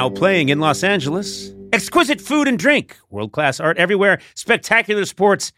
Now 0.00 0.08
playing 0.08 0.48
in 0.48 0.60
Los 0.60 0.82
Angeles. 0.82 1.52
Exquisite 1.74 2.22
food 2.22 2.48
and 2.48 2.58
drink, 2.58 2.96
world 3.10 3.32
class 3.32 3.60
art 3.60 3.76
everywhere, 3.76 4.18
spectacular 4.34 5.04
sports, 5.04 5.52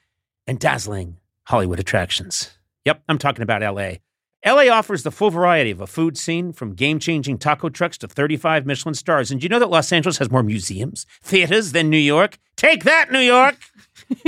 and 0.48 0.58
dazzling 0.58 1.18
Hollywood 1.44 1.78
attractions. 1.78 2.50
Yep, 2.84 3.04
I'm 3.08 3.18
talking 3.18 3.44
about 3.44 3.62
LA. 3.62 3.98
LA 4.44 4.68
offers 4.68 5.04
the 5.04 5.12
full 5.12 5.30
variety 5.30 5.70
of 5.70 5.80
a 5.80 5.86
food 5.86 6.18
scene 6.18 6.52
from 6.52 6.74
game 6.74 6.98
changing 6.98 7.38
taco 7.38 7.68
trucks 7.68 7.96
to 7.98 8.08
35 8.08 8.66
Michelin 8.66 8.96
stars. 8.96 9.30
And 9.30 9.40
do 9.40 9.44
you 9.44 9.48
know 9.48 9.60
that 9.60 9.70
Los 9.70 9.92
Angeles 9.92 10.18
has 10.18 10.28
more 10.28 10.42
museums, 10.42 11.06
theaters 11.22 11.70
than 11.70 11.88
New 11.88 11.96
York? 11.96 12.36
Take 12.56 12.82
that, 12.82 13.12
New 13.12 13.20
York! 13.20 13.54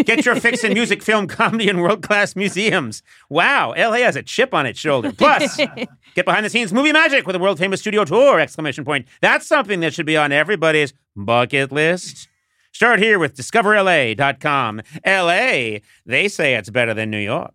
Get 0.04 0.24
your 0.24 0.36
fix 0.36 0.64
in 0.64 0.72
music, 0.74 1.02
film, 1.02 1.26
comedy, 1.26 1.68
and 1.68 1.80
world 1.80 2.02
class 2.02 2.36
museums. 2.36 3.02
Wow, 3.28 3.74
LA 3.76 3.98
has 3.98 4.16
a 4.16 4.22
chip 4.22 4.54
on 4.54 4.66
its 4.66 4.78
shoulder. 4.78 5.12
Plus, 5.12 5.56
get 6.14 6.24
behind 6.24 6.44
the 6.44 6.50
scenes 6.50 6.72
movie 6.72 6.92
magic 6.92 7.26
with 7.26 7.36
a 7.36 7.38
world 7.38 7.58
famous 7.58 7.80
studio 7.80 8.04
tour! 8.04 8.40
Exclamation 8.40 8.84
point. 8.84 9.06
That's 9.20 9.46
something 9.46 9.80
that 9.80 9.94
should 9.94 10.06
be 10.06 10.16
on 10.16 10.32
everybody's 10.32 10.94
bucket 11.16 11.72
list. 11.72 12.28
Start 12.72 12.98
here 12.98 13.18
with 13.18 13.36
discoverla.com. 13.36 14.82
LA, 15.06 15.78
they 16.04 16.28
say 16.28 16.54
it's 16.54 16.70
better 16.70 16.92
than 16.92 17.10
New 17.10 17.18
York. 17.18 17.54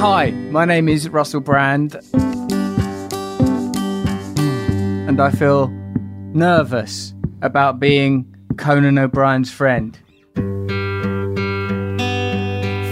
Hi, 0.00 0.30
my 0.50 0.64
name 0.64 0.88
is 0.88 1.10
Russell 1.10 1.40
Brand. 1.40 1.96
And 5.06 5.20
I 5.20 5.30
feel 5.30 5.68
nervous 6.32 7.12
about 7.42 7.78
being 7.78 8.34
Conan 8.56 8.96
O'Brien's 8.98 9.50
friend. 9.50 9.98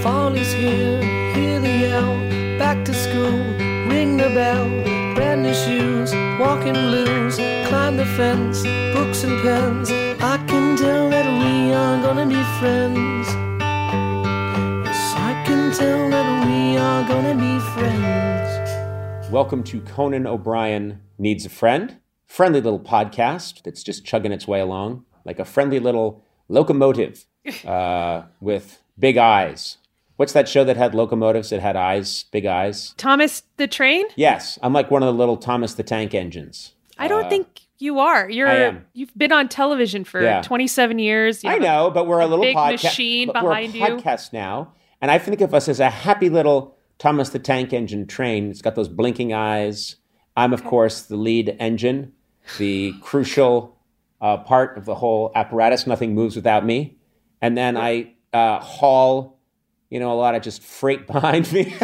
Fall 0.03 0.35
is 0.35 0.53
here, 0.53 1.03
hear 1.33 1.61
the 1.61 1.79
yell. 1.81 2.59
Back 2.59 2.85
to 2.85 2.93
school, 2.93 3.31
ring 3.89 4.19
the 4.19 4.29
bell. 4.35 4.69
Brand 5.15 5.45
new 5.45 5.55
shoes, 5.55 6.13
walking 6.39 6.75
blues. 6.75 7.37
Climb 7.69 7.97
the 7.97 8.05
fence, 8.05 8.65
books 8.93 9.25
and 9.25 9.41
pens. 9.41 10.08
I 10.21 10.37
can 10.49 10.77
tell 10.77 11.09
that 11.11 11.27
we 11.27 11.73
are 11.73 12.03
gonna 12.03 12.27
be 12.27 12.43
friends. 12.59 13.29
Yes, 14.85 15.15
I 15.15 15.45
can 15.47 15.71
tell 15.73 16.11
that 16.11 16.45
we 16.45 16.77
are 16.77 17.07
gonna 17.07 17.37
be 17.37 17.61
friends. 17.73 19.31
Welcome 19.31 19.63
to 19.63 19.81
Conan 19.81 20.27
O'Brien 20.27 21.03
Needs 21.19 21.47
a 21.47 21.49
Friend, 21.49 21.99
friendly 22.27 22.61
little 22.61 22.81
podcast 22.81 23.63
that's 23.63 23.85
just 23.85 24.05
chugging 24.05 24.33
its 24.33 24.49
way 24.49 24.59
along 24.59 25.05
like 25.25 25.39
a 25.39 25.45
friendly 25.45 25.79
little 25.79 26.25
locomotive 26.49 27.25
uh, 27.65 28.23
with 28.41 28.83
big 28.99 29.19
eyes. 29.19 29.77
What's 30.17 30.33
that 30.33 30.49
show 30.49 30.65
that 30.65 30.77
had 30.77 30.97
locomotives 30.97 31.51
that 31.51 31.61
had 31.61 31.77
eyes, 31.77 32.25
big 32.33 32.45
eyes? 32.45 32.93
Thomas 32.97 33.45
the 33.57 33.69
Train? 33.69 34.07
Yes, 34.17 34.59
I'm 34.65 34.73
like 34.73 34.91
one 34.91 35.05
of 35.05 35.07
the 35.07 35.19
little 35.19 35.37
Thomas 35.37 35.75
the 35.75 35.85
Tank 35.85 36.13
engines. 36.13 36.75
I 36.99 37.07
don't 37.07 37.31
think 37.31 37.68
you 37.79 37.99
are. 38.01 38.29
You're. 38.29 38.83
You've 38.93 39.17
been 39.17 39.33
on 39.33 39.49
television 39.49 40.05
for 40.05 40.23
Yeah. 40.23 40.43
27 40.43 40.99
years. 40.99 41.43
You 41.45 41.51
I 41.51 41.59
know, 41.59 41.91
but 41.91 42.07
we're 42.07 42.21
a 42.21 42.27
little 42.27 42.45
big 42.45 42.57
podca- 42.57 42.83
machine 42.85 43.31
but 43.33 43.43
we're 43.45 43.53
a 43.53 43.67
behind 43.67 43.75
you. 43.75 43.83
podcast 44.03 44.33
now, 44.33 44.73
and 45.01 45.11
I 45.11 45.19
think 45.19 45.41
of 45.41 45.55
us 45.55 45.69
as 45.69 45.81
a 45.81 45.91
happy 45.91 46.29
little 46.29 46.77
Thomas 46.99 47.29
the 47.31 47.39
Tank 47.39 47.73
Engine 47.73 48.07
train. 48.07 48.51
It's 48.51 48.63
got 48.63 48.75
those 48.75 48.89
blinking 48.89 49.33
eyes. 49.33 49.97
I'm, 50.37 50.53
of 50.53 50.65
course, 50.65 51.03
the 51.03 51.17
lead 51.17 51.57
engine, 51.59 52.13
the 52.59 52.95
crucial 53.03 53.77
uh, 54.21 54.39
part 54.39 54.77
of 54.77 54.85
the 54.85 54.95
whole 54.97 55.31
apparatus. 55.35 55.87
Nothing 55.87 56.15
moves 56.15 56.35
without 56.37 56.65
me, 56.67 56.97
and 57.41 57.57
then 57.57 57.77
I 57.77 58.15
uh, 58.33 58.59
haul, 58.61 59.39
you 59.91 60.01
know, 60.01 60.13
a 60.13 60.19
lot 60.19 60.35
of 60.35 60.43
just 60.43 60.63
freight 60.63 61.07
behind 61.07 61.53
me. 61.53 61.75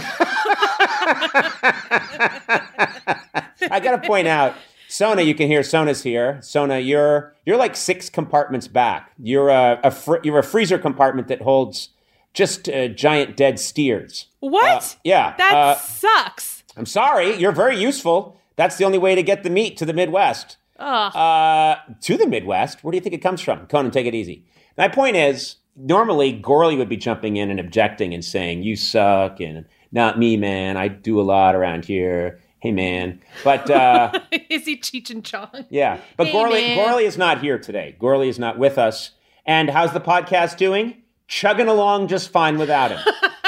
I 3.71 3.81
got 3.83 4.01
to 4.03 4.07
point 4.07 4.27
out, 4.29 4.55
Sona. 4.95 5.23
You 5.23 5.35
can 5.35 5.49
hear 5.49 5.65
Sona's 5.65 6.05
here. 6.05 6.39
Sona, 6.41 6.79
you're 6.79 7.35
you're 7.45 7.57
like 7.57 7.75
six 7.75 8.09
compartments 8.09 8.69
back. 8.69 9.11
You're 9.19 9.49
a, 9.49 9.81
a 9.83 9.91
fr- 9.91 10.19
you're 10.23 10.39
a 10.39 10.45
freezer 10.45 10.79
compartment 10.79 11.27
that 11.27 11.43
holds 11.43 11.89
just 12.33 12.69
uh, 12.69 12.87
giant 12.87 13.37
dead 13.37 13.59
steers. 13.59 14.27
What? 14.39 14.71
Uh, 14.71 14.99
yeah. 15.03 15.35
That 15.37 15.53
uh, 15.53 15.75
sucks. 15.79 16.63
I'm 16.77 16.87
sorry. 16.87 17.35
You're 17.35 17.51
very 17.51 17.77
useful. 17.77 18.41
That's 18.55 18.77
the 18.77 18.85
only 18.85 18.99
way 18.99 19.17
to 19.17 19.23
get 19.25 19.43
the 19.43 19.51
meat 19.51 19.77
to 19.79 19.85
the 19.85 19.93
Midwest. 19.93 20.59
Ugh. 20.79 21.17
Uh, 21.17 21.77
to 22.03 22.17
the 22.17 22.29
Midwest. 22.29 22.85
Where 22.85 22.93
do 22.93 22.97
you 22.97 23.03
think 23.03 23.17
it 23.17 23.19
comes 23.19 23.41
from? 23.41 23.67
Conan, 23.67 23.91
take 23.91 24.07
it 24.07 24.15
easy. 24.15 24.45
My 24.79 24.87
point 24.87 25.17
is, 25.17 25.57
normally 25.75 26.41
Gourley 26.41 26.79
would 26.79 26.89
be 26.89 26.97
jumping 26.97 27.37
in 27.37 27.51
and 27.51 27.59
objecting 27.59 28.15
and 28.15 28.25
saying, 28.25 28.63
"You 28.63 28.77
suck," 28.77 29.41
and 29.41 29.65
"Not 29.91 30.21
me, 30.21 30.37
man. 30.37 30.77
I 30.77 30.87
do 30.87 31.21
a 31.21 31.23
lot 31.23 31.57
around 31.57 31.85
here." 31.85 32.39
Hey, 32.65 32.73
man. 32.73 33.21
But 33.45 33.69
uh, 33.71 34.19
Is 34.49 34.65
he 34.65 34.79
Cheech 34.79 35.11
and 35.11 35.23
Chong? 35.23 35.67
yeah, 35.69 36.01
but 36.17 36.29
Hey, 36.29 36.33
Gourley, 36.33 36.63
man. 36.63 36.79
Gourley 36.79 37.03
is 37.05 37.19
not 37.19 37.43
here 37.43 37.59
today. 37.59 37.95
Gourley 38.01 38.29
is 38.29 38.39
not 38.39 38.59
with 38.59 38.79
us. 38.79 39.11
And 39.45 39.69
how's 39.69 39.93
the 39.93 40.01
podcast 40.01 40.57
doing? 40.57 41.03
Chugging 41.29 41.69
along 41.69 42.09
just 42.09 42.31
fine 42.31 42.57
without 42.57 42.91
him. 42.93 43.01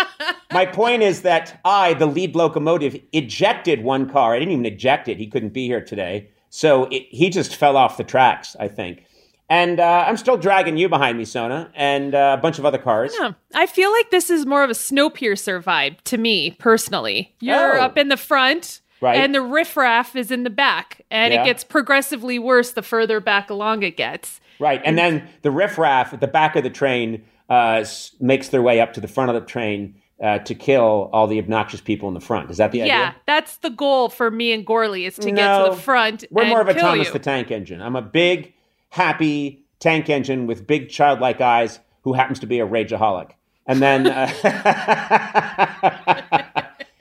My 0.53 0.66
point 0.66 1.03
is 1.03 1.22
that 1.22 1.59
I, 1.65 1.94
the 1.94 2.04
lead 2.04 2.37
locomotive, 2.37 2.94
ejected 3.15 3.82
one 3.82 4.06
car. 4.10 4.34
I 4.34 4.38
didn't 4.38 4.53
even 4.53 4.66
eject 4.66 5.09
it. 5.09 5.16
He 5.16 5.28
couldn't 5.28 5.54
be 5.54 5.66
here 5.66 5.81
today. 5.83 6.28
So 6.50 6.84
it, 6.84 7.04
he 7.09 7.31
just 7.31 7.56
fell 7.56 7.78
off 7.78 7.97
the 7.97 8.04
tracks, 8.04 8.54
I 8.60 8.69
think. 8.69 9.03
And 9.48 9.81
uh, 9.81 10.04
I'm 10.06 10.19
still 10.19 10.37
dragging 10.37 10.77
you 10.77 10.91
behind 10.91 11.16
me, 11.16 11.25
Sona, 11.25 11.71
and 11.75 12.15
uh, 12.15 12.37
a 12.38 12.43
bunch 12.43 12.59
of 12.59 12.66
other 12.66 12.77
cars. 12.78 13.15
Yeah. 13.19 13.33
I 13.54 13.65
feel 13.65 13.91
like 13.93 14.10
this 14.10 14.28
is 14.28 14.44
more 14.44 14.62
of 14.62 14.69
a 14.69 14.75
Snowpiercer 14.75 15.62
vibe 15.62 16.03
to 16.03 16.19
me 16.19 16.50
personally. 16.59 17.34
You're 17.41 17.78
Oh. 17.78 17.83
up 17.83 17.97
in 17.97 18.09
the 18.10 18.19
front, 18.19 18.83
Right. 19.01 19.17
and 19.19 19.34
the 19.34 19.43
riffraff 19.43 20.17
is 20.17 20.31
in 20.31 20.43
the 20.45 20.51
back, 20.51 21.03
and 21.11 21.33
Yeah. 21.34 21.43
it 21.43 21.45
gets 21.45 21.65
progressively 21.65 22.39
worse 22.39 22.73
the 22.73 22.83
further 22.83 23.21
back 23.21 23.51
along 23.51 23.83
it 23.83 23.97
gets. 23.97 24.41
Right. 24.59 24.81
And 24.84 24.97
then 24.97 25.29
the 25.43 25.51
riffraff 25.51 26.15
at 26.15 26.21
the 26.21 26.27
back 26.27 26.57
of 26.57 26.62
the 26.62 26.71
train 26.71 27.23
uh, 27.51 27.84
makes 28.21 28.49
their 28.49 28.62
way 28.62 28.81
up 28.81 28.93
to 28.95 29.01
the 29.01 29.07
front 29.09 29.31
of 29.31 29.34
the 29.34 29.47
train 29.47 29.95
uh, 30.23 30.39
to 30.39 30.55
kill 30.55 31.11
all 31.12 31.27
the 31.27 31.39
obnoxious 31.39 31.81
people 31.81 32.09
in 32.09 32.15
the 32.15 32.21
front. 32.21 32.51
Is 32.51 32.57
that 32.57 32.73
the 32.73 32.81
idea? 32.83 32.95
Yeah, 32.95 33.12
that's 33.27 33.59
the 33.59 33.69
goal 33.71 34.09
for 34.09 34.31
me 34.31 34.53
and 34.53 34.67
Gourley 34.67 35.07
is 35.07 35.17
to 35.17 35.31
get 35.31 35.65
to 35.65 35.71
the 35.75 35.77
front. 35.81 36.25
We're 36.31 36.47
more 36.47 36.63
of 36.63 36.69
a 36.69 36.75
Thomas 36.75 37.09
you. 37.09 37.13
the 37.13 37.19
Tank 37.19 37.51
Engine. 37.51 37.83
I'm 37.83 37.97
a 37.97 38.03
big, 38.03 38.55
happy 38.89 39.63
tank 39.78 40.09
engine 40.09 40.47
with 40.47 40.67
big 40.67 40.89
childlike 40.89 41.41
eyes 41.43 41.81
who 42.03 42.15
happens 42.15 42.39
to 42.41 42.47
be 42.47 42.61
a 42.61 42.67
rageaholic. 42.67 43.33
And 43.69 43.83
then, 43.83 44.07
uh, 44.07 44.27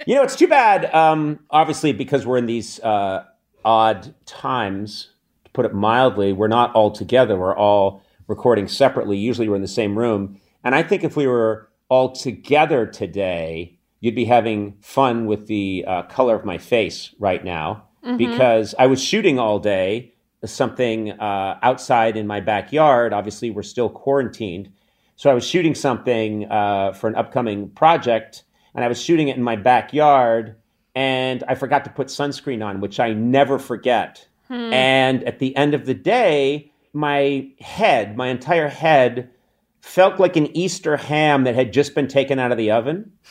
you 0.06 0.16
know, 0.16 0.24
it's 0.24 0.36
too 0.36 0.48
bad, 0.48 0.94
um, 0.94 1.40
obviously, 1.50 1.94
because 1.94 2.26
we're 2.26 2.38
in 2.38 2.46
these 2.46 2.80
uh, 2.82 3.26
odd 3.64 4.14
times, 4.26 5.10
to 5.46 5.52
put 5.52 5.66
it 5.66 5.74
mildly, 5.74 6.34
we're 6.34 6.48
not 6.48 6.74
all 6.74 6.92
together. 6.92 7.38
We're 7.38 7.56
all 7.56 8.04
recording 8.28 8.68
separately. 8.68 9.18
Usually 9.18 9.50
we're 9.50 9.56
in 9.56 9.62
the 9.62 9.68
same 9.68 9.98
room. 9.98 10.40
And 10.64 10.76
I 10.76 10.84
think 10.84 11.04
if 11.04 11.16
we 11.16 11.28
were 11.28 11.70
all 11.90 12.12
together 12.12 12.86
today, 12.86 13.78
you'd 14.00 14.16
be 14.16 14.26
having 14.26 14.78
fun 14.82 15.26
with 15.26 15.48
the 15.48 15.86
uh, 15.88 16.04
color 16.04 16.36
of 16.36 16.46
my 16.46 16.58
face 16.58 17.14
right 17.20 17.44
now 17.44 17.86
because 18.18 18.76
I 18.78 18.86
was 18.88 19.02
shooting 19.02 19.40
all 19.40 19.60
day 19.60 20.14
something 20.44 21.12
uh, 21.12 21.58
outside 21.64 22.18
in 22.18 22.28
my 22.28 22.40
backyard. 22.40 23.14
Obviously, 23.14 23.50
we're 23.50 23.64
still 23.64 23.90
quarantined. 23.90 24.72
So 25.16 25.32
I 25.32 25.34
was 25.34 25.48
shooting 25.48 25.76
something 25.76 26.46
uh, 26.52 26.94
for 26.94 27.08
an 27.08 27.16
upcoming 27.16 27.70
project, 27.70 28.44
and 28.76 28.84
I 28.84 28.88
was 28.88 29.02
shooting 29.02 29.30
it 29.30 29.38
in 29.38 29.44
my 29.44 29.56
backyard, 29.56 30.56
and 30.94 31.44
I 31.48 31.56
forgot 31.56 31.86
to 31.86 31.90
put 31.90 32.08
sunscreen 32.08 32.64
on, 32.64 32.82
which 32.82 33.00
I 33.00 33.14
never 33.14 33.58
forget. 33.60 34.28
And 34.50 35.24
at 35.24 35.40
the 35.40 35.56
end 35.56 35.74
of 35.74 35.88
the 35.88 35.96
day, 35.96 36.72
my 36.94 37.50
head, 37.60 38.16
my 38.16 38.28
entire 38.28 38.68
head, 38.68 39.32
felt 39.82 40.20
like 40.20 40.36
an 40.36 40.56
Easter 40.56 40.98
ham 40.98 41.46
that 41.46 41.56
had 41.56 41.74
just 41.74 41.96
been 41.96 42.08
taken 42.08 42.38
out 42.38 42.52
of 42.52 42.58
the 42.58 42.72
oven. 42.72 43.12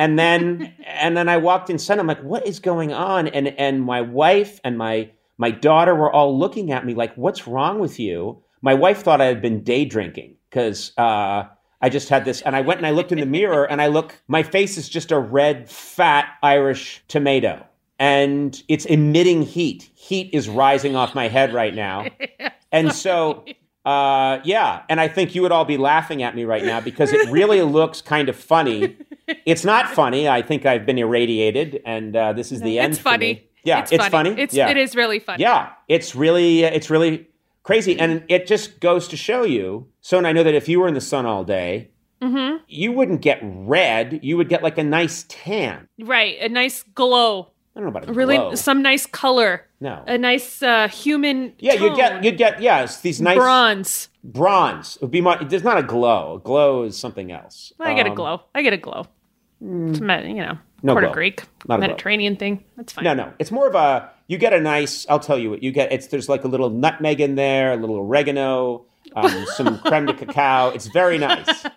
And 0.00 0.18
then 0.18 0.74
and 0.84 1.16
then 1.16 1.28
I 1.28 1.36
walked 1.36 1.70
inside. 1.70 2.00
I'm 2.00 2.08
like, 2.08 2.20
what 2.20 2.44
is 2.44 2.58
going 2.58 2.92
on? 2.92 3.28
And 3.28 3.46
and 3.46 3.80
my 3.80 4.00
wife 4.00 4.60
and 4.64 4.76
my 4.76 5.10
my 5.38 5.52
daughter 5.52 5.94
were 5.94 6.12
all 6.12 6.36
looking 6.36 6.72
at 6.72 6.84
me 6.84 6.92
like, 6.92 7.14
what's 7.14 7.46
wrong 7.46 7.78
with 7.78 8.00
you? 8.00 8.42
my 8.66 8.74
wife 8.74 9.02
thought 9.02 9.20
I 9.20 9.26
had 9.26 9.40
been 9.40 9.62
day 9.62 9.84
drinking 9.84 10.36
because 10.50 10.92
uh, 10.98 11.44
I 11.80 11.88
just 11.88 12.08
had 12.08 12.24
this, 12.24 12.40
and 12.42 12.56
I 12.56 12.60
went 12.62 12.78
and 12.78 12.86
I 12.86 12.90
looked 12.90 13.12
in 13.12 13.20
the 13.20 13.26
mirror, 13.26 13.64
and 13.64 13.82
I 13.82 13.88
look, 13.88 14.14
my 14.28 14.42
face 14.42 14.76
is 14.76 14.88
just 14.88 15.12
a 15.12 15.18
red, 15.18 15.68
fat 15.68 16.28
Irish 16.42 17.02
tomato, 17.08 17.64
and 17.98 18.62
it's 18.68 18.86
emitting 18.86 19.42
heat. 19.42 19.90
Heat 19.94 20.30
is 20.32 20.48
rising 20.48 20.96
off 20.96 21.14
my 21.14 21.28
head 21.28 21.52
right 21.52 21.74
now, 21.74 22.06
and 22.72 22.92
so. 22.92 23.44
Uh, 23.84 24.40
yeah, 24.42 24.82
and 24.88 25.00
I 25.00 25.06
think 25.06 25.36
you 25.36 25.42
would 25.42 25.52
all 25.52 25.64
be 25.64 25.76
laughing 25.76 26.20
at 26.24 26.34
me 26.34 26.44
right 26.44 26.64
now 26.64 26.80
because 26.80 27.12
it 27.12 27.30
really 27.30 27.62
looks 27.78 28.02
kind 28.02 28.28
of 28.28 28.34
funny. 28.34 28.96
It's 29.44 29.64
not 29.64 29.88
funny. 29.88 30.28
I 30.28 30.42
think 30.42 30.66
I've 30.66 30.84
been 30.84 30.98
irradiated, 30.98 31.82
and 31.86 32.16
uh, 32.16 32.32
this 32.32 32.50
is 32.50 32.60
the 32.62 32.80
end. 32.80 32.94
it's 32.94 33.00
funny. 33.00 33.48
Yeah, 33.62 33.82
it's, 33.82 33.92
it's, 33.92 34.08
funny. 34.08 34.30
It's 34.30 34.54
yeah. 34.54 34.70
it 34.70 34.76
is 34.76 34.96
really 34.96 35.20
funny. 35.20 35.42
Yeah, 35.42 35.70
it's 35.86 36.16
really 36.16 36.64
it's 36.64 36.90
really 36.90 37.28
crazy, 37.66 37.98
and 37.98 38.22
it 38.28 38.46
just 38.46 38.80
goes 38.80 39.08
to 39.08 39.16
show 39.16 39.42
you. 39.42 39.88
So, 40.00 40.16
and 40.18 40.26
I 40.26 40.32
know 40.32 40.42
that 40.44 40.54
if 40.54 40.68
you 40.68 40.80
were 40.80 40.88
in 40.88 40.94
the 40.94 41.00
sun 41.12 41.26
all 41.26 41.44
day, 41.44 41.90
Mm-hmm. 42.22 42.64
you 42.66 42.92
wouldn't 42.92 43.20
get 43.20 43.38
red. 43.42 44.20
You 44.22 44.38
would 44.38 44.48
get 44.48 44.62
like 44.62 44.78
a 44.78 44.82
nice 44.82 45.26
tan. 45.28 45.86
Right. 46.00 46.38
A 46.40 46.48
nice 46.48 46.82
glow. 46.82 47.50
I 47.76 47.80
don't 47.80 47.84
know 47.84 47.88
about 47.98 48.08
a 48.08 48.12
Really, 48.14 48.38
glow. 48.38 48.54
some 48.54 48.80
nice 48.80 49.04
color. 49.04 49.66
no. 49.80 50.02
A 50.06 50.16
nice 50.16 50.62
uh, 50.62 50.88
human. 50.88 51.52
yeah, 51.58 51.74
you'd 51.74 51.94
get 51.94 52.24
you'd 52.24 52.38
get 52.38 52.62
yes 52.62 53.02
these 53.02 53.20
nice 53.20 53.36
bronze. 53.36 54.08
bronze. 54.24 54.96
It 54.96 55.02
would 55.02 55.10
be 55.10 55.20
my. 55.20 55.36
there's 55.44 55.62
not 55.62 55.76
a 55.76 55.82
glow. 55.82 56.36
A 56.36 56.40
glow 56.40 56.84
is 56.84 56.96
something 56.96 57.30
else. 57.30 57.74
I 57.78 57.92
get 57.92 58.06
a 58.06 58.10
Um, 58.10 58.16
glow. 58.16 58.40
I 58.54 58.62
get 58.62 58.72
a 58.72 58.78
glow. 58.78 59.06
It's 59.60 60.00
me- 60.00 60.28
you 60.28 60.36
know, 60.46 60.56
no 60.82 60.98
glow. 60.98 61.12
Greek, 61.12 61.42
Not. 61.66 61.80
Mediterranean 61.80 62.36
thing. 62.36 62.64
That's 62.76 62.92
fine. 62.92 63.04
No, 63.04 63.14
no. 63.14 63.32
It's 63.38 63.50
more 63.50 63.66
of 63.66 63.74
a 63.74 64.10
you 64.28 64.38
get 64.38 64.52
a 64.52 64.60
nice. 64.60 65.06
I'll 65.08 65.20
tell 65.20 65.38
you 65.38 65.50
what 65.50 65.62
you 65.62 65.72
get. 65.72 65.92
It's 65.92 66.08
there's 66.08 66.28
like 66.28 66.44
a 66.44 66.48
little 66.48 66.70
nutmeg 66.70 67.20
in 67.20 67.34
there, 67.34 67.72
a 67.72 67.76
little 67.76 67.96
oregano, 67.96 68.84
um, 69.14 69.46
some 69.56 69.78
creme 69.80 70.06
de 70.06 70.14
cacao. 70.14 70.70
It's 70.70 70.86
very 70.88 71.18
nice. 71.18 71.66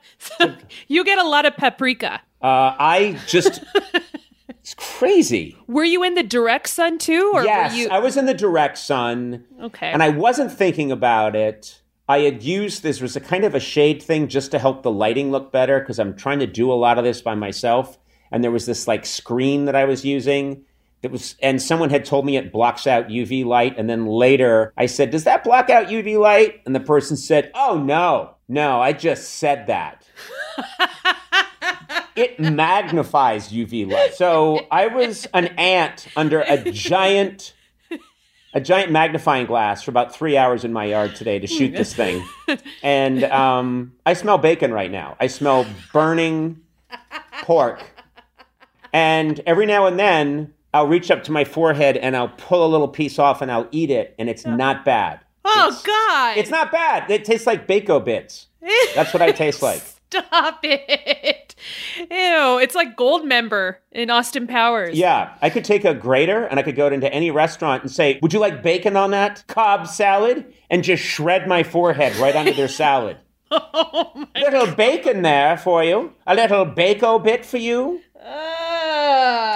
You 0.88 1.04
get 1.04 1.20
a 1.20 1.28
lot 1.28 1.46
of 1.46 1.56
paprika. 1.58 2.22
Uh, 2.42 2.76
I 2.80 3.20
just 3.28 3.64
it's 4.50 4.74
crazy. 4.76 5.56
Were 5.68 5.84
you 5.84 6.04
in 6.04 6.14
the 6.14 6.24
direct 6.24 6.70
sun 6.70 6.98
too, 6.98 7.32
or 7.34 7.44
yes, 7.44 7.72
were 7.72 7.78
you? 7.78 7.90
I 7.90 8.00
was 8.00 8.18
in 8.18 8.26
the 8.26 8.34
direct 8.34 8.78
sun, 8.78 9.46
okay. 9.62 9.88
and 9.92 10.02
I 10.02 10.10
wasn't 10.10 10.52
thinking 10.52 10.92
about 10.92 11.36
it. 11.36 11.82
I 12.08 12.20
had 12.20 12.42
used 12.42 12.82
this 12.82 13.02
was 13.02 13.16
a 13.16 13.20
kind 13.20 13.44
of 13.44 13.54
a 13.54 13.60
shade 13.60 14.02
thing 14.02 14.30
just 14.30 14.52
to 14.52 14.60
help 14.60 14.82
the 14.84 14.92
lighting 14.92 15.30
look 15.30 15.52
better 15.52 15.80
because 15.80 16.00
I'm 16.00 16.16
trying 16.16 16.40
to 16.40 16.48
do 16.48 16.72
a 16.72 16.74
lot 16.74 16.98
of 16.98 17.04
this 17.04 17.22
by 17.22 17.36
myself. 17.36 18.00
And 18.32 18.44
there 18.44 18.52
was 18.52 18.66
this 18.66 18.88
like 18.88 19.06
screen 19.06 19.66
that 19.66 19.76
I 19.76 19.86
was 19.86 20.06
using 20.06 20.64
that 21.02 21.12
was, 21.12 21.36
and 21.42 21.62
someone 21.62 21.90
had 21.90 22.06
told 22.06 22.26
me 22.26 22.36
it 22.36 22.52
blocks 22.52 22.86
out 22.86 23.08
UV 23.08 23.46
light. 23.46 23.78
And 23.78 23.90
then 23.90 24.06
later 24.06 24.74
I 24.78 24.86
said, 24.86 25.12
Does 25.12 25.24
that 25.24 25.44
block 25.44 25.70
out 25.70 25.88
UV 25.88 26.20
light? 26.20 26.62
And 26.66 26.76
the 26.76 26.80
person 26.80 27.18
said, 27.18 27.52
Oh, 27.56 27.82
no, 27.82 28.36
no, 28.48 28.82
I 28.82 28.94
just 28.94 29.36
said 29.36 29.68
that. 29.68 30.06
it 32.16 32.40
magnifies 32.40 33.50
UV 33.50 33.90
light. 33.90 34.14
So 34.14 34.68
I 34.72 34.88
was 34.88 35.28
an 35.34 35.48
ant 35.58 36.08
under 36.16 36.42
a 36.42 36.72
giant 36.72 37.54
a 38.54 38.60
giant 38.60 38.92
magnifying 38.92 39.46
glass 39.46 39.84
for 39.84 39.92
about 39.92 40.14
three 40.14 40.36
hours 40.36 40.64
in 40.64 40.74
my 40.74 40.86
yard 40.86 41.16
today 41.16 41.40
to 41.40 41.48
shoot 41.48 41.72
this 41.72 41.94
thing. 41.94 42.26
And 42.82 43.24
um, 43.26 43.94
I 44.06 44.14
smell 44.14 44.40
bacon 44.40 44.74
right 44.74 44.90
now. 44.90 45.16
I 45.20 45.28
smell 45.28 45.68
burning 45.94 46.62
pork. 47.44 47.84
And 48.94 49.40
every 49.46 49.66
now 49.66 49.86
and 49.88 50.00
then, 50.00 50.54
I'll 50.74 50.88
reach 50.88 51.10
up 51.12 51.24
to 51.24 51.32
my 51.32 51.44
forehead 51.46 51.98
and 51.98 52.16
I'll 52.16 52.30
pull 52.30 52.66
a 52.66 52.70
little 52.70 52.88
piece 52.88 53.18
off 53.20 53.42
and 53.42 53.52
I'll 53.52 53.68
eat 53.72 53.90
it, 53.92 54.16
and 54.20 54.30
it's 54.30 54.46
not 54.46 54.86
bad. 54.86 55.20
oh 55.46 55.68
it's- 55.68 55.82
God! 55.84 56.38
It's 56.38 56.50
not 56.52 56.72
bad. 56.72 57.10
It 57.10 57.26
tastes 57.26 57.48
like 57.48 57.68
Bako 57.68 58.04
bits. 58.04 58.48
That's 58.96 59.14
what 59.14 59.22
I 59.22 59.32
taste 59.32 59.62
like. 59.62 59.82
Stop 60.12 60.60
it! 60.64 61.54
Ew! 62.00 62.60
It's 62.60 62.74
like 62.74 62.98
Goldmember 62.98 63.76
in 63.92 64.10
Austin 64.10 64.48
Powers. 64.48 64.98
Yeah, 64.98 65.36
I 65.42 65.50
could 65.52 65.64
take 65.64 65.86
a 65.86 65.94
grater 65.94 66.46
and 66.46 66.60
I 66.60 66.64
could 66.64 66.76
go 66.76 66.88
into 66.88 67.12
any 67.14 67.30
restaurant 67.30 67.84
and 67.84 67.92
say, 67.92 68.18
"Would 68.24 68.34
you 68.34 68.40
like 68.40 68.64
bacon 68.64 68.98
on 68.98 69.12
that 69.12 69.44
Cobb 69.48 69.88
salad?" 69.88 70.52
and 70.72 70.84
just 70.84 71.04
shred 71.04 71.48
my 71.48 71.62
forehead 71.64 72.16
right 72.18 72.36
onto 72.36 72.54
their 72.54 72.68
salad. 72.68 73.18
Oh 73.52 74.12
my. 74.16 74.42
little 74.42 74.68
bacon 74.76 75.24
there 75.24 75.58
for 75.58 75.84
you. 75.84 76.14
A 76.28 76.36
little 76.36 76.68
bako 76.68 77.24
bit 77.24 77.44
for 77.44 77.58
you. 77.58 78.00
Ah. 78.24 78.59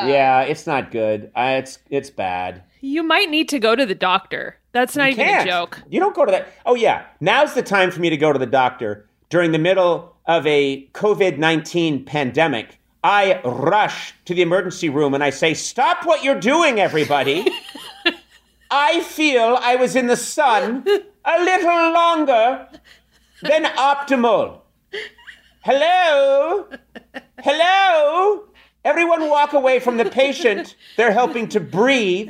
Yeah, 0.07 0.41
it's 0.41 0.67
not 0.67 0.91
good. 0.91 1.31
Uh, 1.35 1.55
it's 1.59 1.79
it's 1.89 2.09
bad. 2.09 2.63
You 2.81 3.03
might 3.03 3.29
need 3.29 3.49
to 3.49 3.59
go 3.59 3.75
to 3.75 3.85
the 3.85 3.95
doctor. 3.95 4.57
That's 4.71 4.95
not 4.95 5.09
even 5.09 5.25
Can't. 5.25 5.47
a 5.47 5.51
joke. 5.51 5.81
You 5.89 5.99
don't 5.99 6.15
go 6.15 6.25
to 6.25 6.31
that. 6.31 6.47
Oh 6.65 6.75
yeah, 6.75 7.05
now's 7.21 7.53
the 7.53 7.63
time 7.63 7.91
for 7.91 7.99
me 7.99 8.09
to 8.09 8.17
go 8.17 8.33
to 8.33 8.39
the 8.39 8.45
doctor 8.45 9.07
during 9.29 9.51
the 9.51 9.59
middle 9.59 10.15
of 10.25 10.45
a 10.47 10.87
COVID 10.93 11.37
nineteen 11.37 12.03
pandemic. 12.03 12.79
I 13.03 13.41
rush 13.43 14.13
to 14.25 14.33
the 14.33 14.41
emergency 14.41 14.89
room 14.89 15.13
and 15.13 15.23
I 15.23 15.29
say, 15.29 15.53
"Stop 15.53 16.05
what 16.05 16.23
you're 16.23 16.39
doing, 16.39 16.79
everybody." 16.79 17.47
I 18.71 19.01
feel 19.01 19.57
I 19.61 19.75
was 19.75 19.95
in 19.95 20.07
the 20.07 20.17
sun 20.17 20.83
a 20.87 21.43
little 21.43 21.93
longer 21.93 22.67
than 23.43 23.65
optimal. 23.65 24.61
Hello? 25.61 26.67
Hello? 27.43 28.45
Everyone 28.85 29.29
walk 29.29 29.53
away 29.53 29.79
from 29.79 29.95
the 29.97 30.05
patient 30.05 30.75
they're 30.97 31.13
helping 31.13 31.47
to 31.49 31.59
breathe 31.61 32.29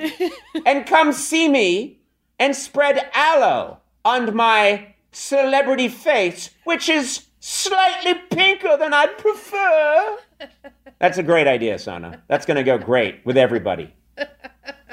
and 0.66 0.86
come 0.86 1.12
see 1.12 1.50
me 1.50 2.00
and 2.40 2.56
spread 2.56 3.10
aloe 3.14 3.80
on 4.06 4.36
my 4.36 4.94
celebrity 5.12 5.88
face, 5.88 6.52
which 6.64 6.90
is 6.90 7.26
slightly 7.40 8.14
pinker 8.30 8.78
than 8.78 8.94
I'd 8.94 9.18
prefer. 9.18 10.18
That's 11.00 11.18
a 11.18 11.24
great 11.24 11.48
idea, 11.48 11.80
Sona. 11.80 12.22
That's 12.28 12.46
going 12.46 12.58
to 12.58 12.64
go 12.64 12.78
great 12.78 13.26
with 13.26 13.36
everybody. 13.36 13.94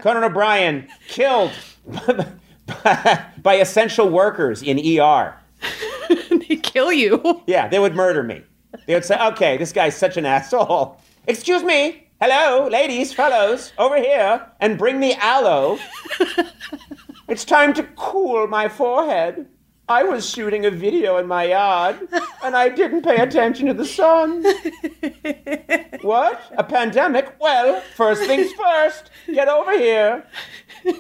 Conan 0.01 0.25
O'Brien 0.25 0.89
killed 1.09 1.53
by 3.43 3.55
essential 3.55 4.09
workers 4.09 4.63
in 4.63 4.79
ER. 4.79 5.37
they 6.31 6.57
kill 6.57 6.91
you. 6.91 7.43
Yeah, 7.47 7.69
they 7.69 7.79
would 7.79 7.95
murder 7.95 8.23
me. 8.23 8.43
They 8.87 8.95
would 8.95 9.05
say, 9.05 9.19
okay, 9.29 9.59
this 9.59 9.73
guy's 9.73 9.97
such 9.97 10.17
an 10.17 10.25
asshole. 10.25 10.99
Excuse 11.31 11.63
me. 11.63 12.09
Hello, 12.21 12.67
ladies, 12.67 13.13
fellows, 13.13 13.73
over 13.79 13.97
here, 13.99 14.51
and 14.59 14.77
bring 14.77 14.99
me 14.99 15.15
aloe. 15.15 15.79
it's 17.29 17.45
time 17.45 17.73
to 17.75 17.85
cool 17.95 18.49
my 18.49 18.69
forehead. 18.69 19.47
I 19.89 20.03
was 20.03 20.29
shooting 20.29 20.67
a 20.67 20.73
video 20.73 21.19
in 21.19 21.29
my 21.29 21.45
yard, 21.45 22.01
and 22.43 22.57
I 22.57 22.69
didn't 22.69 23.03
pay 23.03 23.19
attention 23.19 23.69
to 23.69 23.75
the 23.75 23.85
sun. 23.85 24.43
what? 26.03 26.43
A 26.59 26.65
pandemic? 26.65 27.37
Well, 27.39 27.81
first 27.95 28.25
things 28.25 28.51
first. 28.55 29.13
Get 29.29 29.47
over 29.47 29.79
here. 29.79 30.27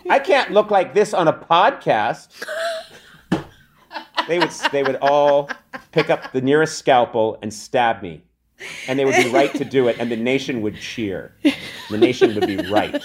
I 0.08 0.20
can't 0.20 0.52
look 0.52 0.70
like 0.70 0.94
this 0.94 1.12
on 1.12 1.26
a 1.26 1.32
podcast 1.32 2.28
they 4.28 4.38
would 4.38 4.50
they 4.70 4.84
would 4.84 4.96
all 4.96 5.50
pick 5.90 6.08
up 6.08 6.30
the 6.32 6.40
nearest 6.40 6.78
scalpel 6.78 7.36
and 7.42 7.52
stab 7.52 8.00
me 8.00 8.22
and 8.88 8.98
they 8.98 9.04
would 9.04 9.14
be 9.16 9.28
right 9.30 9.54
to 9.54 9.64
do 9.64 9.88
it 9.88 9.96
and 9.98 10.10
the 10.10 10.16
nation 10.16 10.60
would 10.62 10.76
cheer 10.76 11.34
the 11.90 11.98
nation 11.98 12.34
would 12.34 12.46
be 12.46 12.56
right 12.70 13.02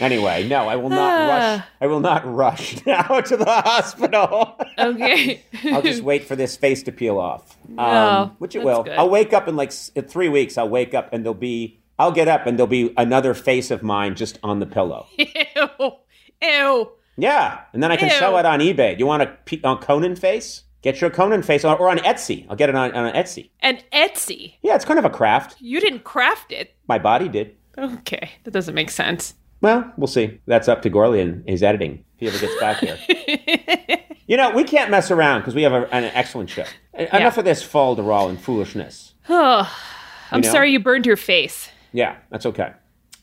anyway 0.00 0.46
no 0.46 0.68
i 0.68 0.76
will 0.76 0.90
not 0.90 1.28
rush 1.28 1.62
i 1.80 1.86
will 1.86 1.98
not 2.00 2.24
rush 2.32 2.78
now 2.86 3.20
to 3.20 3.36
the 3.36 3.44
hospital 3.44 4.56
Okay. 4.78 5.42
i'll 5.72 5.82
just 5.82 6.02
wait 6.02 6.24
for 6.24 6.36
this 6.36 6.56
face 6.56 6.82
to 6.84 6.92
peel 6.92 7.18
off 7.18 7.56
um, 7.70 7.76
Oh, 7.78 8.32
which 8.38 8.54
it 8.54 8.62
will 8.62 8.84
good. 8.84 8.96
i'll 8.96 9.10
wake 9.10 9.32
up 9.32 9.48
in 9.48 9.56
like 9.56 9.72
in 9.96 10.04
three 10.04 10.28
weeks 10.28 10.56
i'll 10.56 10.68
wake 10.68 10.94
up 10.94 11.08
and 11.12 11.24
there'll 11.24 11.34
be 11.34 11.80
i'll 11.98 12.12
get 12.12 12.28
up 12.28 12.46
and 12.46 12.56
there'll 12.58 12.68
be 12.68 12.94
another 12.96 13.34
face 13.34 13.72
of 13.72 13.82
mine 13.82 14.14
just 14.14 14.38
on 14.44 14.60
the 14.60 14.66
pillow 14.66 15.06
Ew. 15.18 15.92
Ew. 16.42 16.88
Yeah, 17.20 17.62
and 17.72 17.82
then 17.82 17.90
I 17.90 17.96
can 17.96 18.10
Ew. 18.10 18.14
sell 18.14 18.38
it 18.38 18.46
on 18.46 18.60
eBay. 18.60 18.92
Do 18.96 19.00
you 19.00 19.06
want 19.06 19.24
a 19.24 19.36
P- 19.44 19.56
Conan 19.58 20.14
face? 20.14 20.62
Get 20.82 21.00
your 21.00 21.10
Conan 21.10 21.42
face 21.42 21.64
on, 21.64 21.76
or 21.78 21.88
on 21.88 21.98
Etsy. 21.98 22.46
I'll 22.48 22.56
get 22.56 22.68
it 22.68 22.74
on, 22.74 22.94
on 22.94 23.12
Etsy. 23.12 23.50
And 23.60 23.82
Etsy. 23.92 24.54
Yeah, 24.62 24.76
it's 24.76 24.84
kind 24.84 24.98
of 24.98 25.04
a 25.04 25.10
craft. 25.10 25.56
You 25.60 25.80
didn't 25.80 26.04
craft 26.04 26.52
it. 26.52 26.74
My 26.86 26.98
body 26.98 27.28
did. 27.28 27.56
Okay. 27.76 28.30
That 28.44 28.52
doesn't 28.52 28.74
make 28.74 28.90
sense. 28.90 29.34
Well, 29.60 29.92
we'll 29.96 30.06
see. 30.06 30.40
That's 30.46 30.68
up 30.68 30.82
to 30.82 30.90
Gourley 30.90 31.20
and 31.20 31.48
his 31.48 31.62
editing 31.62 32.04
if 32.14 32.20
he 32.20 32.28
ever 32.28 32.38
gets 32.38 32.60
back 32.60 32.78
here. 32.78 33.98
you 34.26 34.36
know, 34.36 34.50
we 34.50 34.62
can't 34.62 34.90
mess 34.90 35.10
around 35.10 35.40
because 35.40 35.54
we 35.54 35.62
have 35.62 35.72
a, 35.72 35.92
an 35.92 36.04
excellent 36.04 36.50
show. 36.50 36.64
Enough 36.94 37.38
of 37.38 37.44
this 37.44 37.62
fall 37.62 37.96
de 37.96 38.02
rol 38.02 38.28
and 38.28 38.40
foolishness. 38.40 39.14
Oh, 39.28 39.70
I'm 40.30 40.42
know? 40.42 40.52
sorry 40.52 40.70
you 40.70 40.78
burned 40.78 41.06
your 41.06 41.16
face. 41.16 41.70
Yeah, 41.92 42.16
that's 42.30 42.46
okay. 42.46 42.72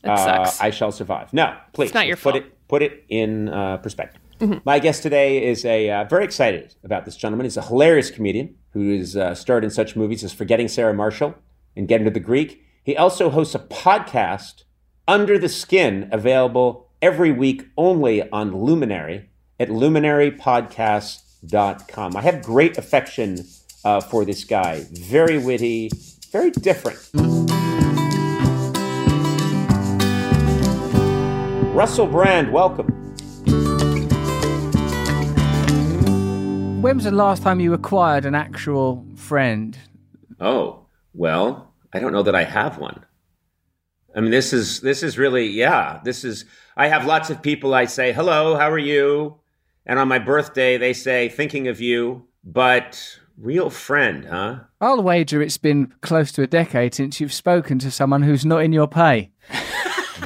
That 0.02 0.18
sucks. 0.18 0.60
I 0.60 0.70
shall 0.70 0.92
survive. 0.92 1.32
No, 1.32 1.56
please. 1.72 1.86
It's 1.86 1.94
not 1.94 2.06
your 2.06 2.16
let's 2.16 2.22
put 2.22 2.34
fault. 2.34 2.44
it 2.44 2.68
put 2.68 2.82
it 2.82 3.04
in 3.08 3.48
uh, 3.48 3.78
perspective. 3.78 4.20
My 4.40 4.78
guest 4.78 5.02
today 5.02 5.42
is 5.44 5.64
a 5.64 5.90
uh, 5.90 6.04
very 6.04 6.24
excited 6.24 6.74
about 6.84 7.04
this 7.06 7.16
gentleman. 7.16 7.44
He's 7.46 7.56
a 7.56 7.62
hilarious 7.62 8.10
comedian 8.10 8.54
who 8.72 8.98
has 8.98 9.16
uh, 9.16 9.34
starred 9.34 9.64
in 9.64 9.70
such 9.70 9.96
movies 9.96 10.22
as 10.22 10.32
Forgetting 10.34 10.68
Sarah 10.68 10.92
Marshall 10.92 11.34
and 11.74 11.88
Get 11.88 12.00
Him 12.00 12.04
to 12.04 12.10
the 12.10 12.20
Greek. 12.20 12.62
He 12.82 12.94
also 12.96 13.30
hosts 13.30 13.54
a 13.54 13.58
podcast, 13.60 14.64
Under 15.08 15.38
the 15.38 15.48
Skin, 15.48 16.10
available 16.12 16.90
every 17.00 17.32
week 17.32 17.66
only 17.78 18.28
on 18.30 18.54
Luminary. 18.54 19.30
at 19.58 19.68
luminarypodcast.com. 19.68 22.16
I 22.16 22.20
have 22.20 22.42
great 22.42 22.76
affection 22.76 23.38
uh, 23.84 24.00
for 24.02 24.26
this 24.26 24.44
guy. 24.44 24.84
Very 24.92 25.38
witty, 25.38 25.88
very 26.30 26.50
different. 26.50 26.98
Russell 31.74 32.06
Brand, 32.06 32.52
welcome. 32.52 33.15
When 36.80 36.96
was 36.96 37.04
the 37.04 37.10
last 37.10 37.42
time 37.42 37.58
you 37.58 37.72
acquired 37.72 38.26
an 38.26 38.34
actual 38.34 39.04
friend? 39.16 39.76
Oh, 40.38 40.86
well, 41.14 41.72
I 41.92 41.98
don't 41.98 42.12
know 42.12 42.22
that 42.22 42.34
I 42.34 42.44
have 42.44 42.78
one. 42.78 43.04
I 44.14 44.20
mean, 44.20 44.30
this 44.30 44.52
is 44.52 44.80
this 44.82 45.02
is 45.02 45.18
really 45.18 45.46
yeah. 45.46 46.00
This 46.04 46.22
is 46.22 46.44
I 46.76 46.88
have 46.88 47.06
lots 47.06 47.30
of 47.30 47.42
people. 47.42 47.74
I 47.74 47.86
say 47.86 48.12
hello, 48.12 48.56
how 48.56 48.70
are 48.70 48.78
you? 48.78 49.40
And 49.86 49.98
on 49.98 50.06
my 50.08 50.18
birthday, 50.18 50.76
they 50.76 50.92
say 50.92 51.28
thinking 51.28 51.66
of 51.66 51.80
you. 51.80 52.28
But 52.44 53.18
real 53.36 53.70
friend, 53.70 54.26
huh? 54.26 54.60
I'll 54.80 55.02
wager 55.02 55.42
it's 55.42 55.58
been 55.58 55.92
close 56.02 56.30
to 56.32 56.42
a 56.42 56.46
decade 56.46 56.94
since 56.94 57.20
you've 57.20 57.32
spoken 57.32 57.78
to 57.80 57.90
someone 57.90 58.22
who's 58.22 58.44
not 58.44 58.62
in 58.62 58.72
your 58.72 58.86
pay. 58.86 59.30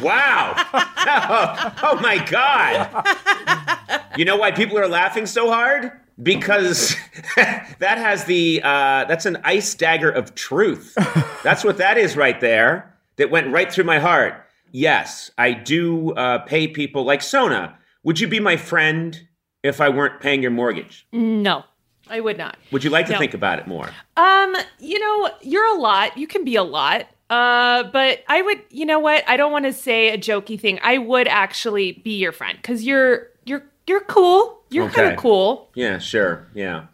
Wow! 0.02 0.54
oh, 0.74 1.74
oh 1.82 2.00
my 2.00 2.18
god! 2.26 4.00
You 4.16 4.24
know 4.24 4.36
why 4.36 4.50
people 4.50 4.78
are 4.78 4.88
laughing 4.88 5.26
so 5.26 5.50
hard? 5.50 5.92
Because 6.22 6.96
that 7.36 7.98
has 7.98 8.24
the 8.24 8.60
uh, 8.62 9.04
that's 9.04 9.26
an 9.26 9.38
ice 9.44 9.74
dagger 9.74 10.10
of 10.10 10.34
truth. 10.34 10.94
That's 11.42 11.64
what 11.64 11.78
that 11.78 11.96
is 11.96 12.16
right 12.16 12.38
there. 12.40 12.94
That 13.16 13.30
went 13.30 13.52
right 13.52 13.70
through 13.72 13.84
my 13.84 13.98
heart. 13.98 14.34
Yes, 14.72 15.30
I 15.38 15.52
do 15.52 16.12
uh, 16.12 16.38
pay 16.40 16.68
people 16.68 17.04
like 17.04 17.22
Sona. 17.22 17.76
Would 18.04 18.20
you 18.20 18.28
be 18.28 18.40
my 18.40 18.56
friend 18.56 19.18
if 19.62 19.80
I 19.80 19.88
weren't 19.88 20.20
paying 20.20 20.42
your 20.42 20.50
mortgage? 20.52 21.06
No, 21.12 21.64
I 22.08 22.20
would 22.20 22.38
not. 22.38 22.56
Would 22.72 22.84
you 22.84 22.90
like 22.90 23.06
to 23.06 23.12
No. 23.12 23.18
think 23.18 23.34
about 23.34 23.58
it 23.58 23.66
more? 23.66 23.90
Um, 24.16 24.54
you 24.78 24.98
know, 24.98 25.30
you're 25.42 25.66
a 25.76 25.78
lot. 25.78 26.16
You 26.16 26.26
can 26.26 26.44
be 26.44 26.56
a 26.56 26.62
lot. 26.62 27.06
Uh, 27.30 27.84
but 27.84 28.24
I 28.28 28.42
would, 28.42 28.60
you 28.70 28.84
know 28.84 28.98
what? 28.98 29.22
I 29.28 29.36
don't 29.36 29.52
want 29.52 29.64
to 29.66 29.72
say 29.72 30.10
a 30.10 30.18
jokey 30.18 30.58
thing. 30.60 30.80
I 30.82 30.98
would 30.98 31.28
actually 31.28 31.92
be 31.92 32.16
your 32.18 32.32
friend 32.32 32.58
because 32.60 32.84
you're 32.84 33.28
you're 33.86 34.00
you're 34.00 34.06
cool. 34.06 34.62
You're 34.70 34.90
kind 34.90 35.12
of 35.12 35.18
cool. 35.18 35.70
Yeah, 35.74 35.98
sure. 35.98 36.48
Yeah. 36.54 36.86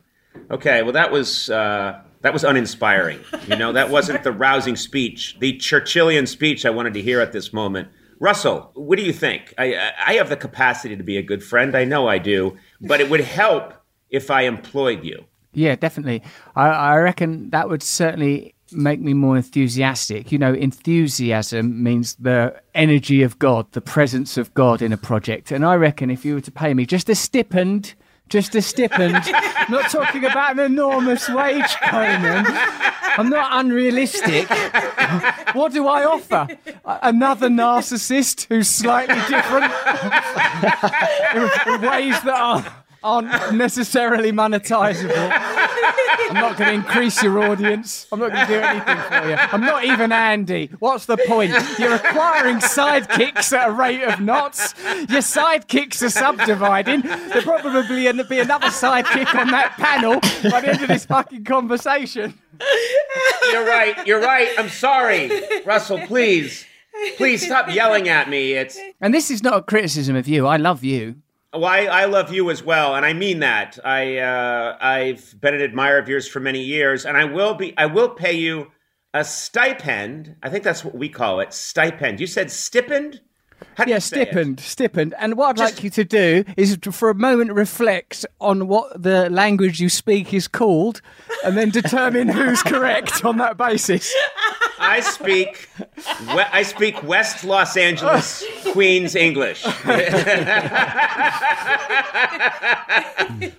Okay. 0.50 0.82
Well, 0.82 0.92
that 0.92 1.10
was 1.12 1.50
uh, 1.50 2.00
that 2.22 2.32
was 2.32 2.44
uninspiring. 2.44 3.20
You 3.46 3.56
know, 3.56 3.72
that 3.72 3.90
wasn't 3.90 4.22
the 4.22 4.32
rousing 4.32 4.76
speech, 4.76 5.36
the 5.38 5.52
Churchillian 5.58 6.26
speech 6.26 6.66
I 6.66 6.70
wanted 6.70 6.94
to 6.94 7.02
hear 7.02 7.20
at 7.20 7.32
this 7.32 7.52
moment. 7.52 7.88
Russell, 8.18 8.70
what 8.74 8.96
do 8.98 9.04
you 9.04 9.12
think? 9.12 9.54
I 9.58 9.74
I 9.74 9.92
I 10.06 10.12
have 10.14 10.28
the 10.28 10.36
capacity 10.36 10.96
to 10.96 11.04
be 11.04 11.18
a 11.18 11.22
good 11.22 11.44
friend. 11.44 11.76
I 11.76 11.84
know 11.84 12.08
I 12.08 12.18
do, 12.18 12.56
but 12.80 13.00
it 13.00 13.10
would 13.10 13.20
help 13.20 13.74
if 14.10 14.30
I 14.30 14.42
employed 14.42 15.04
you. 15.04 15.26
Yeah, 15.52 15.76
definitely. 15.76 16.22
I, 16.54 16.68
I 16.68 16.96
reckon 16.96 17.50
that 17.50 17.68
would 17.68 17.82
certainly 17.82 18.55
make 18.72 19.00
me 19.00 19.14
more 19.14 19.36
enthusiastic. 19.36 20.32
You 20.32 20.38
know, 20.38 20.52
enthusiasm 20.52 21.82
means 21.82 22.14
the 22.16 22.60
energy 22.74 23.22
of 23.22 23.38
God, 23.38 23.70
the 23.72 23.80
presence 23.80 24.36
of 24.36 24.52
God 24.54 24.82
in 24.82 24.92
a 24.92 24.96
project. 24.96 25.50
And 25.50 25.64
I 25.64 25.74
reckon 25.76 26.10
if 26.10 26.24
you 26.24 26.34
were 26.34 26.40
to 26.42 26.50
pay 26.50 26.74
me 26.74 26.86
just 26.86 27.08
a 27.08 27.14
stipend, 27.14 27.94
just 28.28 28.54
a 28.54 28.62
stipend, 28.62 29.14
not 29.68 29.90
talking 29.90 30.24
about 30.24 30.52
an 30.52 30.60
enormous 30.60 31.28
wage, 31.28 31.76
Conan. 31.88 32.44
I'm 33.18 33.30
not 33.30 33.64
unrealistic. 33.64 34.48
what 35.54 35.72
do 35.72 35.86
I 35.86 36.04
offer? 36.04 36.48
Another 36.84 37.48
narcissist 37.48 38.46
who's 38.48 38.68
slightly 38.68 39.14
different 39.28 39.72
in 41.34 41.42
in 41.74 41.80
ways 41.80 42.20
that 42.22 42.34
are, 42.34 42.85
aren't 43.06 43.54
necessarily 43.54 44.32
monetizable. 44.32 45.30
I'm 46.28 46.34
not 46.34 46.58
going 46.58 46.70
to 46.70 46.74
increase 46.74 47.22
your 47.22 47.38
audience. 47.38 48.06
I'm 48.10 48.18
not 48.18 48.32
going 48.32 48.46
to 48.46 48.52
do 48.52 48.60
anything 48.60 48.96
for 48.96 49.28
you. 49.28 49.34
I'm 49.52 49.60
not 49.60 49.84
even 49.84 50.10
Andy. 50.10 50.70
What's 50.80 51.06
the 51.06 51.16
point? 51.16 51.52
You're 51.78 51.94
acquiring 51.94 52.56
sidekicks 52.56 53.56
at 53.56 53.68
a 53.68 53.72
rate 53.72 54.02
of 54.02 54.20
knots. 54.20 54.74
Your 54.84 55.22
sidekicks 55.22 56.02
are 56.02 56.10
subdividing. 56.10 57.02
There'll 57.02 57.42
probably 57.42 57.86
be 58.24 58.38
another 58.40 58.68
sidekick 58.68 59.32
on 59.34 59.52
that 59.52 59.74
panel 59.76 60.20
by 60.50 60.60
the 60.60 60.70
end 60.70 60.82
of 60.82 60.88
this 60.88 61.06
fucking 61.06 61.44
conversation. 61.44 62.34
You're 63.52 63.66
right. 63.66 64.04
You're 64.06 64.20
right. 64.20 64.48
I'm 64.58 64.68
sorry, 64.68 65.30
Russell. 65.64 66.00
Please, 66.06 66.64
please 67.16 67.44
stop 67.44 67.72
yelling 67.72 68.08
at 68.08 68.28
me. 68.28 68.54
It's 68.54 68.78
And 69.00 69.14
this 69.14 69.30
is 69.30 69.44
not 69.44 69.54
a 69.54 69.62
criticism 69.62 70.16
of 70.16 70.26
you. 70.26 70.46
I 70.46 70.56
love 70.56 70.82
you. 70.82 71.16
Well, 71.52 71.64
I, 71.64 71.84
I 71.86 72.04
love 72.06 72.32
you 72.32 72.50
as 72.50 72.62
well, 72.62 72.94
and 72.96 73.06
I 73.06 73.12
mean 73.14 73.38
that. 73.38 73.78
I 73.84 74.18
uh, 74.18 74.76
I've 74.80 75.34
been 75.40 75.54
an 75.54 75.62
admirer 75.62 75.98
of 75.98 76.08
yours 76.08 76.28
for 76.28 76.40
many 76.40 76.60
years, 76.62 77.06
and 77.06 77.16
I 77.16 77.24
will 77.24 77.54
be. 77.54 77.76
I 77.78 77.86
will 77.86 78.10
pay 78.10 78.32
you 78.32 78.70
a 79.14 79.24
stipend. 79.24 80.36
I 80.42 80.50
think 80.50 80.64
that's 80.64 80.84
what 80.84 80.94
we 80.94 81.08
call 81.08 81.40
it, 81.40 81.52
stipend. 81.54 82.20
You 82.20 82.26
said 82.26 82.50
stipend. 82.50 83.20
How 83.76 83.84
Yeah, 83.86 83.94
you 83.94 84.00
say 84.00 84.20
it? 84.20 84.28
stipend, 84.28 84.60
stipend. 84.60 85.14
And 85.18 85.38
what 85.38 85.48
I'd 85.48 85.56
Just- 85.56 85.76
like 85.76 85.84
you 85.84 85.88
to 85.90 86.04
do 86.04 86.44
is 86.58 86.76
to, 86.76 86.92
for 86.92 87.08
a 87.08 87.14
moment 87.14 87.52
reflect 87.52 88.26
on 88.38 88.68
what 88.68 89.02
the 89.02 89.30
language 89.30 89.80
you 89.80 89.88
speak 89.88 90.34
is 90.34 90.46
called, 90.46 91.00
and 91.42 91.56
then 91.56 91.70
determine 91.70 92.28
who's 92.28 92.62
correct 92.62 93.24
on 93.24 93.38
that 93.38 93.56
basis. 93.56 94.14
I 94.78 95.00
speak. 95.00 95.68
I 96.28 96.62
speak 96.62 97.02
West 97.02 97.44
Los 97.44 97.76
Angeles, 97.76 98.44
Queens 98.72 99.14
English. 99.14 99.64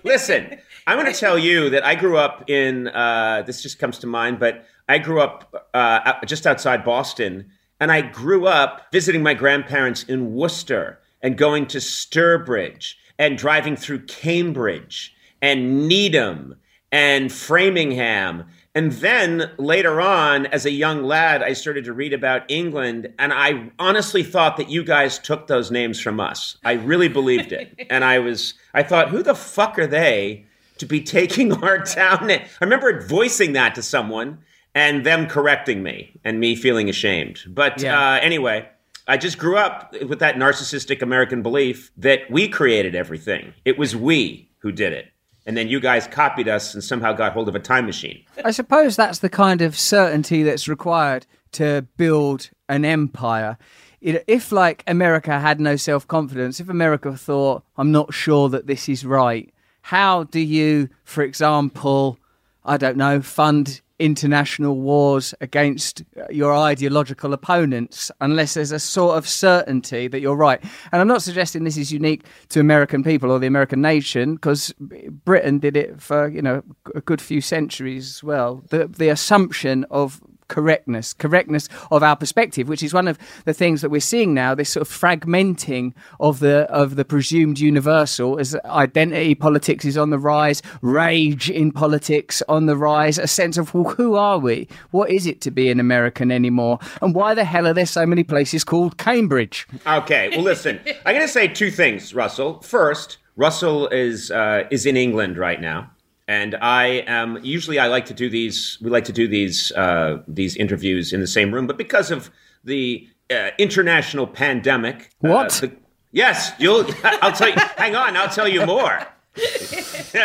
Listen, 0.04 0.58
I'm 0.86 0.98
going 0.98 1.12
to 1.12 1.18
tell 1.18 1.38
you 1.38 1.70
that 1.70 1.84
I 1.84 1.94
grew 1.94 2.18
up 2.18 2.48
in. 2.48 2.88
Uh, 2.88 3.42
this 3.46 3.62
just 3.62 3.78
comes 3.78 3.98
to 3.98 4.06
mind, 4.06 4.38
but 4.38 4.64
I 4.88 4.98
grew 4.98 5.20
up 5.20 5.68
uh, 5.74 6.24
just 6.24 6.46
outside 6.46 6.84
Boston, 6.84 7.50
and 7.80 7.92
I 7.92 8.00
grew 8.00 8.46
up 8.46 8.86
visiting 8.92 9.22
my 9.22 9.34
grandparents 9.34 10.04
in 10.04 10.34
Worcester 10.34 10.98
and 11.22 11.36
going 11.36 11.66
to 11.68 11.78
Sturbridge 11.78 12.94
and 13.18 13.36
driving 13.36 13.76
through 13.76 14.06
Cambridge 14.06 15.14
and 15.42 15.88
Needham 15.88 16.56
and 16.92 17.32
Framingham. 17.32 18.44
And 18.78 18.92
then 18.92 19.50
later 19.58 20.00
on, 20.00 20.46
as 20.46 20.64
a 20.64 20.70
young 20.70 21.02
lad, 21.02 21.42
I 21.42 21.52
started 21.54 21.84
to 21.86 21.92
read 21.92 22.12
about 22.12 22.48
England, 22.48 23.12
and 23.18 23.32
I 23.32 23.72
honestly 23.76 24.22
thought 24.22 24.56
that 24.56 24.70
you 24.70 24.84
guys 24.84 25.18
took 25.18 25.48
those 25.48 25.72
names 25.72 25.98
from 26.00 26.20
us. 26.20 26.56
I 26.64 26.74
really 26.74 27.08
believed 27.08 27.50
it. 27.50 27.74
and 27.90 28.04
I 28.04 28.20
was, 28.20 28.54
I 28.74 28.84
thought, 28.84 29.08
who 29.08 29.24
the 29.24 29.34
fuck 29.34 29.80
are 29.80 29.88
they 29.88 30.46
to 30.76 30.86
be 30.86 31.00
taking 31.00 31.52
our 31.64 31.82
town 31.82 32.28
name? 32.28 32.42
I 32.42 32.64
remember 32.64 33.04
voicing 33.04 33.54
that 33.54 33.74
to 33.74 33.82
someone 33.82 34.38
and 34.76 35.04
them 35.04 35.26
correcting 35.26 35.82
me 35.82 36.12
and 36.22 36.38
me 36.38 36.54
feeling 36.54 36.88
ashamed. 36.88 37.40
But 37.48 37.82
Yeah. 37.82 37.98
uh, 38.12 38.20
anyway, 38.20 38.68
I 39.08 39.16
just 39.16 39.38
grew 39.38 39.56
up 39.56 39.92
with 40.06 40.20
that 40.20 40.36
narcissistic 40.36 41.02
American 41.02 41.42
belief 41.42 41.90
that 41.96 42.30
we 42.30 42.46
created 42.46 42.94
everything. 42.94 43.54
It 43.64 43.76
was 43.76 43.96
we 43.96 44.50
who 44.58 44.70
did 44.70 44.92
it. 44.92 45.06
And 45.48 45.56
then 45.56 45.66
you 45.66 45.80
guys 45.80 46.06
copied 46.06 46.46
us 46.46 46.74
and 46.74 46.84
somehow 46.84 47.14
got 47.14 47.32
hold 47.32 47.48
of 47.48 47.54
a 47.54 47.58
time 47.58 47.86
machine. 47.86 48.22
I 48.44 48.50
suppose 48.50 48.96
that's 48.96 49.20
the 49.20 49.30
kind 49.30 49.62
of 49.62 49.78
certainty 49.78 50.42
that's 50.42 50.68
required 50.68 51.26
to 51.52 51.86
build 51.96 52.50
an 52.68 52.84
empire. 52.84 53.56
If, 54.02 54.52
like, 54.52 54.84
America 54.86 55.40
had 55.40 55.58
no 55.58 55.76
self 55.76 56.06
confidence, 56.06 56.60
if 56.60 56.68
America 56.68 57.16
thought, 57.16 57.64
I'm 57.78 57.90
not 57.90 58.12
sure 58.12 58.50
that 58.50 58.66
this 58.66 58.90
is 58.90 59.06
right, 59.06 59.50
how 59.80 60.24
do 60.24 60.38
you, 60.38 60.90
for 61.02 61.22
example, 61.22 62.18
I 62.62 62.76
don't 62.76 62.98
know, 62.98 63.22
fund 63.22 63.80
international 63.98 64.80
wars 64.80 65.34
against 65.40 66.02
uh, 66.16 66.24
your 66.30 66.54
ideological 66.54 67.32
opponents 67.32 68.10
unless 68.20 68.54
there's 68.54 68.72
a 68.72 68.78
sort 68.78 69.16
of 69.18 69.28
certainty 69.28 70.08
that 70.08 70.20
you're 70.20 70.36
right. 70.36 70.62
And 70.92 71.00
I'm 71.00 71.08
not 71.08 71.22
suggesting 71.22 71.64
this 71.64 71.76
is 71.76 71.92
unique 71.92 72.24
to 72.50 72.60
American 72.60 73.02
people 73.02 73.30
or 73.30 73.38
the 73.38 73.46
American 73.46 73.80
nation 73.80 74.34
because 74.34 74.72
Britain 74.78 75.58
did 75.58 75.76
it 75.76 76.00
for, 76.00 76.28
you 76.28 76.42
know, 76.42 76.62
a 76.94 77.00
good 77.00 77.20
few 77.20 77.40
centuries 77.40 78.16
as 78.16 78.22
well. 78.22 78.62
The 78.68 78.86
the 78.86 79.08
assumption 79.08 79.84
of 79.90 80.20
correctness, 80.48 81.12
correctness 81.12 81.68
of 81.90 82.02
our 82.02 82.16
perspective, 82.16 82.68
which 82.68 82.82
is 82.82 82.92
one 82.92 83.08
of 83.08 83.18
the 83.44 83.54
things 83.54 83.80
that 83.82 83.90
we're 83.90 84.00
seeing 84.00 84.34
now. 84.34 84.54
This 84.54 84.70
sort 84.70 84.88
of 84.88 84.92
fragmenting 84.92 85.94
of 86.20 86.40
the 86.40 86.62
of 86.70 86.96
the 86.96 87.04
presumed 87.04 87.58
universal 87.58 88.38
as 88.38 88.54
identity 88.64 89.34
politics 89.34 89.84
is 89.84 89.96
on 89.96 90.10
the 90.10 90.18
rise, 90.18 90.62
rage 90.82 91.50
in 91.50 91.72
politics 91.72 92.42
on 92.48 92.66
the 92.66 92.76
rise, 92.76 93.18
a 93.18 93.26
sense 93.26 93.56
of 93.56 93.74
well, 93.74 93.94
who 93.94 94.14
are 94.14 94.38
we? 94.38 94.68
What 94.90 95.10
is 95.10 95.26
it 95.26 95.40
to 95.42 95.50
be 95.50 95.70
an 95.70 95.80
American 95.80 96.30
anymore? 96.30 96.78
And 97.00 97.14
why 97.14 97.34
the 97.34 97.44
hell 97.44 97.66
are 97.66 97.74
there 97.74 97.86
so 97.86 98.06
many 98.06 98.24
places 98.24 98.64
called 98.64 98.98
Cambridge? 98.98 99.66
Okay, 99.86 100.30
well, 100.30 100.42
listen, 100.42 100.80
I'm 101.06 101.14
going 101.14 101.26
to 101.26 101.32
say 101.32 101.48
two 101.48 101.70
things, 101.70 102.14
Russell. 102.14 102.60
First, 102.62 103.18
Russell 103.36 103.88
is 103.88 104.30
uh, 104.30 104.64
is 104.70 104.84
in 104.84 104.96
England 104.96 105.38
right 105.38 105.60
now, 105.60 105.90
and 106.28 106.54
I 106.60 107.02
am 107.08 107.38
usually 107.42 107.78
I 107.80 107.88
like 107.88 108.06
to 108.06 108.14
do 108.14 108.30
these. 108.30 108.78
We 108.80 108.90
like 108.90 109.04
to 109.06 109.12
do 109.12 109.26
these 109.26 109.72
uh, 109.72 110.22
these 110.28 110.54
interviews 110.56 111.12
in 111.12 111.20
the 111.20 111.26
same 111.26 111.52
room, 111.52 111.66
but 111.66 111.76
because 111.78 112.10
of 112.12 112.30
the 112.64 113.08
uh, 113.30 113.50
international 113.58 114.26
pandemic, 114.26 115.10
uh, 115.24 115.28
What? 115.28 115.50
the- 115.60 115.72
Yes, 116.12 116.52
you'll. 116.58 116.86
I'll 117.04 117.32
tell 117.32 117.48
you. 117.50 117.54
hang 117.76 117.94
on, 117.96 118.16
I'll 118.16 118.30
tell 118.30 118.48
you 118.48 118.64
more. 118.64 119.06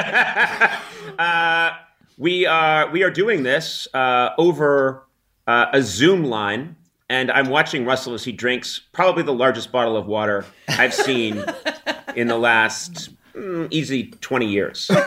uh, 1.20 1.72
we 2.18 2.46
are 2.46 2.90
we 2.90 3.04
are 3.04 3.12
doing 3.12 3.44
this 3.44 3.88
uh, 3.94 4.30
over 4.38 5.06
uh, 5.48 5.68
a 5.74 5.82
Zoom 5.82 6.24
line, 6.24 6.76
and 7.10 7.32
I'm 7.32 7.50
watching 7.50 7.86
Russell 7.86 8.14
as 8.14 8.24
he 8.24 8.32
drinks 8.32 8.82
probably 8.94 9.24
the 9.24 9.34
largest 9.34 9.72
bottle 9.72 9.98
of 9.98 10.06
water 10.08 10.46
I've 10.70 10.94
seen 10.94 11.44
in 12.16 12.28
the 12.28 12.38
last 12.38 13.10
mm, 13.36 13.68
easy 13.72 14.08
20 14.08 14.46
years. 14.46 14.90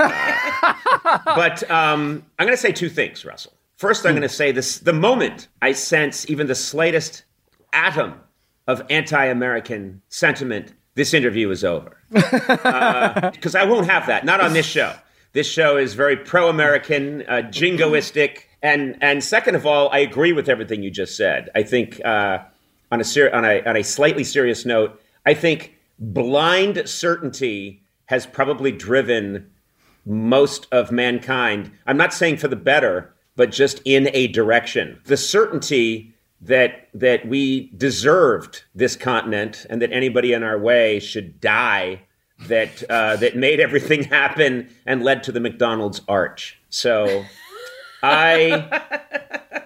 Uh, 1.09 1.19
but 1.25 1.71
um, 1.71 2.25
I'm 2.39 2.47
going 2.47 2.57
to 2.57 2.61
say 2.61 2.73
two 2.73 2.89
things, 2.89 3.25
Russell. 3.25 3.53
First, 3.77 4.05
I'm 4.05 4.13
going 4.13 4.23
to 4.23 4.29
say 4.29 4.51
this: 4.51 4.81
the 4.81 4.93
moment 4.93 5.47
I 5.63 5.71
sense 5.73 6.29
even 6.29 6.49
the 6.49 6.55
slightest 6.55 7.23
atom 7.73 8.15
of 8.67 8.83
anti-American 8.91 10.03
sentiment, 10.09 10.73
this 10.95 11.15
interview 11.15 11.51
is 11.51 11.63
over. 11.63 11.97
Because 12.11 13.55
uh, 13.55 13.59
I 13.59 13.65
won't 13.65 13.87
have 13.87 14.07
that. 14.07 14.25
Not 14.25 14.41
on 14.41 14.53
this 14.53 14.67
show. 14.67 14.95
This 15.33 15.47
show 15.47 15.77
is 15.77 15.95
very 15.95 16.17
pro-American, 16.17 17.23
uh, 17.29 17.43
jingoistic, 17.51 18.39
and 18.63 18.97
and 19.01 19.23
second 19.23 19.55
of 19.55 19.67
all, 19.67 19.91
I 19.91 19.99
agree 19.99 20.33
with 20.33 20.49
everything 20.49 20.83
you 20.83 20.91
just 20.91 21.17
said. 21.17 21.51
I 21.55 21.63
think 21.63 22.05
uh, 22.05 22.39
on 22.91 23.01
a 23.01 23.05
ser- 23.05 23.33
on 23.33 23.45
a 23.45 23.63
on 23.65 23.77
a 23.77 23.85
slightly 23.85 24.25
serious 24.25 24.65
note, 24.65 25.01
I 25.27 25.35
think 25.35 25.77
blind 25.99 26.89
certainty 26.89 27.83
has 28.07 28.27
probably 28.27 28.73
driven 28.73 29.51
most 30.05 30.67
of 30.73 30.91
mankind. 30.91 31.71
I'm 31.87 31.97
not 31.97 32.15
saying 32.15 32.39
for 32.39 32.49
the 32.49 32.57
better, 32.57 33.15
but 33.35 33.51
just 33.51 33.81
in 33.85 34.09
a 34.13 34.29
direction. 34.29 35.01
The 35.05 35.17
certainty 35.17 36.15
that 36.41 36.89
that 36.95 37.27
we 37.27 37.71
deserved 37.77 38.63
this 38.75 38.97
continent 38.97 39.67
and 39.71 39.81
that 39.83 39.93
anybody 39.93 40.33
in 40.33 40.43
our 40.43 40.59
way 40.59 41.01
should 41.01 41.41
die 41.41 42.03
that 42.49 42.83
uh, 42.91 43.17
that 43.17 43.37
made 43.37 43.61
everything 43.61 44.03
happen 44.19 44.69
and 44.85 45.03
led 45.03 45.23
to 45.25 45.33
the 45.33 45.41
McDonald's 45.41 46.01
arch. 46.09 46.61
So 46.69 47.25
I 48.03 48.83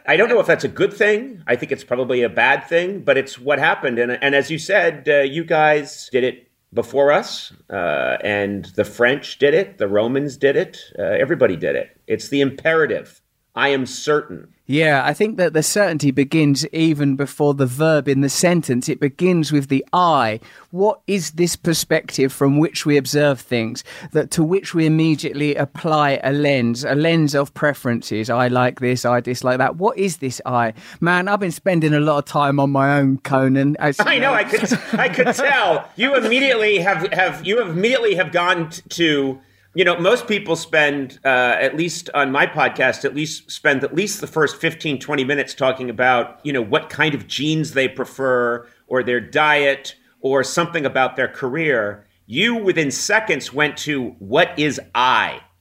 I 0.06 0.16
don't 0.16 0.28
know 0.28 0.40
if 0.40 0.46
that's 0.46 0.64
a 0.64 0.68
good 0.68 0.92
thing. 0.92 1.42
I 1.46 1.56
think 1.56 1.72
it's 1.72 1.84
probably 1.84 2.22
a 2.22 2.28
bad 2.28 2.66
thing, 2.68 3.00
but 3.00 3.18
it's 3.18 3.38
what 3.38 3.58
happened. 3.58 3.98
And 3.98 4.12
and 4.12 4.34
as 4.34 4.50
you 4.50 4.58
said, 4.58 5.08
uh, 5.08 5.20
you 5.20 5.44
guys 5.44 6.08
did 6.10 6.24
it 6.24 6.49
before 6.72 7.10
us, 7.10 7.52
uh, 7.68 8.16
and 8.22 8.66
the 8.76 8.84
French 8.84 9.38
did 9.38 9.54
it, 9.54 9.78
the 9.78 9.88
Romans 9.88 10.36
did 10.36 10.56
it, 10.56 10.78
uh, 10.98 11.02
everybody 11.02 11.56
did 11.56 11.74
it. 11.74 12.00
It's 12.06 12.28
the 12.28 12.40
imperative. 12.40 13.19
I 13.54 13.68
am 13.70 13.86
certain. 13.86 14.48
Yeah, 14.66 15.04
I 15.04 15.14
think 15.14 15.36
that 15.36 15.52
the 15.52 15.64
certainty 15.64 16.12
begins 16.12 16.64
even 16.68 17.16
before 17.16 17.54
the 17.54 17.66
verb 17.66 18.06
in 18.06 18.20
the 18.20 18.28
sentence. 18.28 18.88
It 18.88 19.00
begins 19.00 19.50
with 19.50 19.66
the 19.66 19.84
I. 19.92 20.38
What 20.70 21.00
is 21.08 21.32
this 21.32 21.56
perspective 21.56 22.32
from 22.32 22.58
which 22.58 22.86
we 22.86 22.96
observe 22.96 23.40
things, 23.40 23.82
that 24.12 24.30
to 24.30 24.44
which 24.44 24.72
we 24.72 24.86
immediately 24.86 25.56
apply 25.56 26.20
a 26.22 26.32
lens, 26.32 26.84
a 26.84 26.94
lens 26.94 27.34
of 27.34 27.52
preferences? 27.52 28.30
I 28.30 28.46
like 28.46 28.78
this, 28.78 29.04
I 29.04 29.18
dislike 29.18 29.58
that. 29.58 29.74
What 29.74 29.98
is 29.98 30.18
this 30.18 30.40
I? 30.46 30.72
Man, 31.00 31.26
I've 31.26 31.40
been 31.40 31.50
spending 31.50 31.92
a 31.92 31.98
lot 31.98 32.18
of 32.18 32.26
time 32.26 32.60
on 32.60 32.70
my 32.70 33.00
own, 33.00 33.18
Conan. 33.18 33.76
As, 33.80 33.98
I 34.00 34.20
know, 34.20 34.32
I 34.32 34.44
could, 34.44 34.72
I 34.92 35.08
could 35.08 35.26
tell. 35.34 35.88
You 35.96 36.14
immediately 36.14 36.78
have, 36.78 37.12
have 37.12 37.44
you 37.44 37.60
immediately 37.60 38.14
have 38.14 38.30
gone 38.30 38.70
to 38.90 39.40
you 39.74 39.84
know, 39.84 39.96
most 39.98 40.26
people 40.26 40.56
spend, 40.56 41.20
uh, 41.24 41.28
at 41.60 41.76
least 41.76 42.10
on 42.12 42.32
my 42.32 42.46
podcast, 42.46 43.04
at 43.04 43.14
least 43.14 43.50
spend 43.50 43.84
at 43.84 43.94
least 43.94 44.20
the 44.20 44.26
first 44.26 44.56
15, 44.56 44.98
20 44.98 45.24
minutes 45.24 45.54
talking 45.54 45.88
about, 45.88 46.40
you 46.42 46.52
know, 46.52 46.62
what 46.62 46.90
kind 46.90 47.14
of 47.14 47.28
genes 47.28 47.72
they 47.72 47.86
prefer 47.86 48.66
or 48.88 49.02
their 49.02 49.20
diet 49.20 49.94
or 50.20 50.42
something 50.42 50.84
about 50.84 51.14
their 51.16 51.28
career. 51.28 52.06
You, 52.26 52.56
within 52.56 52.90
seconds, 52.90 53.52
went 53.52 53.76
to 53.78 54.10
what 54.18 54.58
is 54.58 54.80
I? 54.94 55.40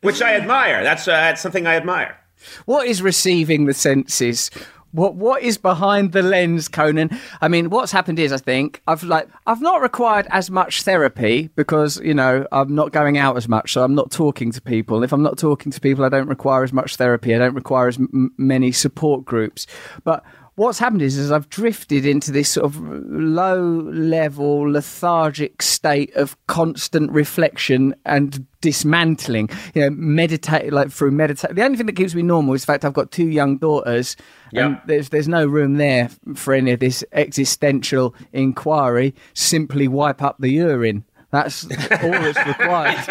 Which 0.00 0.22
I 0.22 0.34
admire. 0.34 0.82
That's, 0.84 1.08
uh, 1.08 1.12
that's 1.12 1.40
something 1.40 1.66
I 1.66 1.74
admire. 1.74 2.18
What 2.66 2.86
is 2.86 3.02
receiving 3.02 3.66
the 3.66 3.74
senses? 3.74 4.50
What 4.92 5.16
what 5.16 5.42
is 5.42 5.58
behind 5.58 6.12
the 6.12 6.22
lens, 6.22 6.66
Conan? 6.66 7.18
I 7.42 7.48
mean, 7.48 7.68
what's 7.68 7.92
happened 7.92 8.18
is 8.18 8.32
I 8.32 8.38
think 8.38 8.80
I've 8.86 9.02
like 9.02 9.28
I've 9.46 9.60
not 9.60 9.82
required 9.82 10.26
as 10.30 10.50
much 10.50 10.82
therapy 10.82 11.50
because 11.56 12.00
you 12.00 12.14
know 12.14 12.46
I'm 12.52 12.74
not 12.74 12.92
going 12.92 13.18
out 13.18 13.36
as 13.36 13.48
much, 13.48 13.72
so 13.72 13.84
I'm 13.84 13.94
not 13.94 14.10
talking 14.10 14.50
to 14.52 14.62
people. 14.62 15.02
If 15.02 15.12
I'm 15.12 15.22
not 15.22 15.36
talking 15.36 15.70
to 15.72 15.80
people, 15.80 16.04
I 16.04 16.08
don't 16.08 16.28
require 16.28 16.64
as 16.64 16.72
much 16.72 16.96
therapy. 16.96 17.34
I 17.34 17.38
don't 17.38 17.54
require 17.54 17.88
as 17.88 17.98
m- 17.98 18.32
many 18.38 18.72
support 18.72 19.26
groups. 19.26 19.66
But 20.04 20.24
what's 20.58 20.78
happened 20.78 21.02
is, 21.02 21.16
is 21.16 21.30
I've 21.30 21.48
drifted 21.48 22.04
into 22.04 22.32
this 22.32 22.50
sort 22.50 22.66
of 22.66 22.80
low 22.80 23.80
level, 23.92 24.62
lethargic 24.62 25.62
state 25.62 26.14
of 26.16 26.36
constant 26.46 27.10
reflection 27.12 27.94
and 28.04 28.44
dismantling. 28.60 29.48
You 29.74 29.82
know, 29.82 29.90
meditate 29.90 30.72
like 30.72 30.90
through 30.90 31.12
meditate. 31.12 31.54
The 31.54 31.64
only 31.64 31.76
thing 31.76 31.86
that 31.86 31.96
keeps 31.96 32.14
me 32.14 32.22
normal 32.22 32.54
is 32.54 32.62
the 32.62 32.66
fact 32.66 32.84
I've 32.84 32.92
got 32.92 33.12
two 33.12 33.28
young 33.28 33.56
daughters, 33.58 34.16
yep. 34.52 34.66
and 34.66 34.80
there's 34.86 35.10
there's 35.10 35.28
no 35.28 35.46
room 35.46 35.74
there 35.74 36.10
for 36.34 36.52
any 36.52 36.72
of 36.72 36.80
this 36.80 37.04
existential 37.12 38.14
inquiry. 38.32 39.14
Simply 39.34 39.86
wipe 39.88 40.22
up 40.22 40.36
the 40.38 40.50
urine. 40.50 41.04
That's 41.30 41.64
all 41.64 41.70
that's 41.70 42.46
required. 42.46 42.96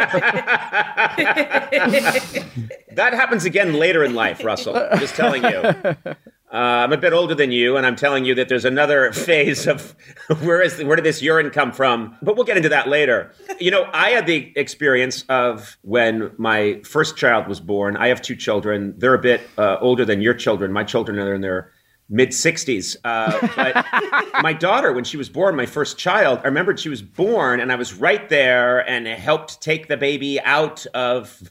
that 2.95 3.13
happens 3.13 3.45
again 3.45 3.73
later 3.73 4.03
in 4.03 4.15
life, 4.15 4.43
Russell. 4.43 4.75
I'm 4.75 4.99
just 4.99 5.15
telling 5.15 5.43
you. 5.43 5.95
Uh, 6.51 6.55
I'm 6.55 6.93
a 6.93 6.97
bit 6.97 7.11
older 7.11 7.35
than 7.35 7.51
you, 7.51 7.75
and 7.75 7.85
I'm 7.85 7.97
telling 7.97 8.23
you 8.23 8.33
that 8.35 8.47
there's 8.47 8.63
another 8.63 9.11
phase 9.13 9.67
of 9.67 9.95
where 10.41 10.61
is 10.61 10.81
where 10.81 10.95
did 10.95 11.03
this 11.03 11.21
urine 11.21 11.49
come 11.49 11.71
from? 11.73 12.15
But 12.21 12.35
we'll 12.35 12.45
get 12.45 12.55
into 12.55 12.69
that 12.69 12.87
later. 12.87 13.33
You 13.59 13.71
know, 13.71 13.89
I 13.91 14.11
had 14.11 14.27
the 14.27 14.53
experience 14.55 15.25
of 15.27 15.77
when 15.81 16.31
my 16.37 16.81
first 16.85 17.17
child 17.17 17.47
was 17.47 17.59
born. 17.59 17.97
I 17.97 18.07
have 18.07 18.21
two 18.21 18.35
children. 18.35 18.93
They're 18.97 19.13
a 19.13 19.19
bit 19.19 19.41
uh, 19.57 19.77
older 19.81 20.05
than 20.05 20.21
your 20.21 20.33
children. 20.33 20.71
My 20.71 20.85
children 20.85 21.19
are 21.19 21.33
in 21.33 21.41
their 21.41 21.73
mid 22.09 22.29
60s. 22.29 22.95
Uh, 23.03 23.47
but 23.55 23.85
my 24.41 24.53
daughter, 24.53 24.93
when 24.93 25.03
she 25.03 25.17
was 25.17 25.27
born, 25.27 25.55
my 25.57 25.65
first 25.65 25.97
child, 25.97 26.39
I 26.43 26.47
remembered 26.47 26.79
she 26.79 26.87
was 26.87 27.01
born, 27.01 27.59
and 27.59 27.73
I 27.73 27.75
was 27.75 27.93
right 27.93 28.29
there 28.29 28.87
and 28.89 29.05
helped 29.05 29.59
take 29.61 29.89
the 29.89 29.97
baby 29.97 30.39
out 30.39 30.85
of 30.93 31.41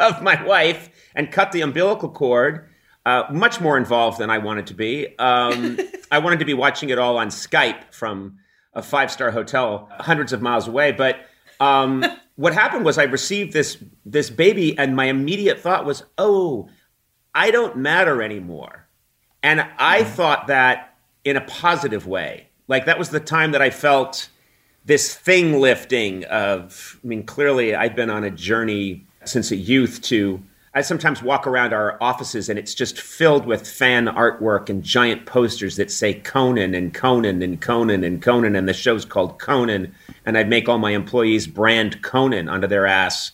of 0.00 0.22
my 0.22 0.42
wife 0.44 0.90
and 1.14 1.30
cut 1.30 1.52
the 1.52 1.60
umbilical 1.60 2.08
cord 2.08 2.68
uh, 3.06 3.24
much 3.30 3.60
more 3.60 3.76
involved 3.76 4.18
than 4.18 4.30
I 4.30 4.38
wanted 4.38 4.66
to 4.68 4.74
be. 4.74 5.16
Um, 5.18 5.78
I 6.10 6.18
wanted 6.18 6.38
to 6.38 6.44
be 6.44 6.54
watching 6.54 6.90
it 6.90 6.98
all 6.98 7.18
on 7.18 7.28
Skype 7.28 7.92
from 7.92 8.38
a 8.72 8.82
five 8.82 9.10
star 9.10 9.30
hotel 9.30 9.88
hundreds 10.00 10.32
of 10.32 10.42
miles 10.42 10.68
away. 10.68 10.92
But 10.92 11.18
um, 11.60 12.04
what 12.36 12.54
happened 12.54 12.84
was 12.84 12.98
I 12.98 13.04
received 13.04 13.52
this 13.52 13.76
this 14.04 14.30
baby, 14.30 14.76
and 14.78 14.96
my 14.96 15.06
immediate 15.06 15.60
thought 15.60 15.84
was, 15.84 16.04
"Oh, 16.18 16.68
I 17.34 17.50
don't 17.50 17.76
matter 17.76 18.22
anymore," 18.22 18.88
and 19.42 19.66
I 19.78 20.02
mm. 20.02 20.06
thought 20.06 20.46
that 20.48 20.94
in 21.24 21.36
a 21.36 21.42
positive 21.42 22.06
way. 22.06 22.48
Like 22.68 22.86
that 22.86 22.98
was 22.98 23.10
the 23.10 23.20
time 23.20 23.52
that 23.52 23.60
I 23.60 23.70
felt 23.70 24.28
this 24.84 25.14
thing 25.14 25.60
lifting 25.60 26.24
of. 26.24 26.98
I 27.02 27.06
mean, 27.06 27.24
clearly 27.24 27.74
I'd 27.74 27.94
been 27.94 28.10
on 28.10 28.24
a 28.24 28.30
journey 28.30 29.06
since 29.24 29.50
a 29.50 29.56
youth 29.56 30.00
to 30.02 30.42
I 30.76 30.82
sometimes 30.82 31.22
walk 31.22 31.46
around 31.46 31.72
our 31.72 31.96
offices 32.00 32.48
and 32.48 32.58
it's 32.58 32.74
just 32.74 33.00
filled 33.00 33.46
with 33.46 33.68
fan 33.68 34.06
artwork 34.06 34.68
and 34.68 34.82
giant 34.82 35.24
posters 35.24 35.76
that 35.76 35.90
say 35.90 36.14
Conan 36.14 36.74
and 36.74 36.92
Conan 36.92 37.42
and 37.42 37.60
Conan 37.60 38.02
and 38.02 38.20
Conan, 38.20 38.56
and 38.56 38.68
the 38.68 38.72
show's 38.72 39.04
called 39.04 39.38
Conan. 39.38 39.94
And 40.26 40.36
I'd 40.36 40.48
make 40.48 40.68
all 40.68 40.78
my 40.78 40.90
employees 40.90 41.46
brand 41.46 42.02
Conan 42.02 42.48
onto 42.48 42.66
their 42.66 42.86
ass. 42.86 43.32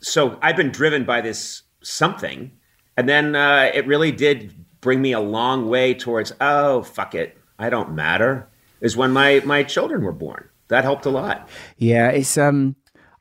So 0.00 0.38
I've 0.42 0.56
been 0.56 0.72
driven 0.72 1.04
by 1.04 1.20
this 1.20 1.62
something. 1.82 2.50
And 2.96 3.08
then 3.08 3.36
uh, 3.36 3.70
it 3.72 3.86
really 3.86 4.10
did 4.10 4.52
bring 4.80 5.00
me 5.00 5.12
a 5.12 5.20
long 5.20 5.68
way 5.68 5.94
towards, 5.94 6.32
oh, 6.40 6.82
fuck 6.82 7.14
it. 7.14 7.38
I 7.60 7.70
don't 7.70 7.94
matter. 7.94 8.48
Is 8.80 8.96
when 8.96 9.12
my, 9.12 9.40
my 9.44 9.62
children 9.62 10.02
were 10.02 10.12
born. 10.12 10.48
That 10.68 10.84
helped 10.84 11.06
a 11.06 11.10
lot. 11.10 11.48
Yeah, 11.76 12.08
it's 12.08 12.38
um, 12.38 12.76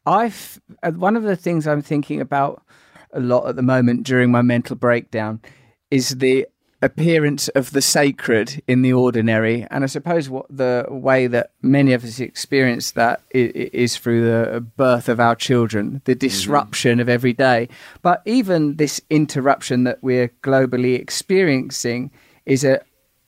I've 0.06 0.60
uh, 0.82 0.92
one 0.92 1.16
of 1.16 1.24
the 1.24 1.36
things 1.36 1.68
I'm 1.68 1.82
thinking 1.82 2.22
about 2.22 2.64
a 3.14 3.20
lot 3.20 3.48
at 3.48 3.56
the 3.56 3.62
moment 3.62 4.04
during 4.04 4.32
my 4.32 4.42
mental 4.42 4.76
breakdown 4.76 5.42
is 5.90 6.18
the 6.18 6.48
appearance 6.82 7.50
of 7.50 7.72
the 7.72 7.82
sacred 7.82 8.62
in 8.68 8.82
the 8.82 8.94
ordinary. 8.94 9.68
And 9.70 9.84
I 9.84 9.88
suppose 9.88 10.30
what 10.30 10.46
the 10.50 10.86
way 10.90 11.28
that 11.28 11.52
many 11.62 11.94
of 11.94 12.04
us 12.04 12.20
experience 12.20 12.92
that 12.92 13.22
is, 13.32 13.98
through 13.98 14.26
the 14.26 14.62
birth 14.62 15.10
of 15.10 15.20
our 15.20 15.36
children, 15.36 16.02
the 16.06 16.14
mm-hmm. 16.14 16.20
disruption 16.20 16.94
mm-hmm. 16.94 17.02
of 17.02 17.10
every 17.10 17.34
day. 17.34 17.68
But 18.02 18.22
even 18.26 18.78
this 18.78 19.02
interruption 19.10 19.84
that 19.84 20.02
we're 20.02 20.30
globally 20.42 20.98
experiencing 20.98 22.12
is 22.46 22.64
a, 22.64 22.80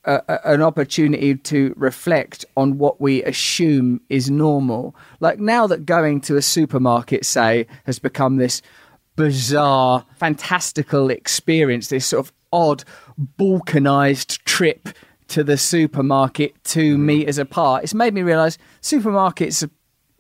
a, 0.06 0.40
an 0.46 0.62
opportunity 0.62 1.36
to 1.36 1.74
reflect 1.76 2.46
on 2.56 2.78
what 2.78 3.02
we 3.02 3.22
assume 3.24 4.00
is 4.08 4.32
normal. 4.32 4.96
Like 5.20 5.40
now 5.40 5.68
that 5.68 5.86
going 5.86 6.22
to 6.22 6.38
a 6.38 6.42
supermarket, 6.42 7.26
say, 7.26 7.68
has 7.86 8.00
become 8.00 8.38
this 8.38 8.62
bizarre, 9.22 10.04
fantastical 10.16 11.12
experience, 11.12 11.90
this 11.90 12.08
sort 12.08 12.26
of 12.26 12.34
odd, 12.52 12.84
balkanized 13.38 14.44
trip 14.46 14.90
to 15.28 15.44
the 15.44 15.58
supermarket 15.58 16.56
two 16.64 16.96
mm-hmm. 16.96 17.06
meters 17.06 17.38
apart. 17.38 17.84
It's 17.84 17.94
made 17.94 18.16
me 18.16 18.24
realize 18.24 18.58
supermarkets 18.82 19.64
are 19.64 19.70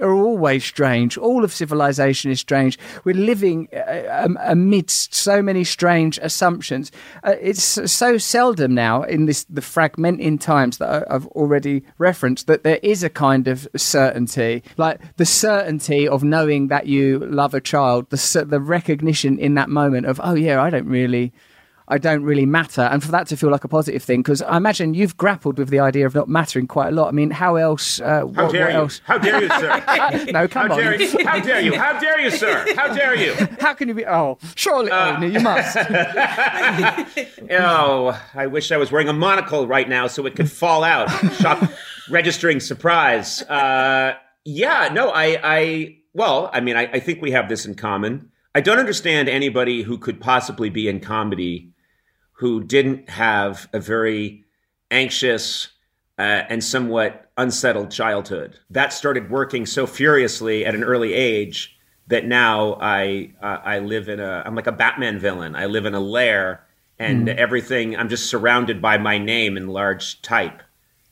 are 0.02 0.14
always 0.14 0.64
strange. 0.64 1.18
All 1.18 1.44
of 1.44 1.54
civilization 1.54 2.32
is 2.32 2.40
strange. 2.40 2.78
We're 3.04 3.16
living 3.16 3.70
uh, 3.74 4.24
um, 4.24 4.38
amidst 4.42 5.14
so 5.14 5.42
many 5.42 5.64
strange 5.64 6.20
assumptions. 6.22 6.92
Uh, 7.24 7.36
it's 7.40 7.64
so 7.92 8.18
seldom 8.18 8.74
now 8.74 9.04
in 9.04 9.26
this 9.26 9.44
the 9.46 9.62
fragmenting 9.62 10.40
times 10.40 10.78
that 10.78 11.10
I've 11.12 11.28
already 11.28 11.84
referenced 11.98 12.48
that 12.48 12.64
there 12.64 12.80
is 12.82 13.04
a 13.04 13.10
kind 13.10 13.48
of 13.48 13.68
certainty, 13.76 14.64
like 14.78 15.00
the 15.18 15.26
certainty 15.26 16.08
of 16.08 16.24
knowing 16.24 16.68
that 16.68 16.88
you 16.88 17.20
love 17.20 17.54
a 17.54 17.62
child, 17.62 18.10
the 18.10 18.46
the 18.48 18.60
recognition 18.60 19.38
in 19.40 19.56
that 19.56 19.70
moment 19.70 20.06
of 20.06 20.20
oh 20.24 20.36
yeah, 20.36 20.62
I 20.62 20.70
don't 20.70 20.88
really. 20.88 21.34
I 21.91 21.97
don't 21.97 22.23
really 22.23 22.45
matter, 22.45 22.82
and 22.82 23.04
for 23.04 23.12
that 23.12 23.27
to 23.27 23.38
feel 23.38 23.51
like 23.51 23.63
a 23.65 23.67
positive 23.67 24.01
thing, 24.01 24.21
because 24.21 24.41
I 24.41 24.56
imagine 24.58 24.93
you've 24.93 25.17
grappled 25.17 25.58
with 25.58 25.67
the 25.69 25.80
idea 25.80 26.06
of 26.06 26.15
not 26.15 26.30
mattering 26.30 26.65
quite 26.65 26.88
a 26.88 26.91
lot. 26.91 27.10
I 27.10 27.12
mean, 27.12 27.32
how 27.32 27.58
else? 27.58 27.99
Uh, 27.99 28.06
How 28.06 28.25
what, 28.25 28.51
dare 28.54 28.65
what 28.67 28.73
you? 28.73 28.80
else? 28.80 29.01
How 29.04 29.17
dare 29.17 29.41
you, 29.41 29.49
sir? 29.49 30.25
no, 30.32 30.47
come 30.47 30.67
How 30.69 30.73
on. 30.73 30.80
dare 30.80 31.01
you? 31.01 31.25
How 31.25 31.39
dare 31.41 31.60
you? 31.62 31.77
How 31.77 31.99
dare 31.99 32.19
you, 32.21 32.32
sir? 32.32 32.65
How 32.75 32.93
dare 32.93 33.15
you? 33.15 33.34
How 33.60 33.73
can 33.73 33.89
you 33.89 33.93
be? 33.93 34.06
Oh, 34.06 34.38
surely, 34.56 34.89
Oni, 34.89 35.27
you 35.27 35.39
must. 35.41 35.77
Oh, 37.51 38.19
I 38.34 38.47
wish 38.47 38.71
I 38.71 38.77
was 38.77 38.91
wearing 38.91 39.10
a 39.10 39.13
monocle 39.13 39.67
right 39.67 39.88
now 39.89 40.08
so 40.08 40.25
it 40.25 40.36
could 40.36 40.49
fall 40.49 40.84
out. 40.84 41.10
Shock, 41.36 41.71
registering 42.10 42.60
surprise. 42.60 43.41
Uh, 43.43 44.15
yeah, 44.45 44.89
no, 44.93 45.10
I, 45.10 45.39
I, 45.43 45.97
well, 46.13 46.49
I 46.54 46.62
mean, 46.62 46.77
I, 46.77 46.84
I 46.84 46.99
think 46.99 47.21
we 47.21 47.32
have 47.32 47.49
this 47.49 47.65
in 47.65 47.75
common. 47.75 48.32
I 48.56 48.62
don't 48.62 48.80
understand 48.80 49.27
anybody 49.30 49.82
who 49.82 49.97
could 49.97 50.19
possibly 50.21 50.69
be 50.69 50.88
in 50.88 50.99
comedy 50.99 51.71
who 52.41 52.63
didn't 52.63 53.08
have 53.08 53.69
a 53.71 53.80
very 53.80 54.43
anxious 54.89 55.67
uh, 56.17 56.41
and 56.49 56.63
somewhat 56.63 57.30
unsettled 57.38 57.91
childhood. 57.91 58.58
That 58.71 58.93
started 58.93 59.30
working 59.30 59.67
so 59.67 59.86
furiously 59.86 60.65
at 60.65 60.73
an 60.73 60.84
early 60.84 61.13
age 61.13 61.77
that 62.08 62.25
now 62.25 62.80
I 62.82 63.34
uh, 63.43 63.60
I 63.63 63.77
live 63.77 64.10
in 64.10 64.19
a 64.19 64.41
I'm 64.43 64.56
like 64.56 64.65
a 64.65 64.71
Batman 64.71 65.19
villain. 65.19 65.56
I 65.56 65.67
live 65.67 65.86
in 65.86 65.93
a 65.93 65.99
lair, 65.99 66.65
and 66.97 67.30
everything 67.30 67.95
I'm 67.95 68.10
just 68.10 68.27
surrounded 68.27 68.82
by 68.82 68.97
my 68.97 69.19
name 69.19 69.56
in 69.56 69.67
large 69.67 70.19
type, 70.23 70.63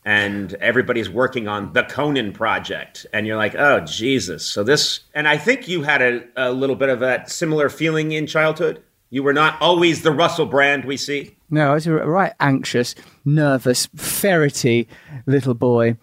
and 0.03 0.55
everybody's 0.55 1.11
working 1.11 1.47
on 1.47 1.73
the 1.73 1.83
Conan 1.83 2.33
project, 2.33 3.05
and 3.13 3.27
you're 3.27 3.37
like, 3.37 3.53
oh 3.53 3.81
Jesus! 3.81 4.47
So 4.47 4.63
this, 4.63 5.01
and 5.13 5.27
I 5.27 5.37
think 5.37 5.67
you 5.67 5.83
had 5.83 6.01
a, 6.01 6.23
a 6.35 6.51
little 6.51 6.75
bit 6.75 6.89
of 6.89 7.01
that 7.01 7.29
similar 7.29 7.69
feeling 7.69 8.13
in 8.13 8.25
childhood. 8.25 8.81
You 9.11 9.23
were 9.23 9.33
not 9.33 9.59
always 9.59 10.03
the 10.03 10.11
Russell 10.11 10.45
Brand 10.45 10.85
we 10.85 10.95
see. 10.95 11.35
No, 11.49 11.71
I 11.71 11.73
was 11.73 11.87
a 11.87 11.93
right 11.93 12.33
anxious, 12.39 12.93
nervous, 13.25 13.87
ferrety 13.95 14.87
little 15.25 15.55
boy, 15.55 15.97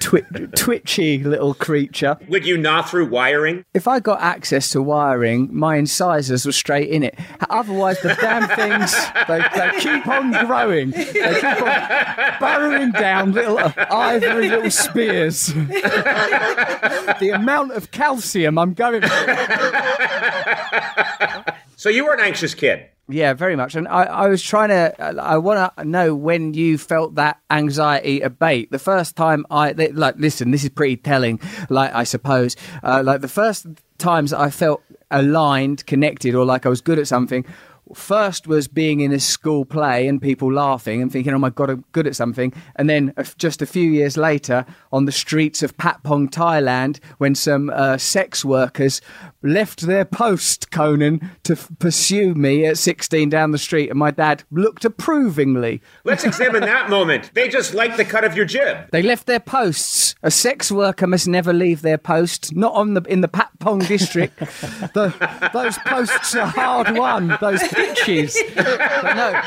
twi- 0.00 0.22
twitchy 0.56 1.22
little 1.22 1.54
creature. 1.54 2.18
Would 2.28 2.44
you 2.44 2.56
gnaw 2.58 2.82
through 2.82 3.06
wiring? 3.06 3.64
If 3.72 3.86
I 3.86 4.00
got 4.00 4.20
access 4.20 4.70
to 4.70 4.82
wiring, 4.82 5.54
my 5.54 5.76
incisors 5.76 6.44
were 6.44 6.50
straight 6.50 6.88
in 6.88 7.04
it. 7.04 7.16
Otherwise, 7.50 8.00
the 8.00 8.16
damn 8.20 8.48
things, 8.48 8.92
they, 9.28 9.40
they 9.54 9.70
keep 9.78 10.08
on 10.08 10.32
growing. 10.46 10.90
They 10.90 11.04
keep 11.12 11.62
on 11.62 12.38
burrowing 12.40 12.90
down 12.90 13.30
little 13.30 13.60
ivory 13.92 14.48
little 14.48 14.72
spears. 14.72 15.46
the 15.54 17.30
amount 17.32 17.70
of 17.72 17.92
calcium 17.92 18.58
I'm 18.58 18.74
going 18.74 19.02
So 21.84 21.90
you 21.90 22.06
were 22.06 22.14
an 22.14 22.20
anxious 22.20 22.54
kid. 22.54 22.86
Yeah, 23.10 23.34
very 23.34 23.56
much. 23.56 23.74
And 23.74 23.86
I, 23.88 24.04
I 24.04 24.28
was 24.28 24.42
trying 24.42 24.70
to, 24.70 25.20
I 25.20 25.36
want 25.36 25.76
to 25.76 25.84
know 25.84 26.14
when 26.14 26.54
you 26.54 26.78
felt 26.78 27.16
that 27.16 27.42
anxiety 27.50 28.22
abate. 28.22 28.70
The 28.70 28.78
first 28.78 29.16
time 29.16 29.44
I, 29.50 29.72
like, 29.72 30.14
listen, 30.16 30.50
this 30.50 30.64
is 30.64 30.70
pretty 30.70 30.96
telling, 30.96 31.40
like, 31.68 31.92
I 31.92 32.04
suppose. 32.04 32.56
Uh, 32.82 33.02
like, 33.04 33.20
the 33.20 33.28
first 33.28 33.66
times 33.98 34.32
I 34.32 34.48
felt 34.48 34.82
aligned, 35.10 35.84
connected, 35.84 36.34
or 36.34 36.46
like 36.46 36.64
I 36.64 36.70
was 36.70 36.80
good 36.80 36.98
at 36.98 37.06
something. 37.06 37.44
First 37.94 38.46
was 38.46 38.66
being 38.66 39.00
in 39.00 39.12
a 39.12 39.20
school 39.20 39.66
play 39.66 40.08
and 40.08 40.20
people 40.20 40.50
laughing 40.50 41.02
and 41.02 41.12
thinking, 41.12 41.34
"Oh 41.34 41.38
my 41.38 41.50
god, 41.50 41.68
I'm 41.68 41.84
good 41.92 42.06
at 42.06 42.16
something." 42.16 42.50
And 42.76 42.88
then 42.88 43.12
just 43.36 43.60
a 43.60 43.66
few 43.66 43.90
years 43.90 44.16
later, 44.16 44.64
on 44.90 45.04
the 45.04 45.12
streets 45.12 45.62
of 45.62 45.76
Patpong, 45.76 46.30
Thailand, 46.30 46.98
when 47.18 47.34
some 47.34 47.68
uh, 47.68 47.98
sex 47.98 48.42
workers 48.42 49.02
left 49.44 49.82
their 49.82 50.04
post, 50.04 50.70
Conan, 50.70 51.30
to 51.44 51.52
f- 51.52 51.68
pursue 51.78 52.34
me 52.34 52.64
at 52.66 52.78
16 52.78 53.28
down 53.28 53.52
the 53.52 53.58
street, 53.58 53.90
and 53.90 53.98
my 53.98 54.10
dad 54.10 54.42
looked 54.50 54.84
approvingly. 54.84 55.80
Let's 56.04 56.24
examine 56.24 56.62
that 56.62 56.90
moment. 56.90 57.30
They 57.34 57.48
just 57.48 57.74
like 57.74 57.96
the 57.96 58.04
cut 58.04 58.24
of 58.24 58.34
your 58.34 58.46
jib. 58.46 58.90
They 58.90 59.02
left 59.02 59.26
their 59.26 59.40
posts. 59.40 60.14
A 60.22 60.30
sex 60.30 60.72
worker 60.72 61.06
must 61.06 61.28
never 61.28 61.52
leave 61.52 61.82
their 61.82 61.98
post, 61.98 62.56
not 62.56 62.72
on 62.74 62.94
the 62.94 63.02
in 63.02 63.20
the 63.20 63.28
Patpong 63.28 63.86
district. 63.86 64.38
the, 64.38 65.14
those 65.52 65.78
posts 65.78 66.34
are 66.34 66.46
hard 66.46 66.96
won. 66.96 67.36
Those 67.40 67.62
pitches. 67.68 68.42
But 68.54 69.14
no, 69.14 69.42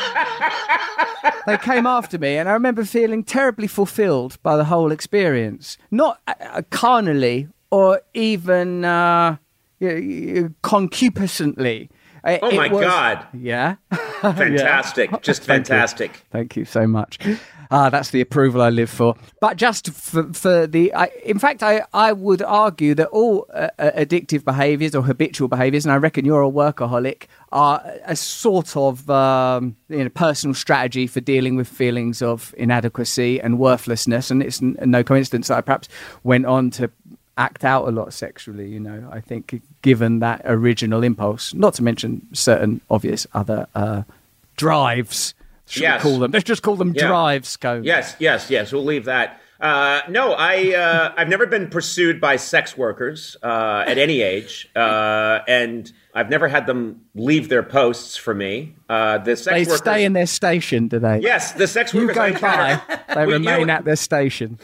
they 1.48 1.58
came 1.58 1.88
after 1.88 2.18
me, 2.18 2.38
and 2.38 2.48
I 2.48 2.54
remember 2.54 2.86
feeling 2.86 3.24
terribly 3.24 3.68
fulfilled 3.68 4.38
by 4.44 4.56
the 4.56 4.66
whole 4.66 4.92
experience. 4.92 5.78
Not 5.90 6.22
uh, 6.28 6.34
uh, 6.40 6.62
carnally 6.70 7.48
or 7.72 8.02
even 8.14 8.86
uh, 8.86 9.38
concupiscently. 10.62 11.90
It- 12.26 12.40
Oh 12.44 12.50
it 12.50 12.56
my 12.56 12.68
was- 12.68 12.82
God. 12.82 13.26
Yeah. 13.34 13.76
Fantastic. 14.22 15.10
Just 15.22 15.44
Thank 15.44 15.60
you. 15.70 15.76
fantastic. 15.76 16.26
Thank 16.32 16.56
you 16.58 16.66
so 16.66 16.88
much. 16.88 17.20
Ah, 17.70 17.90
that's 17.90 18.10
the 18.12 18.22
approval 18.22 18.62
I 18.62 18.70
live 18.70 18.90
for. 18.90 19.16
But 19.42 19.58
just 19.58 19.90
for, 19.92 20.32
for 20.34 20.66
the, 20.68 20.94
I, 20.94 21.10
in 21.26 21.38
fact, 21.38 21.62
I, 21.62 21.84
I 21.94 22.14
would 22.14 22.42
argue 22.42 22.96
that 22.96 23.08
all 23.10 23.46
uh, 23.54 23.68
uh, 23.78 23.92
addictive 23.92 24.46
behaviours 24.46 24.96
or 24.96 25.04
habitual 25.04 25.50
behaviours, 25.50 25.86
and 25.86 25.92
I 25.92 25.98
reckon 25.98 26.24
you're 26.26 26.42
a 26.44 26.50
workaholic, 26.50 27.24
are 27.52 27.82
a 28.06 28.16
sort 28.16 28.76
of 28.78 29.10
um, 29.10 29.76
you 29.90 30.02
know, 30.04 30.10
personal 30.10 30.54
strategy 30.54 31.08
for 31.08 31.20
dealing 31.20 31.58
with 31.58 31.68
feelings 31.68 32.22
of 32.22 32.56
inadequacy 32.58 33.40
and 33.42 33.60
worthlessness. 33.60 34.32
And 34.32 34.42
it's 34.42 34.62
n- 34.62 34.78
no 34.86 35.04
coincidence 35.04 35.50
that 35.50 35.58
I 35.58 35.62
perhaps 35.62 35.90
went 36.24 36.46
on 36.46 36.72
to 36.72 36.90
act 37.38 37.64
out 37.64 37.88
a 37.88 37.92
lot 37.92 38.14
sexually. 38.14 38.70
You 38.70 38.80
know, 38.80 39.10
I 39.12 39.20
think 39.22 39.62
given 39.82 40.20
that 40.20 40.42
original 40.46 41.04
impulse, 41.04 41.54
not 41.54 41.74
to 41.76 41.84
mention 41.84 42.28
certain 42.34 42.82
obvious 42.90 43.28
other 43.34 43.68
uh, 43.76 44.04
drives. 44.56 45.34
Should 45.68 45.84
Yes. 45.84 46.04
we 46.04 46.10
call 46.10 46.20
them? 46.20 46.32
Let's 46.32 46.46
just 46.46 46.62
call 46.64 46.76
them 46.76 46.94
Yeah. 46.96 47.08
drives, 47.08 47.58
Cone. 47.58 47.84
Yes, 47.84 48.16
yes, 48.20 48.50
yes. 48.50 48.72
We'll 48.72 48.86
leave 48.86 49.06
that. 49.06 49.42
Uh, 49.60 50.02
no, 50.08 50.34
I 50.34 50.76
uh, 50.76 51.14
I've 51.18 51.30
never 51.30 51.48
been 51.48 51.68
pursued 51.70 52.22
by 52.22 52.36
sex 52.36 52.78
workers 52.78 53.36
uh, 53.42 53.84
at 53.88 53.98
any 53.98 54.22
age, 54.22 54.70
uh, 54.76 55.40
and 55.48 55.92
I've 56.14 56.30
never 56.30 56.48
had 56.48 56.68
them 56.68 57.02
leave 57.16 57.50
their 57.50 57.64
posts 57.64 58.16
for 58.16 58.36
me. 58.36 58.76
Uh, 58.88 59.18
the 59.18 59.36
sex 59.36 59.46
They 59.56 59.64
workers, 59.64 59.78
stay 59.80 60.06
in 60.06 60.14
their 60.14 60.28
station, 60.28 60.88
do 60.90 61.00
they? 61.00 61.22
Yes, 61.22 61.54
the 61.54 61.66
sex 61.68 61.92
You 61.92 62.02
workers. 62.02 62.18
I 62.18 62.32
go 62.34 62.40
by, 62.40 62.82
they 63.16 63.22
you 63.26 63.32
remain 63.34 63.68
know- 63.68 63.74
at 63.74 63.84
their 63.84 63.96
station. 63.96 64.60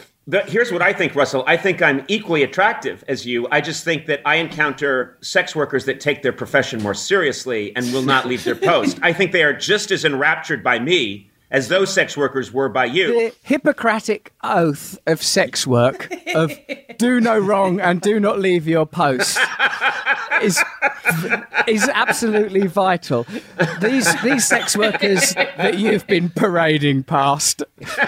Here's 0.48 0.72
what 0.72 0.82
I 0.82 0.94
think, 0.94 1.16
Russell. 1.16 1.44
I 1.46 1.58
think 1.58 1.82
I'm 1.82 2.06
equally 2.08 2.44
attractive 2.44 3.04
as 3.10 3.26
you. 3.26 3.46
I 3.52 3.60
just 3.60 3.84
think 3.84 4.06
that 4.06 4.22
I 4.26 4.36
encounter 4.36 5.18
sex 5.22 5.54
workers 5.54 5.84
that 5.86 6.00
take 6.00 6.22
their 6.22 6.32
profession 6.32 6.82
more 6.82 6.94
seriously 6.94 7.76
and 7.76 7.92
will 7.92 8.04
not 8.04 8.26
leave 8.26 8.46
their 8.46 8.56
post. 8.56 9.00
I 9.02 9.12
think 9.12 9.34
they 9.34 9.44
are 9.44 9.54
just 9.54 9.92
as 9.92 10.06
enraptured 10.06 10.64
by 10.64 10.80
me 10.80 11.30
as 11.52 11.68
those 11.68 11.94
sex 11.94 12.18
workers 12.18 12.52
were 12.52 12.68
by 12.68 12.86
you. 12.86 13.08
The 13.08 13.36
Hippocratic 13.44 14.34
oath 14.44 14.98
of 15.06 15.22
sex 15.22 15.68
work 15.68 16.12
of 16.34 16.52
do 16.98 17.22
no 17.22 17.38
wrong 17.38 17.80
and 17.80 18.02
do 18.02 18.20
not 18.20 18.40
leave 18.40 18.68
your 18.68 18.86
post 18.86 19.38
is 20.42 20.62
is 21.68 21.88
absolutely 21.94 22.68
vital. 22.68 23.26
These 23.82 24.22
these 24.24 24.48
sex 24.48 24.76
workers 24.76 25.36
that 25.36 25.78
you've 25.78 26.08
been 26.08 26.30
parading 26.30 27.04
past 27.04 27.62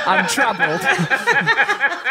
untroubled. 0.08 0.82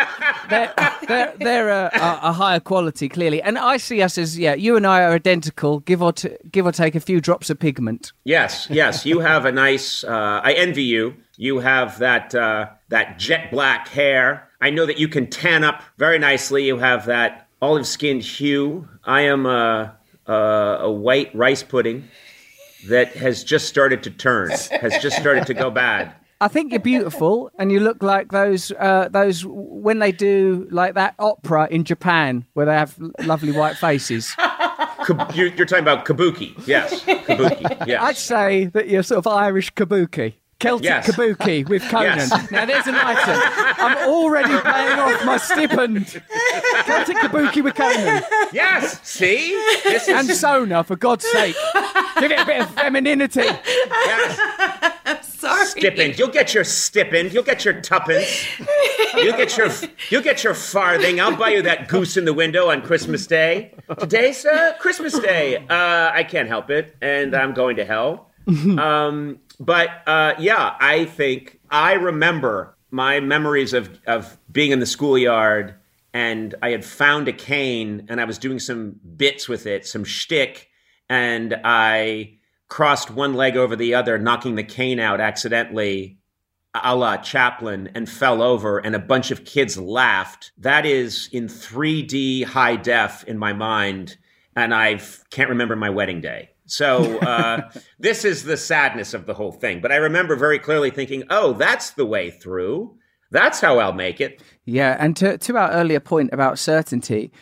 They're, 0.48 0.74
they're, 1.09 1.35
they're 1.38 1.68
a, 1.68 1.90
a, 1.94 2.33
higher 2.33 2.61
quality, 2.61 3.09
clearly, 3.09 3.42
and 3.42 3.59
I 3.59 3.76
see 3.76 4.02
us 4.02 4.18
as 4.18 4.38
yeah. 4.38 4.54
You 4.54 4.76
and 4.76 4.87
I 4.87 5.02
are 5.02 5.12
identical, 5.12 5.80
give 5.80 6.02
or 6.02 6.12
t- 6.12 6.37
give 6.50 6.66
or 6.66 6.72
take 6.72 6.94
a 6.94 7.00
few 7.00 7.20
drops 7.20 7.50
of 7.50 7.59
pigment. 7.59 8.12
Yes, 8.24 8.66
yes. 8.70 9.07
You 9.07 9.20
have 9.20 9.44
a 9.44 9.52
nice. 9.52 10.04
Uh, 10.04 10.40
I 10.42 10.52
envy 10.54 10.85
you. 10.85 11.14
You 11.37 11.59
have 11.61 11.98
that 11.98 12.35
uh, 12.35 12.70
that 12.88 13.18
jet 13.18 13.50
black 13.50 13.88
hair. 13.88 14.48
I 14.61 14.70
know 14.70 14.87
that 14.87 14.98
you 14.98 15.09
can 15.09 15.28
tan 15.28 15.64
up 15.64 15.83
very 15.98 16.18
nicely. 16.18 16.66
You 16.66 16.78
have 16.78 17.07
that 17.07 17.48
olive 17.61 17.87
skinned 17.87 18.22
hue. 18.22 18.88
I 19.04 19.22
am 19.22 19.46
a, 19.46 19.96
a 20.26 20.33
a 20.33 20.92
white 20.92 21.35
rice 21.35 21.62
pudding 21.62 22.09
that 22.88 23.14
has 23.14 23.44
just 23.44 23.68
started 23.68 24.02
to 24.04 24.11
turn. 24.11 24.50
Has 24.50 24.98
just 25.02 25.16
started 25.16 25.46
to 25.46 25.54
go 25.54 25.70
bad. 25.70 26.14
I 26.44 26.48
think 26.48 26.72
you're 26.72 26.80
beautiful, 26.80 27.50
and 27.59 27.72
you 27.72 27.80
look 27.80 28.02
like 28.02 28.30
those 28.30 28.70
uh, 28.72 29.09
those 29.11 29.46
when 29.46 29.98
they 29.98 30.12
do 30.12 30.68
like 30.70 30.92
that 30.92 31.14
opera 31.18 31.66
in 31.70 31.85
Japan 31.85 32.44
where 32.52 32.66
they 32.66 32.74
have 32.74 32.94
lovely 33.20 33.50
white 33.52 33.76
faces. 33.78 34.35
You're, 35.35 35.46
you're 35.48 35.66
talking 35.66 35.83
about 35.83 36.04
kabuki. 36.04 36.52
Yes, 36.66 37.02
kabuki. 37.04 37.87
Yes. 37.87 38.02
I'd 38.02 38.16
say 38.16 38.66
that 38.66 38.88
you're 38.88 39.02
sort 39.02 39.18
of 39.18 39.26
Irish 39.26 39.72
kabuki. 39.72 40.35
Celtic 40.61 40.85
Yes. 40.85 41.11
kabuki 41.11 41.68
with 41.68 41.83
Conan. 41.90 42.16
Yes. 42.18 42.50
Now 42.50 42.64
there's 42.64 42.87
an 42.87 42.94
item. 42.94 43.40
I'm 43.78 44.09
already 44.09 44.48
paying 44.61 44.98
off 44.98 45.24
my 45.26 45.37
stipend. 45.37 46.07
Celtic 46.87 47.16
kabuki 47.18 47.62
with 47.62 47.74
Conan 47.74 48.22
Yes. 48.52 49.00
See, 49.02 49.50
this 49.83 50.09
and 50.09 50.28
Sona, 50.28 50.85
for 50.85 50.96
God's 50.96 51.26
sake. 51.26 51.57
Give 52.20 52.30
it 52.30 52.38
a 52.38 52.46
bit 52.46 52.61
of 52.62 52.70
femininity. 52.70 53.42
yes. 53.42 54.38
Stipend. 55.76 56.18
You'll 56.18 56.28
get 56.28 56.54
your 56.54 56.64
stipend. 56.64 57.32
You'll 57.32 57.42
get 57.42 57.64
your 57.64 57.80
tuppence. 57.80 58.46
You'll 59.16 59.37
get 59.37 59.56
your 59.56 59.70
you'll 60.10 60.22
get 60.22 60.44
your 60.44 60.54
farthing. 60.54 61.20
I'll 61.20 61.37
buy 61.37 61.50
you 61.50 61.62
that 61.62 61.88
goose 61.88 62.16
in 62.16 62.24
the 62.24 62.32
window 62.34 62.70
on 62.70 62.82
Christmas 62.82 63.26
Day. 63.26 63.74
Today's 63.98 64.44
uh, 64.46 64.74
Christmas 64.78 65.18
Day. 65.18 65.56
Uh, 65.56 66.10
I 66.12 66.24
can't 66.24 66.48
help 66.48 66.70
it, 66.70 66.96
and 67.02 67.34
I'm 67.34 67.54
going 67.54 67.76
to 67.76 67.84
hell. 67.84 68.30
Um, 68.78 69.40
but 69.58 69.88
uh, 70.06 70.34
yeah, 70.38 70.76
I 70.78 71.06
think 71.06 71.60
I 71.70 71.94
remember 71.94 72.76
my 72.90 73.20
memories 73.20 73.72
of 73.72 74.00
of 74.06 74.38
being 74.52 74.70
in 74.70 74.80
the 74.80 74.87
schoolyard, 74.87 75.74
and 76.12 76.54
I 76.62 76.70
had 76.70 76.84
found 76.84 77.26
a 77.26 77.32
cane, 77.32 78.06
and 78.08 78.20
I 78.20 78.24
was 78.24 78.38
doing 78.38 78.58
some 78.58 79.00
bits 79.16 79.48
with 79.48 79.66
it, 79.66 79.87
some 79.87 80.04
shtick, 80.04 80.68
and 81.08 81.58
I 81.64 82.38
crossed 82.68 83.11
one 83.11 83.35
leg 83.35 83.57
over 83.57 83.77
the 83.77 83.94
other, 83.94 84.18
knocking 84.18 84.55
the 84.55 84.64
cane 84.64 84.98
out 84.98 85.20
accidentally, 85.20 86.18
a 86.74 86.96
la 86.96 87.16
Chaplin, 87.18 87.90
and 87.94 88.09
fell 88.09 88.42
over, 88.42 88.79
and 88.79 88.94
a 88.94 89.00
bunch 89.00 89.31
of 89.31 89.44
kids 89.44 89.79
laughed. 89.79 90.53
That 90.59 90.85
is 90.85 91.29
in 91.33 91.46
3D 91.46 92.44
high 92.44 92.77
def 92.77 93.24
in 93.24 93.38
my 93.38 93.53
mind, 93.53 94.16
and 94.57 94.74
I 94.74 95.00
can't 95.31 95.50
remember 95.50 95.77
my 95.77 95.90
wedding 95.90 96.20
day. 96.20 96.50
So 96.66 97.18
uh, 97.18 97.70
this 97.98 98.24
is 98.24 98.44
the 98.44 98.57
sadness 98.57 99.14
of 99.14 99.27
the 99.27 99.35
whole 99.35 99.53
thing. 99.53 99.81
But 99.81 99.92
I 99.92 99.96
remember 99.96 100.37
very 100.37 100.59
clearly 100.59 100.90
thinking, 100.90 101.24
"Oh, 101.31 101.53
that's 101.53 101.90
the 101.90 102.07
way 102.07 102.31
through. 102.31 102.96
That's 103.31 103.61
how 103.61 103.79
I'll 103.79 103.92
make 103.92 104.20
it." 104.20 104.42
Yeah, 104.64 104.96
and 104.98 105.16
to 105.16 105.38
to 105.38 105.57
our 105.57 105.70
earlier 105.70 106.00
point 106.00 106.31
about 106.33 106.59
certainty, 106.59 107.33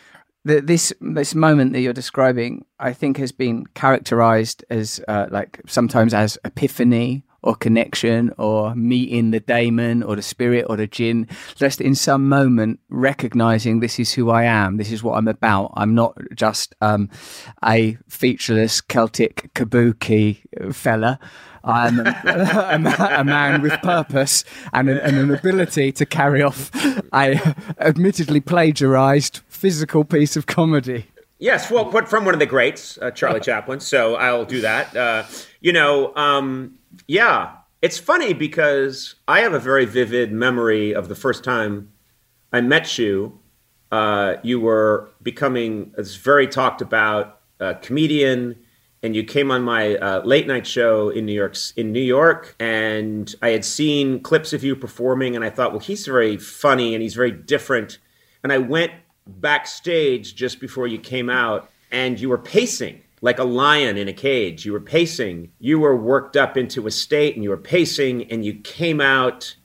the, 0.45 0.61
this 0.61 0.93
this 0.99 1.35
moment 1.35 1.73
that 1.73 1.81
you're 1.81 1.93
describing, 1.93 2.65
I 2.79 2.93
think, 2.93 3.17
has 3.17 3.31
been 3.31 3.65
characterized 3.67 4.63
as 4.69 5.01
uh, 5.07 5.27
like 5.31 5.61
sometimes 5.67 6.13
as 6.13 6.37
epiphany 6.43 7.23
or 7.43 7.55
connection 7.55 8.33
or 8.37 8.73
meeting 8.73 9.31
the 9.31 9.39
daemon 9.39 10.01
or 10.01 10.15
the 10.15 10.21
spirit 10.21 10.65
or 10.69 10.77
the 10.77 10.87
jinn, 10.87 11.27
just 11.55 11.81
in 11.81 11.93
some 11.93 12.27
moment 12.27 12.79
recognizing 12.89 13.79
this 13.79 13.99
is 13.99 14.13
who 14.13 14.29
I 14.29 14.43
am, 14.43 14.77
this 14.77 14.91
is 14.91 15.03
what 15.03 15.17
I'm 15.17 15.27
about. 15.27 15.73
I'm 15.75 15.93
not 15.93 16.17
just 16.33 16.73
um, 16.81 17.09
a 17.63 17.97
featureless 18.07 18.81
Celtic 18.81 19.53
kabuki 19.53 20.41
fella. 20.73 21.19
I'm 21.65 21.99
a, 21.99 22.03
a, 22.25 23.21
a 23.21 23.23
man 23.23 23.61
with 23.61 23.73
purpose 23.81 24.43
and 24.73 24.89
an, 24.89 24.97
and 24.97 25.17
an 25.17 25.33
ability 25.33 25.91
to 25.93 26.05
carry 26.05 26.41
off 26.41 26.71
a 27.13 27.55
admittedly 27.79 28.41
plagiarized 28.41 29.41
physical 29.63 30.03
piece 30.03 30.35
of 30.35 30.45
comedy. 30.45 31.05
Yes, 31.39 31.71
well, 31.71 31.85
but 31.85 32.09
from 32.09 32.25
one 32.25 32.33
of 32.33 32.39
the 32.41 32.45
greats, 32.45 32.99
uh, 33.01 33.11
Charlie 33.11 33.39
Chaplin. 33.39 33.79
So 33.79 34.15
I'll 34.15 34.43
do 34.43 34.59
that. 34.59 34.93
Uh, 34.93 35.23
you 35.61 35.71
know, 35.71 36.13
um, 36.17 36.77
yeah, 37.07 37.51
it's 37.81 37.97
funny 37.97 38.33
because 38.33 39.15
I 39.25 39.39
have 39.39 39.53
a 39.53 39.59
very 39.59 39.85
vivid 39.85 40.33
memory 40.33 40.93
of 40.93 41.07
the 41.07 41.15
first 41.15 41.45
time 41.45 41.93
I 42.51 42.59
met 42.59 42.97
you. 42.97 43.39
Uh, 43.89 44.35
you 44.43 44.59
were 44.59 45.09
becoming 45.21 45.93
a 45.97 46.03
very 46.03 46.45
talked 46.45 46.81
about 46.81 47.39
uh, 47.61 47.75
comedian, 47.75 48.57
and 49.01 49.15
you 49.15 49.23
came 49.23 49.49
on 49.49 49.61
my 49.61 49.95
uh, 49.95 50.21
late 50.25 50.45
night 50.45 50.67
show 50.67 51.07
in 51.07 51.25
New 51.25 51.31
York. 51.31 51.55
In 51.77 51.93
New 51.93 52.01
York, 52.01 52.53
and 52.59 53.33
I 53.41 53.51
had 53.51 53.63
seen 53.63 54.19
clips 54.19 54.51
of 54.51 54.61
you 54.61 54.75
performing, 54.75 55.37
and 55.37 55.45
I 55.45 55.49
thought, 55.49 55.71
well, 55.71 55.79
he's 55.79 56.05
very 56.05 56.35
funny 56.35 56.93
and 56.93 57.01
he's 57.01 57.15
very 57.15 57.31
different. 57.31 57.99
And 58.43 58.51
I 58.51 58.57
went 58.57 58.91
backstage 59.27 60.35
just 60.35 60.59
before 60.59 60.87
you 60.87 60.99
came 60.99 61.29
out, 61.29 61.69
and 61.91 62.19
you 62.19 62.29
were 62.29 62.37
pacing 62.37 63.01
like 63.21 63.39
a 63.39 63.43
lion 63.43 63.97
in 63.97 64.07
a 64.07 64.13
cage. 64.13 64.65
You 64.65 64.73
were 64.73 64.81
pacing. 64.81 65.51
You 65.59 65.79
were 65.79 65.95
worked 65.95 66.35
up 66.35 66.57
into 66.57 66.87
a 66.87 66.91
state, 66.91 67.35
and 67.35 67.43
you 67.43 67.49
were 67.49 67.57
pacing, 67.57 68.29
and 68.31 68.43
you 68.43 68.55
came 68.55 68.99
out 68.99 69.55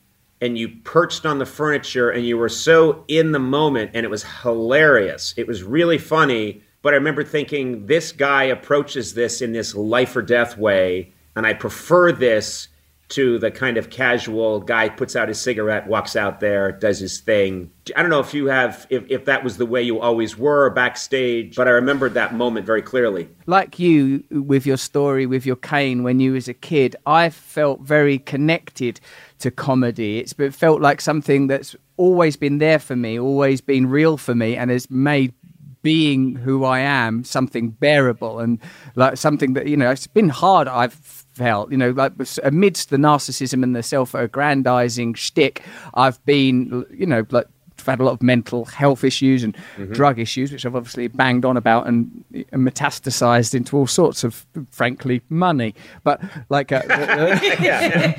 and 0.40 0.56
you 0.56 0.68
perched 0.84 1.26
on 1.26 1.38
the 1.38 1.46
furniture 1.46 2.10
and 2.10 2.24
you 2.24 2.38
were 2.38 2.48
so 2.48 3.04
in 3.08 3.32
the 3.32 3.38
moment 3.38 3.90
and 3.94 4.04
it 4.04 4.08
was 4.08 4.22
hilarious. 4.42 5.34
It 5.36 5.46
was 5.46 5.62
really 5.62 5.98
funny. 5.98 6.62
But 6.80 6.94
I 6.94 6.96
remember 6.96 7.24
thinking, 7.24 7.86
this 7.86 8.12
guy 8.12 8.44
approaches 8.44 9.14
this 9.14 9.42
in 9.42 9.52
this 9.52 9.74
life 9.74 10.14
or 10.14 10.22
death 10.22 10.56
way, 10.56 11.12
and 11.34 11.44
I 11.44 11.54
prefer 11.54 12.12
this 12.12 12.68
to 13.10 13.38
the 13.38 13.50
kind 13.50 13.78
of 13.78 13.88
casual 13.88 14.60
guy 14.60 14.88
puts 14.88 15.16
out 15.16 15.28
his 15.28 15.40
cigarette, 15.40 15.86
walks 15.86 16.14
out 16.14 16.40
there, 16.40 16.72
does 16.72 16.98
his 16.98 17.20
thing. 17.20 17.70
I 17.96 18.02
don't 18.02 18.10
know 18.10 18.20
if 18.20 18.34
you 18.34 18.46
have, 18.46 18.86
if, 18.90 19.04
if 19.08 19.24
that 19.24 19.42
was 19.42 19.56
the 19.56 19.64
way 19.64 19.82
you 19.82 19.98
always 19.98 20.36
were 20.36 20.68
backstage, 20.70 21.56
but 21.56 21.66
I 21.66 21.70
remembered 21.70 22.12
that 22.14 22.34
moment 22.34 22.66
very 22.66 22.82
clearly. 22.82 23.30
Like 23.46 23.78
you, 23.78 24.24
with 24.30 24.66
your 24.66 24.76
story 24.76 25.24
with 25.24 25.46
your 25.46 25.56
cane 25.56 26.02
when 26.02 26.20
you 26.20 26.32
was 26.32 26.48
a 26.48 26.54
kid, 26.54 26.96
I 27.06 27.30
felt 27.30 27.80
very 27.80 28.18
connected 28.18 29.00
to 29.38 29.50
comedy. 29.50 30.18
It's 30.18 30.34
it 30.38 30.54
felt 30.54 30.82
like 30.82 31.00
something 31.00 31.46
that's 31.46 31.74
always 31.96 32.36
been 32.36 32.58
there 32.58 32.78
for 32.78 32.96
me, 32.96 33.18
always 33.18 33.62
been 33.62 33.86
real 33.86 34.18
for 34.18 34.34
me, 34.34 34.54
and 34.54 34.70
has 34.70 34.90
made 34.90 35.32
being 35.82 36.34
who 36.34 36.64
I 36.64 36.80
am 36.80 37.24
something 37.24 37.70
bearable 37.70 38.40
and 38.40 38.58
like 38.96 39.16
something 39.16 39.52
that 39.54 39.68
you 39.68 39.76
know 39.76 39.90
it's 39.90 40.06
been 40.06 40.28
hard. 40.28 40.68
I've 40.68 41.24
felt 41.38 41.70
you 41.70 41.78
know 41.78 41.90
like 41.90 42.12
amidst 42.42 42.90
the 42.90 42.96
narcissism 42.96 43.62
and 43.62 43.74
the 43.74 43.82
self-aggrandizing 43.82 45.14
shtick, 45.14 45.62
I've 45.94 46.24
been 46.24 46.84
you 46.90 47.06
know 47.06 47.24
like. 47.30 47.46
I've 47.80 47.86
had 47.86 48.00
a 48.00 48.04
lot 48.04 48.14
of 48.14 48.22
mental 48.24 48.64
health 48.64 49.04
issues 49.04 49.44
and 49.44 49.56
drug 49.92 50.18
issues, 50.18 50.50
which 50.50 50.66
I've 50.66 50.74
obviously 50.74 51.06
banged 51.06 51.44
on 51.44 51.56
about 51.56 51.86
and, 51.86 52.24
and 52.50 52.66
metastasized 52.66 53.54
into 53.54 53.76
all 53.76 53.86
sorts 53.86 54.24
of, 54.24 54.44
frankly, 54.72 55.22
money. 55.28 55.76
But 56.02 56.20
like, 56.48 56.72
uh, 56.72 56.82
yeah. 56.88 58.16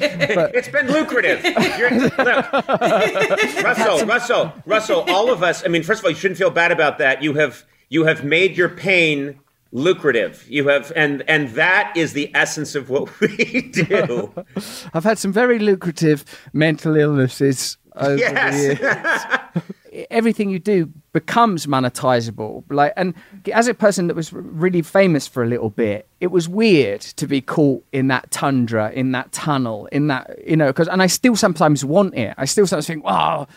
it's 0.53 0.69
been 0.69 0.87
lucrative. 0.87 1.43
Look, 1.43 2.17
Russell, 3.65 4.05
Russell, 4.07 4.53
Russell. 4.65 5.03
All 5.09 5.29
of 5.29 5.43
us. 5.43 5.65
I 5.65 5.67
mean, 5.67 5.83
first 5.83 5.99
of 5.99 6.05
all, 6.05 6.11
you 6.11 6.17
shouldn't 6.17 6.37
feel 6.37 6.51
bad 6.51 6.71
about 6.71 6.97
that. 6.99 7.21
You 7.21 7.33
have 7.33 7.65
you 7.89 8.05
have 8.05 8.23
made 8.23 8.55
your 8.55 8.69
pain 8.69 9.41
lucrative. 9.71 10.45
You 10.49 10.67
have, 10.67 10.91
and 10.95 11.23
and 11.27 11.49
that 11.49 11.93
is 11.95 12.13
the 12.13 12.31
essence 12.35 12.75
of 12.75 12.89
what 12.89 13.19
we 13.19 13.61
do. 13.73 14.33
I've 14.93 15.03
had 15.03 15.17
some 15.17 15.31
very 15.31 15.59
lucrative 15.59 16.25
mental 16.53 16.95
illnesses 16.95 17.77
over 17.95 18.15
the 18.15 18.77
years. 18.81 19.63
Everything 20.11 20.49
you 20.49 20.59
do 20.59 20.91
becomes 21.13 21.65
monetizable 21.65 22.63
like 22.69 22.93
and 22.95 23.15
as 23.51 23.67
a 23.67 23.73
person 23.73 24.05
that 24.05 24.15
was 24.15 24.31
really 24.31 24.83
famous 24.83 25.27
for 25.27 25.41
a 25.41 25.47
little 25.47 25.71
bit 25.71 26.07
it 26.19 26.27
was 26.27 26.47
weird 26.47 27.01
to 27.01 27.25
be 27.25 27.41
caught 27.41 27.83
in 27.91 28.07
that 28.07 28.29
tundra 28.29 28.91
in 28.91 29.11
that 29.11 29.31
tunnel 29.31 29.87
in 29.91 30.05
that 30.07 30.37
you 30.47 30.55
know 30.55 30.67
because 30.67 30.87
and 30.87 31.01
i 31.01 31.07
still 31.07 31.35
sometimes 31.35 31.83
want 31.83 32.13
it 32.13 32.35
i 32.37 32.45
still 32.45 32.67
sometimes 32.67 32.85
think 32.85 33.03
wow 33.03 33.47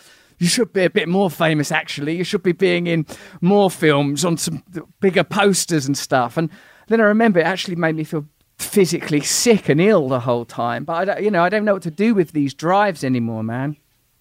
you 0.43 0.49
should 0.49 0.73
be 0.73 0.83
a 0.83 0.89
bit 0.89 1.07
more 1.07 1.31
famous 1.31 1.71
actually. 1.71 2.17
You 2.17 2.25
should 2.25 2.43
be 2.43 2.51
being 2.51 2.85
in 2.85 3.05
more 3.39 3.71
films 3.71 4.25
on 4.25 4.35
some 4.35 4.61
bigger 4.99 5.23
posters 5.23 5.85
and 5.85 5.97
stuff. 5.97 6.35
And 6.35 6.49
then 6.87 6.99
i 6.99 7.05
remember 7.05 7.39
it 7.39 7.45
actually 7.45 7.77
made 7.77 7.95
me 7.95 8.03
feel 8.03 8.25
physically 8.57 9.21
sick 9.21 9.69
and 9.69 9.79
ill 9.79 10.09
the 10.09 10.19
whole 10.19 10.43
time. 10.43 10.83
But 10.83 10.93
i 10.93 11.05
don't 11.05 11.23
you 11.23 11.31
know 11.31 11.43
i 11.43 11.49
don't 11.49 11.63
know 11.63 11.73
what 11.73 11.83
to 11.83 11.91
do 11.91 12.13
with 12.13 12.33
these 12.33 12.53
drives 12.53 13.05
anymore 13.05 13.41
man. 13.41 13.77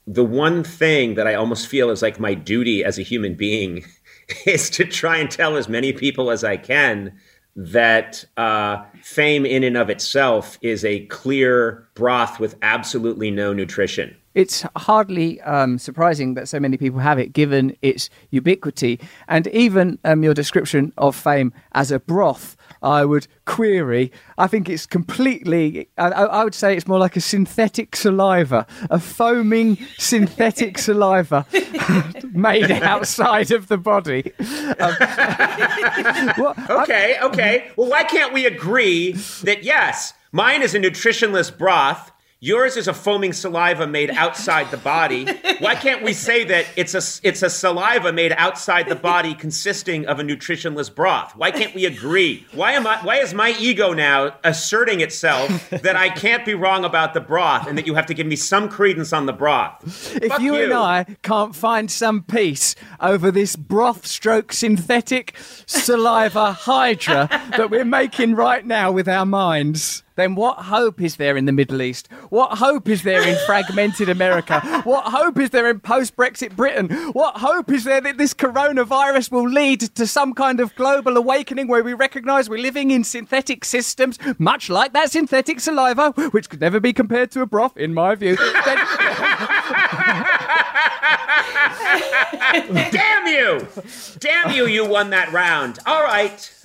The 0.06 0.24
one 0.24 0.64
thing 0.64 1.14
that 1.14 1.26
I 1.28 1.35
almost 1.35 1.68
feel 1.68 1.90
is 1.90 2.02
like 2.02 2.18
my 2.18 2.35
duty 2.35 2.85
as 2.85 2.98
a 2.98 3.02
human 3.02 3.35
being 3.35 3.85
is 4.46 4.70
to 4.70 4.85
try 4.85 5.16
and 5.16 5.28
tell 5.28 5.56
as 5.56 5.68
many 5.68 5.92
people 5.92 6.30
as 6.30 6.44
I 6.44 6.56
can 6.56 7.18
that 7.56 8.24
uh, 8.37 8.85
fame 9.02 9.44
in 9.44 9.64
and 9.64 9.76
of 9.76 9.90
itself 9.90 10.56
is 10.62 10.85
a 10.85 11.06
clear 11.06 11.88
broth 11.94 12.40
with 12.40 12.56
absolutely 12.62 13.30
no 13.30 13.52
nutrition. 13.52 14.16
It's 14.35 14.64
hardly 14.77 15.40
um, 15.42 15.79
surprising 15.79 16.35
that 16.35 16.49
so 16.49 16.59
many 16.59 16.77
people 16.77 17.01
have 17.01 17.18
it, 17.18 17.33
given 17.33 17.77
its 17.83 18.09
ubiquity. 18.31 18.99
And 19.29 19.47
even 19.49 19.99
um, 20.05 20.23
your 20.23 20.35
description 20.35 20.92
of 20.97 21.14
fame 21.16 21.53
as 21.73 21.90
a 21.90 21.99
broth, 22.01 22.57
I 22.83 23.05
would 23.05 23.27
query. 23.45 24.11
I 24.38 24.47
think 24.47 24.68
it's 24.68 24.87
completely, 24.87 25.88
I, 25.99 26.09
I 26.09 26.45
would 26.45 26.55
say 26.55 26.77
it's 26.77 26.87
more 26.87 26.99
like 26.99 27.16
a 27.16 27.21
synthetic 27.21 27.95
saliva, 27.95 28.66
a 28.90 28.99
foaming 28.99 29.79
synthetic 29.99 30.79
saliva 30.87 31.47
made 32.33 32.71
outside 32.71 33.51
of 33.51 33.68
the 33.68 33.77
body. 33.79 34.33
Um, 34.79 34.95
what- 36.42 36.59
Okay, 36.71 37.16
okay. 37.23 37.71
Well, 37.77 37.88
why 37.90 38.05
can't 38.05 38.33
we 38.33 38.47
agree 38.47 39.12
that 39.42 39.62
yes, 39.62 40.14
mine 40.33 40.62
is 40.62 40.75
a 40.75 40.79
nutritionless 40.79 41.57
broth, 41.57 42.11
Yours 42.44 42.76
is 42.76 42.88
a 42.88 42.92
foaming 42.92 43.33
saliva 43.33 43.87
made 43.87 44.11
outside 44.16 44.68
the 44.72 44.76
body. 44.76 45.26
Why 45.61 45.76
can't 45.76 46.02
we 46.02 46.12
say 46.12 46.42
that 46.42 46.66
it's 46.74 46.92
a 46.92 47.02
it's 47.24 47.40
a 47.40 47.48
saliva 47.48 48.12
made 48.12 48.33
outside 48.33 48.88
the 48.88 48.96
body 48.96 49.33
consisting 49.33 50.07
of 50.07 50.18
a 50.18 50.24
nutritionless 50.24 50.92
broth? 50.92 51.37
Why 51.37 51.52
can't 51.52 51.72
we 51.72 51.87
agree? 51.87 52.44
Why 52.50 52.72
am 52.72 52.85
I 52.85 52.98
why 53.05 53.18
is 53.18 53.33
my 53.33 53.55
ego 53.61 53.92
now 53.92 54.35
asserting 54.42 55.00
itself 55.00 55.70
that 55.70 55.94
I 55.94 56.09
can't 56.09 56.44
be 56.44 56.55
wrong 56.55 56.85
about 56.85 57.14
the 57.14 57.20
broth 57.20 57.68
and 57.68 57.78
that 57.78 57.87
you 57.87 57.94
have 57.94 58.07
to 58.07 58.14
give 58.14 58.26
me 58.26 58.35
some 58.35 58.68
credence 58.68 59.12
on 59.12 59.26
the 59.26 59.33
broth? 59.33 60.16
If 60.16 60.33
Fuck 60.33 60.40
you, 60.40 60.57
and 60.57 60.72
I 60.72 61.05
can't 61.22 61.55
find 61.55 61.88
some 61.92 62.24
peace 62.24 62.74
over 62.98 63.31
this 63.31 63.55
broth 63.55 64.05
stroke 64.05 64.52
synthetic 64.52 65.37
saliva 65.66 66.50
hydra 66.50 67.28
that 67.57 67.70
we're 67.70 67.85
making 67.85 68.35
right 68.35 68.66
now 68.66 68.90
with 68.90 69.07
our 69.07 69.26
minds, 69.26 70.01
then 70.16 70.35
what 70.35 70.59
hope 70.59 71.01
is 71.01 71.16
there 71.16 71.37
in 71.37 71.44
the 71.46 71.53
Middle 71.53 71.81
East? 71.83 72.09
What 72.31 72.59
hope 72.59 72.88
is 72.88 73.03
there 73.03 73.27
in 73.27 73.37
fragmented 73.46 74.09
America? 74.09 74.61
What 74.85 75.05
hope 75.07 75.38
is 75.38 75.51
there 75.51 75.68
in 75.70 75.81
post 75.81 76.16
Brexit 76.16 76.55
Britain? 76.57 76.88
What 77.12 77.37
hope 77.38 77.70
is 77.70 77.85
there 77.85 78.01
that 78.01 78.18
this 78.18 78.35
coronavirus 78.35 79.31
will 79.31 79.48
lead 79.48 79.81
to 79.81 80.07
some 80.07 80.35
kind 80.35 80.61
of 80.61 80.75
global 80.75 81.16
awakening 81.16 81.68
where 81.68 81.83
we 81.83 81.94
recognize 81.94 82.48
we're 82.51 82.59
living 82.62 82.90
in 82.90 83.05
synthetic 83.05 83.64
systems, 83.64 84.18
much 84.38 84.68
like 84.68 84.92
that 84.92 85.11
synthetic 85.12 85.61
saliva, 85.61 86.12
which 86.33 86.51
could 86.51 86.61
never 86.61 86.81
be 86.81 86.92
compared 86.92 87.31
to 87.33 87.40
a 87.40 87.46
broth, 87.46 87.77
in 87.77 87.94
my 87.94 88.14
view? 88.14 88.37
Then- 88.37 88.79
Damn 92.90 93.27
you! 93.27 93.66
Damn 94.18 94.53
you, 94.53 94.66
you 94.66 94.85
won 94.87 95.11
that 95.11 95.33
round. 95.33 95.79
All 95.87 96.03
right. 96.03 96.53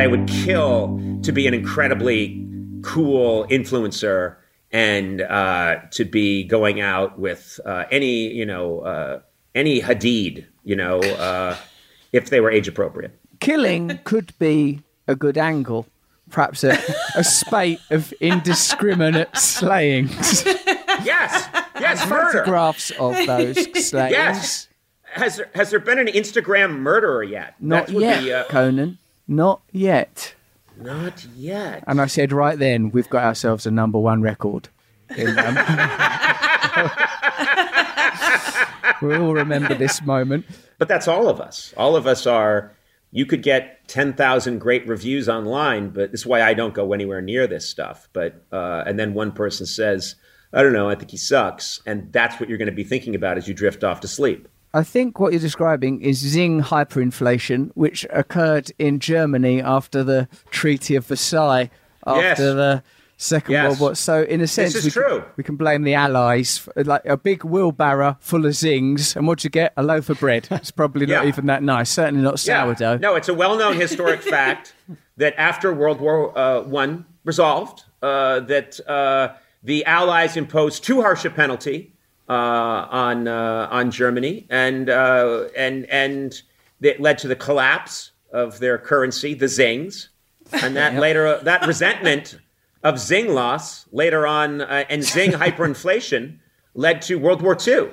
I 0.00 0.06
would 0.06 0.26
kill 0.28 1.00
to 1.22 1.32
be 1.32 1.46
an 1.46 1.52
incredibly 1.52 2.46
cool 2.82 3.46
influencer 3.48 4.36
and 4.72 5.20
uh, 5.20 5.76
to 5.90 6.04
be 6.04 6.44
going 6.44 6.80
out 6.80 7.18
with 7.18 7.60
uh, 7.66 7.84
any, 7.90 8.32
you 8.32 8.46
know, 8.46 8.80
uh, 8.80 9.20
any 9.54 9.82
Hadid, 9.82 10.46
you 10.64 10.76
know, 10.76 11.00
uh, 11.00 11.56
if 12.12 12.30
they 12.30 12.40
were 12.40 12.50
age 12.50 12.68
appropriate. 12.68 13.18
killing 13.40 13.98
could 14.04 14.32
be 14.38 14.82
a 15.06 15.14
good 15.14 15.36
angle. 15.36 15.86
Perhaps 16.30 16.62
a, 16.64 16.78
a 17.16 17.24
spate 17.24 17.80
of 17.90 18.12
indiscriminate 18.20 19.36
slayings. 19.36 20.44
Yes, 21.02 21.48
yes, 21.80 22.08
murder. 22.08 22.38
Photographs 22.38 22.90
of 22.92 23.14
those 23.26 23.88
slayings. 23.88 24.12
Yes. 24.12 24.68
Has 25.12 25.36
there, 25.36 25.50
has 25.54 25.70
there 25.70 25.80
been 25.80 25.98
an 25.98 26.06
Instagram 26.06 26.78
murderer 26.78 27.24
yet? 27.24 27.54
Not 27.60 27.88
yet, 27.88 28.22
be, 28.22 28.32
uh, 28.32 28.44
Conan. 28.44 28.98
Not 29.26 29.60
yet. 29.72 30.34
not 30.76 31.24
yet. 31.36 31.82
And 31.86 32.00
I 32.00 32.06
said 32.06 32.32
right 32.32 32.58
then, 32.58 32.90
we've 32.90 33.10
got 33.10 33.24
ourselves 33.24 33.66
a 33.66 33.70
number 33.70 33.98
one 33.98 34.22
record. 34.22 34.68
In, 35.16 35.36
um, 35.36 35.54
we 39.02 39.16
all 39.16 39.34
remember 39.34 39.74
this 39.74 40.02
moment. 40.02 40.46
But 40.78 40.88
that's 40.88 41.08
all 41.08 41.28
of 41.28 41.40
us. 41.40 41.74
All 41.76 41.96
of 41.96 42.06
us 42.06 42.26
are. 42.26 42.72
You 43.12 43.26
could 43.26 43.42
get 43.42 43.88
ten 43.88 44.12
thousand 44.12 44.60
great 44.60 44.86
reviews 44.86 45.28
online, 45.28 45.90
but 45.90 46.12
this 46.12 46.20
is 46.20 46.26
why 46.26 46.42
I 46.42 46.54
don't 46.54 46.74
go 46.74 46.92
anywhere 46.92 47.20
near 47.20 47.48
this 47.48 47.68
stuff. 47.68 48.08
But 48.12 48.44
uh, 48.52 48.84
and 48.86 48.98
then 48.98 49.14
one 49.14 49.32
person 49.32 49.66
says, 49.66 50.14
"I 50.52 50.62
don't 50.62 50.72
know, 50.72 50.88
I 50.88 50.94
think 50.94 51.10
he 51.10 51.16
sucks," 51.16 51.80
and 51.86 52.12
that's 52.12 52.38
what 52.40 52.48
you're 52.48 52.58
going 52.58 52.66
to 52.70 52.74
be 52.74 52.84
thinking 52.84 53.14
about 53.14 53.36
as 53.38 53.46
you 53.48 53.54
drift 53.54 53.84
off 53.84 54.00
to 54.00 54.08
sleep. 54.08 54.48
I 54.72 54.82
think 54.84 55.18
what 55.18 55.32
you're 55.32 55.40
describing 55.40 56.00
is 56.00 56.18
Zing 56.18 56.62
hyperinflation, 56.62 57.70
which 57.74 58.06
occurred 58.10 58.70
in 58.78 59.00
Germany 59.00 59.60
after 59.60 60.04
the 60.04 60.28
Treaty 60.50 60.94
of 60.96 61.06
Versailles, 61.06 61.70
after 62.06 62.22
Yes. 62.22 62.38
the 62.38 62.82
Second 63.16 63.52
Yes. 63.52 63.64
World 63.66 63.80
War. 63.80 63.94
So, 63.96 64.22
in 64.22 64.40
a 64.40 64.46
sense, 64.46 64.74
is 64.76 64.84
we, 64.84 64.90
can- 65.02 65.22
we 65.36 65.44
can 65.44 65.56
blame 65.56 65.82
the 65.82 65.94
Allies, 65.94 66.56
for, 66.58 66.72
like 66.84 67.04
a 67.04 67.16
big 67.16 67.44
wheelbarrow 67.44 68.16
full 68.20 68.46
of 68.46 68.54
Zings, 68.54 69.14
and 69.16 69.26
what 69.26 69.42
you 69.44 69.50
get? 69.50 69.72
A 69.76 69.82
loaf 69.82 70.08
of 70.08 70.20
bread. 70.20 70.46
It's 70.52 70.70
probably 70.70 71.04
not 71.04 71.24
Yeah. 71.24 71.28
even 71.28 71.46
that 71.46 71.62
nice. 71.62 71.90
Certainly 71.90 72.22
not 72.22 72.38
sourdough. 72.40 72.98
No, 72.98 73.16
it's 73.16 73.28
a 73.28 73.34
well-known 73.34 73.74
historic 73.76 74.22
fact 74.36 74.72
that 75.18 75.34
after 75.36 75.74
World 75.74 76.00
War 76.00 76.36
uh, 76.38 76.62
One 76.62 77.04
resolved, 77.24 77.82
uh, 78.02 78.40
that 78.40 78.80
uh, 78.88 79.34
the 79.62 79.84
Allies 79.84 80.36
imposed 80.36 80.84
too 80.84 81.02
harsh 81.02 81.24
a 81.24 81.30
penalty 81.30 81.92
uh, 82.28 82.32
on 82.32 83.28
uh, 83.28 83.68
on 83.70 83.90
Germany, 83.90 84.46
and 84.48 84.88
uh, 84.88 85.48
and 85.56 85.86
and 85.86 86.42
that 86.80 87.00
led 87.00 87.18
to 87.18 87.28
the 87.28 87.36
collapse 87.36 88.12
of 88.32 88.58
their 88.58 88.78
currency, 88.78 89.34
the 89.34 89.48
Zings, 89.48 90.10
and 90.52 90.76
that 90.76 90.94
later 91.00 91.38
that 91.42 91.66
resentment 91.66 92.38
of 92.82 92.98
Zing 92.98 93.34
loss 93.34 93.86
later 93.92 94.26
on 94.26 94.62
uh, 94.62 94.84
and 94.88 95.02
Zing 95.04 95.32
hyperinflation 95.42 96.38
led 96.74 97.02
to 97.02 97.16
World 97.16 97.42
War 97.42 97.56
II. 97.66 97.88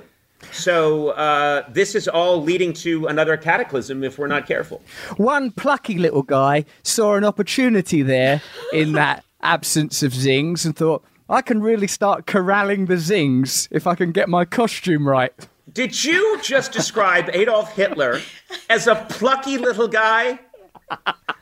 So 0.51 1.09
uh, 1.09 1.65
this 1.69 1.95
is 1.95 2.07
all 2.07 2.41
leading 2.41 2.71
to 2.73 3.07
another 3.07 3.37
cataclysm 3.37 4.03
if 4.03 4.19
we're 4.19 4.27
not 4.27 4.45
careful. 4.47 4.81
One 5.17 5.51
plucky 5.51 5.97
little 5.97 6.21
guy 6.21 6.65
saw 6.83 7.15
an 7.15 7.23
opportunity 7.23 8.03
there 8.03 8.41
in 8.71 8.91
that 8.93 9.25
absence 9.41 10.03
of 10.03 10.13
Zings 10.13 10.63
and 10.63 10.75
thought, 10.75 11.03
I 11.29 11.41
can 11.41 11.61
really 11.61 11.87
start 11.87 12.25
corralling 12.25 12.85
the 12.85 12.97
Zings 12.97 13.67
if 13.69 13.85
I 13.85 13.95
can 13.95 14.11
get 14.11 14.29
my 14.29 14.45
costume 14.45 15.07
right. 15.07 15.33
Did 15.73 16.03
you 16.03 16.39
just 16.41 16.71
describe 16.71 17.29
Adolf 17.33 17.75
Hitler 17.75 18.21
as 18.69 18.87
a 18.87 18.95
plucky 19.09 19.57
little 19.57 19.89
guy? 19.89 20.39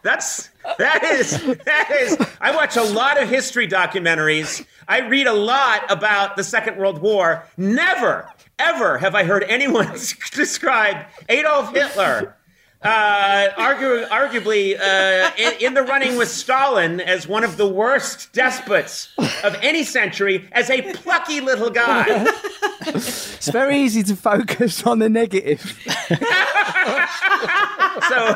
That's 0.02 0.50
that 0.80 1.04
is 1.04 1.40
that 1.66 1.92
is. 2.02 2.18
I 2.42 2.56
watch 2.56 2.78
a 2.78 2.84
lot 2.84 3.22
of 3.22 3.30
history 3.30 3.68
documentaries. 3.68 4.66
I 4.88 5.02
read 5.08 5.28
a 5.28 5.34
lot 5.34 5.90
about 5.92 6.36
the 6.36 6.44
Second 6.44 6.78
World 6.78 7.00
War. 7.00 7.46
Never, 7.56 8.28
ever 8.58 8.98
have 8.98 9.14
I 9.14 9.24
heard 9.24 9.44
anyone 9.44 9.92
describe 10.32 11.06
Adolf 11.30 11.74
Hitler, 11.76 12.36
uh, 12.82 13.48
argu- 13.58 14.08
arguably 14.10 14.80
uh, 14.80 15.32
in, 15.38 15.54
in 15.68 15.74
the 15.74 15.84
running 15.84 16.18
with 16.18 16.30
Stalin 16.30 17.00
as 17.00 17.28
one 17.28 17.44
of 17.44 17.58
the 17.58 17.68
worst 17.68 18.32
despots 18.34 19.10
of 19.44 19.56
any 19.62 19.84
century, 19.84 20.48
as 20.52 20.70
a 20.70 20.82
plucky 20.94 21.42
little 21.42 21.70
guy. 21.70 22.28
It's 22.88 23.50
very 23.50 23.80
easy 23.80 24.04
to 24.04 24.16
focus 24.16 24.84
on 24.86 25.00
the 25.00 25.10
negative. 25.10 25.60
so, 28.10 28.36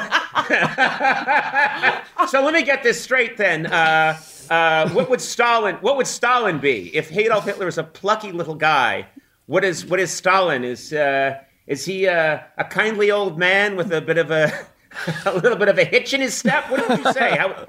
so 2.27 2.43
let 2.43 2.53
me 2.53 2.63
get 2.63 2.83
this 2.83 3.01
straight 3.01 3.37
then. 3.37 3.67
Uh, 3.67 4.19
uh, 4.49 4.89
what 4.89 5.09
would 5.09 5.21
Stalin? 5.21 5.75
What 5.75 5.97
would 5.97 6.07
Stalin 6.07 6.59
be 6.59 6.95
if 6.95 7.11
Adolf 7.15 7.45
Hitler 7.45 7.67
is 7.67 7.77
a 7.77 7.83
plucky 7.83 8.31
little 8.31 8.55
guy? 8.55 9.07
What 9.45 9.63
is 9.63 9.85
what 9.85 9.99
is 9.99 10.11
Stalin? 10.11 10.63
Is 10.63 10.93
uh, 10.93 11.39
is 11.69 11.85
he 11.85 12.07
uh, 12.07 12.39
a 12.57 12.63
kindly 12.65 13.11
old 13.11 13.37
man 13.37 13.75
with 13.77 13.93
a 13.93 14.01
bit 14.01 14.17
of 14.17 14.31
a 14.31 14.51
a 15.25 15.35
little 15.35 15.55
bit 15.55 15.69
of 15.69 15.77
a 15.77 15.85
hitch 15.85 16.13
in 16.13 16.19
his 16.19 16.33
step? 16.33 16.69
What 16.69 16.85
did 16.87 17.05
you 17.05 17.13
say? 17.13 17.37
How, 17.37 17.67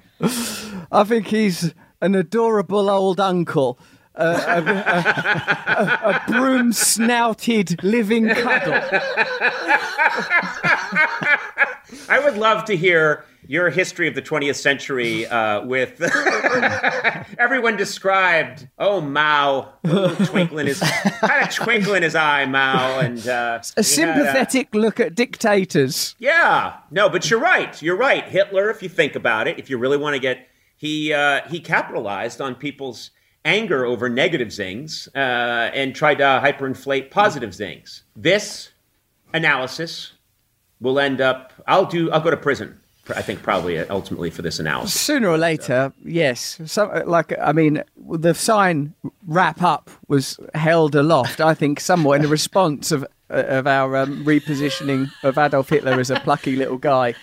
I 1.01 1.05
think 1.05 1.26
he's 1.28 1.74
an 2.01 2.14
adorable 2.14 2.90
old 2.90 3.20
uncle. 3.20 3.78
Uh, 4.16 4.42
a, 4.48 4.61
a, 4.70 6.11
a, 6.11 6.11
a 6.11 6.22
broom 6.30 6.72
snouted 6.72 7.82
living 7.84 8.28
cuddle. 8.28 8.74
I 12.09 12.20
would 12.24 12.36
love 12.36 12.64
to 12.66 12.76
hear 12.76 13.24
your 13.51 13.68
history 13.68 14.07
of 14.07 14.14
the 14.14 14.22
20th 14.22 14.55
century 14.55 15.26
uh, 15.26 15.61
with 15.66 16.01
everyone 17.38 17.76
described. 17.76 18.68
Oh, 18.78 19.01
Mao, 19.01 19.72
twinkle 20.26 20.61
in 20.61 20.68
his 20.68 20.78
had 20.80 21.48
a 21.48 21.53
twinkle 21.53 21.94
in 21.94 22.05
his 22.05 22.14
eye, 22.14 22.44
Mao, 22.46 23.01
and 23.01 23.26
uh, 23.26 23.61
A 23.76 23.82
sympathetic 23.82 24.72
look 24.72 25.01
at 25.01 25.16
dictators. 25.16 26.14
Yeah, 26.20 26.76
no, 26.92 27.09
but 27.09 27.28
you're 27.28 27.40
right. 27.40 27.82
You're 27.82 27.96
right. 27.96 28.22
Hitler, 28.24 28.70
if 28.70 28.84
you 28.84 28.88
think 28.88 29.16
about 29.16 29.48
it, 29.48 29.59
if 29.59 29.68
you 29.68 29.78
really 29.78 29.98
want 29.98 30.14
to 30.14 30.20
get, 30.20 30.46
he 30.76 31.12
uh, 31.12 31.40
he 31.48 31.59
capitalized 31.59 32.40
on 32.40 32.55
people's 32.55 33.11
anger 33.44 33.84
over 33.84 34.09
negative 34.09 34.53
things 34.55 35.09
uh, 35.16 35.18
and 35.74 35.92
tried 35.92 36.18
to 36.18 36.24
hyperinflate 36.24 37.11
positive 37.11 37.53
things. 37.53 38.05
This 38.14 38.68
analysis 39.34 40.12
will 40.80 41.01
end 41.01 41.20
up. 41.20 41.53
I'll 41.66 41.86
do. 41.86 42.12
I'll 42.12 42.20
go 42.20 42.30
to 42.30 42.36
prison. 42.36 42.80
I 43.16 43.22
think 43.22 43.42
probably 43.42 43.78
uh, 43.78 43.86
ultimately 43.90 44.30
for 44.30 44.42
this 44.42 44.58
analysis. 44.58 45.00
Sooner 45.00 45.28
or 45.28 45.38
later, 45.38 45.92
yes. 46.04 46.61
So, 46.66 47.02
like, 47.06 47.32
I 47.40 47.52
mean, 47.52 47.82
the 48.08 48.34
sign 48.34 48.94
"wrap 49.26 49.62
up" 49.62 49.90
was 50.08 50.38
held 50.54 50.94
aloft. 50.94 51.40
I 51.40 51.54
think 51.54 51.80
somewhat 51.80 52.22
in 52.22 52.30
response 52.30 52.92
of 52.92 53.06
of 53.28 53.66
our 53.66 53.96
um, 53.96 54.24
repositioning 54.24 55.11
of 55.22 55.38
Adolf 55.38 55.68
Hitler 55.68 56.00
as 56.00 56.11
a 56.11 56.18
plucky 56.20 56.56
little 56.56 56.78
guy, 56.78 57.14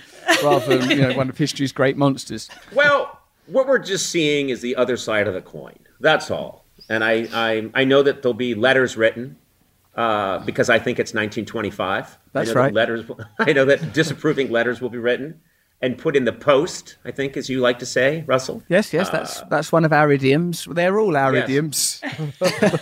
rather 0.44 0.78
than 0.78 0.90
you 0.90 1.08
know 1.08 1.16
one 1.16 1.30
of 1.30 1.38
history's 1.38 1.72
great 1.72 1.98
monsters. 1.98 2.50
Well, 2.74 3.20
what 3.48 3.68
we're 3.68 3.80
just 3.80 4.10
seeing 4.10 4.50
is 4.50 4.62
the 4.62 4.76
other 4.76 4.98
side 4.98 5.28
of 5.28 5.34
the 5.34 5.42
coin. 5.42 5.80
That's 6.00 6.30
all. 6.30 6.66
And 6.90 7.04
I, 7.04 7.28
I, 7.34 7.70
I 7.74 7.84
know 7.84 8.04
that 8.04 8.22
there'll 8.22 8.34
be 8.34 8.56
letters 8.56 8.96
written 8.96 9.38
uh, 9.96 10.40
because 10.40 10.70
I 10.70 10.80
think 10.80 11.00
it's 11.00 11.14
1925. 11.14 12.18
That's 12.32 12.48
know 12.48 12.54
that 12.54 12.60
right. 12.60 12.74
letters. 12.74 13.06
I 13.40 13.54
know 13.54 13.66
that 13.66 13.94
disapproving 13.94 14.52
letters 14.52 14.80
will 14.80 14.90
be 14.90 14.98
written 14.98 15.42
and 15.82 15.98
put 15.98 16.16
in 16.16 16.26
the 16.26 16.34
post. 16.34 16.98
I 17.06 17.12
think, 17.12 17.38
as 17.38 17.50
you 17.50 17.60
like 17.60 17.80
to 17.80 17.86
say, 17.86 18.24
Russell. 18.28 18.64
Yes, 18.68 18.92
yes, 18.94 19.10
that's 19.10 19.42
that's 19.50 19.72
one 19.72 19.86
of 19.86 19.94
our 19.94 20.12
idioms. 20.12 20.68
They're 20.70 21.00
all 21.00 21.16
our 21.16 21.30
Uh, 21.30 21.34
yes. 21.34 21.44
idioms. 21.44 22.02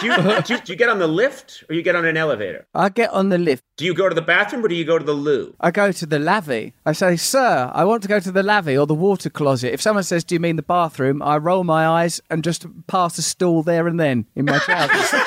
Do 0.00 0.10
you, 0.10 0.16
do, 0.42 0.54
you, 0.54 0.60
do 0.60 0.72
you 0.72 0.76
get 0.76 0.90
on 0.90 0.98
the 0.98 1.06
lift 1.06 1.64
or 1.70 1.74
you 1.74 1.80
get 1.82 1.96
on 1.96 2.04
an 2.04 2.16
elevator? 2.16 2.66
I 2.74 2.90
get 2.90 3.10
on 3.10 3.30
the 3.30 3.38
lift. 3.38 3.64
Do 3.78 3.86
you 3.86 3.94
go 3.94 4.06
to 4.08 4.14
the 4.14 4.20
bathroom 4.20 4.62
or 4.64 4.68
do 4.68 4.74
you 4.74 4.84
go 4.84 4.98
to 4.98 5.04
the 5.04 5.14
loo? 5.14 5.54
I 5.60 5.70
go 5.70 5.92
to 5.92 6.04
the 6.06 6.18
lavvy. 6.18 6.74
I 6.84 6.92
say, 6.92 7.16
Sir, 7.16 7.70
I 7.72 7.84
want 7.84 8.02
to 8.02 8.08
go 8.08 8.20
to 8.20 8.30
the 8.30 8.42
lavvy 8.42 8.78
or 8.78 8.86
the 8.86 8.94
water 8.94 9.30
closet. 9.30 9.72
If 9.72 9.80
someone 9.80 10.04
says, 10.04 10.22
Do 10.24 10.34
you 10.34 10.40
mean 10.40 10.56
the 10.56 10.62
bathroom? 10.62 11.22
I 11.22 11.38
roll 11.38 11.64
my 11.64 11.86
eyes 11.86 12.20
and 12.28 12.44
just 12.44 12.66
pass 12.86 13.16
a 13.16 13.22
stool 13.22 13.62
there 13.62 13.86
and 13.86 13.98
then 13.98 14.26
in 14.34 14.44
my 14.44 14.58
trousers. 14.58 15.10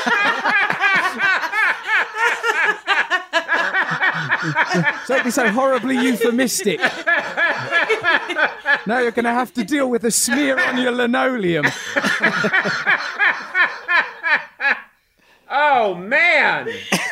Don't 5.07 5.23
be 5.23 5.31
so 5.31 5.49
horribly 5.49 5.95
euphemistic. 5.97 6.79
now 8.85 8.99
you're 8.99 9.11
going 9.11 9.25
to 9.25 9.31
have 9.31 9.53
to 9.53 9.63
deal 9.63 9.89
with 9.89 10.03
a 10.03 10.11
smear 10.11 10.59
on 10.59 10.77
your 10.77 10.91
linoleum. 10.91 11.65
Oh 15.49 15.95
man! 15.95 16.67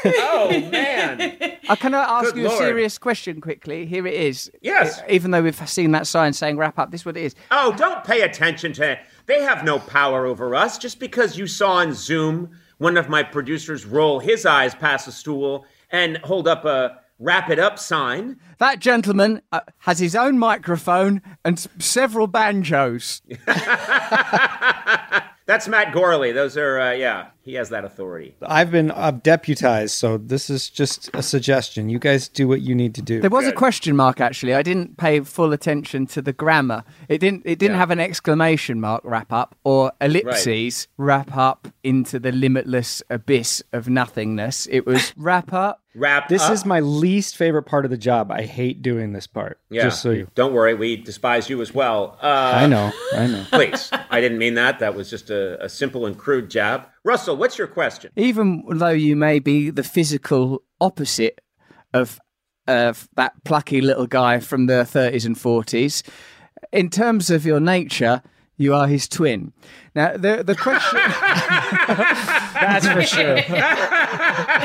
Oh 0.06 0.50
man! 0.70 1.38
Uh, 1.70 1.76
can 1.76 1.94
I 1.94 2.04
ask 2.04 2.34
Good 2.34 2.38
you 2.38 2.48
Lord. 2.50 2.62
a 2.62 2.66
serious 2.66 2.98
question 2.98 3.40
quickly? 3.40 3.86
Here 3.86 4.06
it 4.06 4.14
is. 4.14 4.52
Yes. 4.62 5.02
Even 5.10 5.32
though 5.32 5.42
we've 5.42 5.70
seen 5.70 5.92
that 5.92 6.06
sign 6.06 6.34
saying 6.34 6.58
wrap 6.58 6.78
up, 6.78 6.92
this 6.92 7.02
is 7.02 7.06
what 7.06 7.16
it 7.16 7.24
is. 7.24 7.36
Oh, 7.52 7.74
don't 7.78 8.04
pay 8.04 8.22
attention 8.22 8.74
to 8.74 8.92
It. 8.92 9.00
They 9.26 9.42
have 9.42 9.64
no 9.64 9.80
power 9.80 10.26
over 10.26 10.54
us. 10.54 10.78
Just 10.78 11.00
because 11.00 11.38
you 11.38 11.48
saw 11.48 11.74
on 11.76 11.94
Zoom 11.94 12.50
one 12.78 12.98
of 12.98 13.08
my 13.08 13.24
producers 13.24 13.86
roll 13.86 14.20
his 14.20 14.46
eyes 14.46 14.76
past 14.76 15.08
a 15.08 15.12
stool 15.12 15.66
and 15.92 16.18
hold 16.18 16.48
up 16.48 16.66
a 16.66 17.00
wrap 17.20 17.50
it 17.50 17.60
up 17.60 17.80
sign. 17.80 18.38
That 18.60 18.80
gentleman 18.80 19.42
uh, 19.52 19.62
has 19.80 20.00
his 20.00 20.16
own 20.16 20.38
microphone 20.40 21.22
and 21.44 21.58
s- 21.58 21.68
several 21.80 22.28
banjos. 22.28 23.22
That's 25.48 25.68
Matt 25.68 25.94
Gourley. 25.94 26.34
Those 26.34 26.58
are, 26.58 26.80
uh, 26.80 26.92
yeah, 26.94 27.28
he 27.44 27.54
has 27.54 27.70
that 27.70 27.86
authority. 27.86 28.36
I've 28.42 28.72
been 28.72 28.90
uh, 28.90 29.12
deputized, 29.12 29.94
so 29.94 30.18
this 30.18 30.50
is 30.50 30.72
just 30.72 31.12
a 31.14 31.22
suggestion. 31.22 31.88
You 31.88 32.00
guys 32.00 32.28
do 32.28 32.48
what 32.48 32.62
you 32.62 32.74
need 32.74 32.96
to 32.96 33.04
do. 33.04 33.22
There 33.22 33.30
was 33.30 33.46
a 33.46 33.52
question 33.52 33.96
mark 33.96 34.20
actually. 34.20 34.56
I 34.56 34.64
didn't 34.64 34.98
pay 34.98 35.20
full 35.20 35.54
attention 35.54 36.08
to 36.08 36.22
the 36.24 36.34
grammar. 36.34 36.84
It 37.10 37.20
didn't. 37.20 37.44
It 37.46 37.60
didn't 37.60 37.76
Yeah. 37.76 37.80
have 37.80 37.92
an 37.92 38.00
exclamation 38.00 38.82
mark 38.82 39.02
wrap 39.04 39.32
up 39.32 39.56
or 39.64 39.92
ellipses 40.02 40.88
wrap 40.98 41.38
up 41.38 41.68
into 41.86 42.20
the 42.20 42.32
limitless 42.32 43.04
abyss 43.10 43.64
of 43.72 43.88
nothingness. 43.88 44.68
It 44.72 44.86
was 44.86 45.14
wrap 45.18 45.54
up. 45.54 45.82
Wrap 45.94 46.28
This 46.28 46.42
up. 46.42 46.52
is 46.52 46.66
my 46.66 46.80
least 46.82 47.38
favorite 47.38 47.64
part 47.64 47.86
of 47.86 47.92
the 47.92 47.98
job. 47.98 48.32
I 48.32 48.42
hate 48.42 48.82
doing 48.82 49.14
this 49.14 49.28
part. 49.28 49.60
Yeah. 49.70 49.84
Just 49.84 50.02
so 50.02 50.12
you. 50.12 50.28
Don't 50.36 50.54
worry, 50.54 50.74
we 50.74 50.98
despise 50.98 51.50
you 51.50 51.62
as 51.62 51.74
well. 51.74 52.18
Uh, 52.22 52.26
I 52.56 52.68
know. 52.68 52.92
I 53.14 53.28
know. 53.28 53.46
Please, 53.52 53.90
I 54.10 54.20
didn't 54.20 54.40
mean 54.40 54.56
that. 54.56 54.80
That 54.80 54.96
was 54.96 55.10
just 55.10 55.30
a, 55.30 55.64
a 55.64 55.70
simple 55.70 56.06
and 56.06 56.18
crude 56.18 56.50
jab. 56.50 56.88
Russell, 57.06 57.38
what's 57.38 57.58
your 57.58 57.68
question? 57.68 58.12
Even 58.16 58.64
though 58.68 58.90
you 58.90 59.16
may 59.16 59.40
be 59.40 59.70
the 59.70 59.84
physical 59.84 60.64
opposite 60.82 61.40
of 61.94 62.20
of 62.68 63.08
that 63.16 63.32
plucky 63.44 63.80
little 63.80 64.08
guy 64.08 64.40
from 64.40 64.66
the 64.66 64.74
30s 64.84 65.24
and 65.26 65.36
40s, 65.36 66.02
in 66.72 66.90
terms 66.90 67.30
of 67.30 67.46
your 67.46 67.60
nature, 67.60 68.24
you 68.58 68.74
are 68.74 68.88
his 68.88 69.08
twin. 69.08 69.54
Now, 69.94 70.18
the 70.18 70.44
the 70.44 70.56
question. 70.56 71.00
That's 72.54 72.88
for 72.88 73.04
sure. 73.04 73.38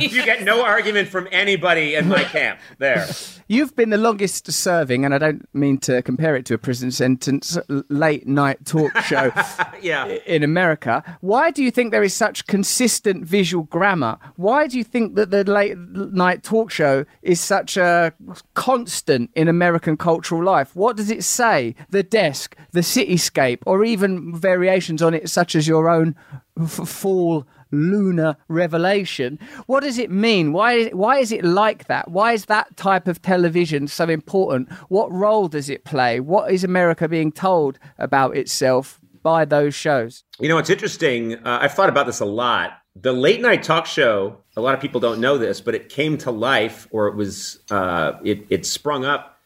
you 0.00 0.24
get 0.24 0.42
no 0.42 0.64
argument 0.64 1.08
from 1.08 1.28
anybody 1.32 1.94
in 1.94 2.08
my 2.08 2.24
camp. 2.24 2.58
There. 2.78 3.06
You've 3.48 3.74
been 3.76 3.90
the 3.90 3.98
longest 3.98 4.50
serving, 4.50 5.04
and 5.04 5.14
I 5.14 5.18
don't 5.18 5.46
mean 5.54 5.78
to 5.78 6.00
compare 6.02 6.36
it 6.36 6.46
to 6.46 6.54
a 6.54 6.58
prison 6.58 6.90
sentence, 6.90 7.58
late 7.88 8.26
night 8.26 8.64
talk 8.64 8.96
show 8.98 9.30
Yeah. 9.82 10.06
in 10.06 10.42
America. 10.42 11.02
Why 11.20 11.50
do 11.50 11.62
you 11.62 11.70
think 11.70 11.90
there 11.92 12.02
is 12.02 12.14
such 12.14 12.46
consistent 12.46 13.24
visual 13.24 13.64
grammar? 13.64 14.18
Why 14.36 14.66
do 14.66 14.78
you 14.78 14.84
think 14.84 15.16
that 15.16 15.30
the 15.30 15.44
late 15.44 15.76
night 15.76 16.42
talk 16.42 16.70
show 16.70 17.04
is 17.22 17.40
such 17.40 17.76
a 17.76 18.12
constant 18.54 19.30
in 19.34 19.48
American 19.48 19.96
cultural 19.96 20.42
life? 20.42 20.74
What 20.74 20.96
does 20.96 21.10
it 21.10 21.24
say? 21.24 21.74
The 21.90 22.02
desk, 22.02 22.56
the 22.72 22.80
cityscape, 22.80 23.58
or 23.66 23.84
even 23.84 24.34
variations 24.34 25.02
on 25.02 25.14
it, 25.14 25.28
such 25.28 25.54
as 25.54 25.68
your 25.68 25.88
own 25.90 26.14
f- 26.60 26.88
fall 26.88 27.46
lunar 27.72 28.36
revelation. 28.48 29.38
What 29.66 29.80
does 29.80 29.98
it 29.98 30.10
mean? 30.10 30.52
Why 30.52 30.74
is, 30.74 30.90
why 30.92 31.18
is 31.18 31.32
it 31.32 31.44
like 31.44 31.86
that? 31.86 32.10
Why 32.10 32.32
is 32.32 32.44
that 32.46 32.76
type 32.76 33.08
of 33.08 33.20
television 33.22 33.88
so 33.88 34.08
important? 34.08 34.70
What 34.88 35.10
role 35.10 35.48
does 35.48 35.68
it 35.68 35.84
play? 35.84 36.20
What 36.20 36.52
is 36.52 36.62
America 36.62 37.08
being 37.08 37.32
told 37.32 37.78
about 37.98 38.36
itself 38.36 39.00
by 39.22 39.44
those 39.44 39.74
shows? 39.74 40.24
You 40.38 40.48
know, 40.48 40.58
it's 40.58 40.70
interesting. 40.70 41.34
Uh, 41.34 41.58
I've 41.62 41.72
thought 41.72 41.88
about 41.88 42.06
this 42.06 42.20
a 42.20 42.26
lot. 42.26 42.78
The 42.94 43.12
late 43.12 43.40
night 43.40 43.62
talk 43.62 43.86
show, 43.86 44.38
a 44.56 44.60
lot 44.60 44.74
of 44.74 44.80
people 44.80 45.00
don't 45.00 45.20
know 45.20 45.38
this, 45.38 45.60
but 45.60 45.74
it 45.74 45.88
came 45.88 46.18
to 46.18 46.30
life 46.30 46.86
or 46.90 47.08
it 47.08 47.16
was, 47.16 47.60
uh, 47.70 48.12
it, 48.22 48.44
it 48.50 48.66
sprung 48.66 49.04
up 49.04 49.38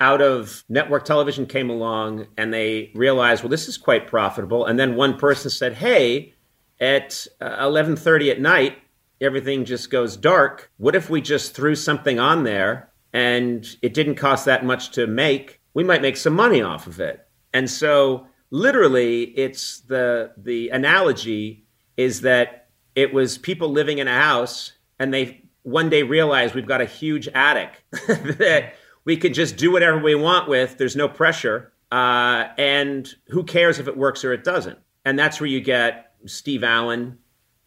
out 0.00 0.20
of 0.20 0.64
network 0.68 1.04
television 1.04 1.46
came 1.46 1.70
along 1.70 2.26
and 2.36 2.52
they 2.52 2.90
realized, 2.94 3.42
well, 3.42 3.50
this 3.50 3.68
is 3.68 3.76
quite 3.76 4.06
profitable. 4.06 4.64
And 4.66 4.78
then 4.78 4.94
one 4.94 5.16
person 5.16 5.50
said, 5.50 5.74
hey, 5.74 6.34
at 6.80 7.26
uh, 7.40 7.66
11.30 7.66 8.30
at 8.30 8.40
night, 8.40 8.78
everything 9.20 9.64
just 9.64 9.90
goes 9.90 10.16
dark. 10.16 10.70
What 10.76 10.94
if 10.94 11.08
we 11.08 11.20
just 11.20 11.54
threw 11.54 11.74
something 11.74 12.18
on 12.18 12.44
there 12.44 12.90
and 13.12 13.66
it 13.82 13.94
didn't 13.94 14.16
cost 14.16 14.44
that 14.44 14.64
much 14.64 14.90
to 14.92 15.06
make? 15.06 15.60
We 15.74 15.84
might 15.84 16.02
make 16.02 16.16
some 16.16 16.34
money 16.34 16.62
off 16.62 16.86
of 16.86 17.00
it. 17.00 17.26
And 17.52 17.70
so 17.70 18.26
literally 18.50 19.24
it's 19.24 19.80
the 19.80 20.32
the 20.36 20.68
analogy 20.68 21.64
is 21.96 22.20
that 22.20 22.68
it 22.94 23.12
was 23.12 23.38
people 23.38 23.70
living 23.70 23.98
in 23.98 24.08
a 24.08 24.14
house 24.14 24.72
and 24.98 25.12
they 25.12 25.42
one 25.62 25.90
day 25.90 26.02
realized 26.02 26.54
we've 26.54 26.66
got 26.66 26.80
a 26.80 26.86
huge 26.86 27.28
attic 27.28 27.84
that 28.38 28.74
we 29.04 29.16
could 29.16 29.34
just 29.34 29.56
do 29.56 29.72
whatever 29.72 29.98
we 29.98 30.14
want 30.14 30.48
with 30.48 30.78
there's 30.78 30.96
no 30.96 31.08
pressure 31.08 31.72
uh, 31.92 32.48
and 32.58 33.14
who 33.28 33.44
cares 33.44 33.78
if 33.78 33.88
it 33.88 33.96
works 33.96 34.24
or 34.24 34.32
it 34.32 34.44
doesn't 34.44 34.78
and 35.04 35.18
that's 35.18 35.40
where 35.40 35.48
you 35.48 35.60
get 35.60 36.05
steve 36.24 36.64
allen 36.64 37.18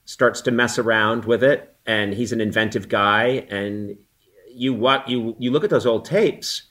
starts 0.06 0.42
to 0.42 0.52
mess 0.52 0.80
around 0.80 1.26
with 1.26 1.44
it 1.44 1.76
and 1.86 2.14
he's 2.14 2.32
an 2.32 2.42
inventive 2.42 2.90
guy 2.90 3.46
and 3.50 3.98
you 4.60 4.74
what 4.74 5.08
you 5.08 5.36
you 5.40 5.52
look 5.52 5.64
at 5.64 5.70
those 5.70 5.86
old 5.86 6.06
tapes, 6.06 6.64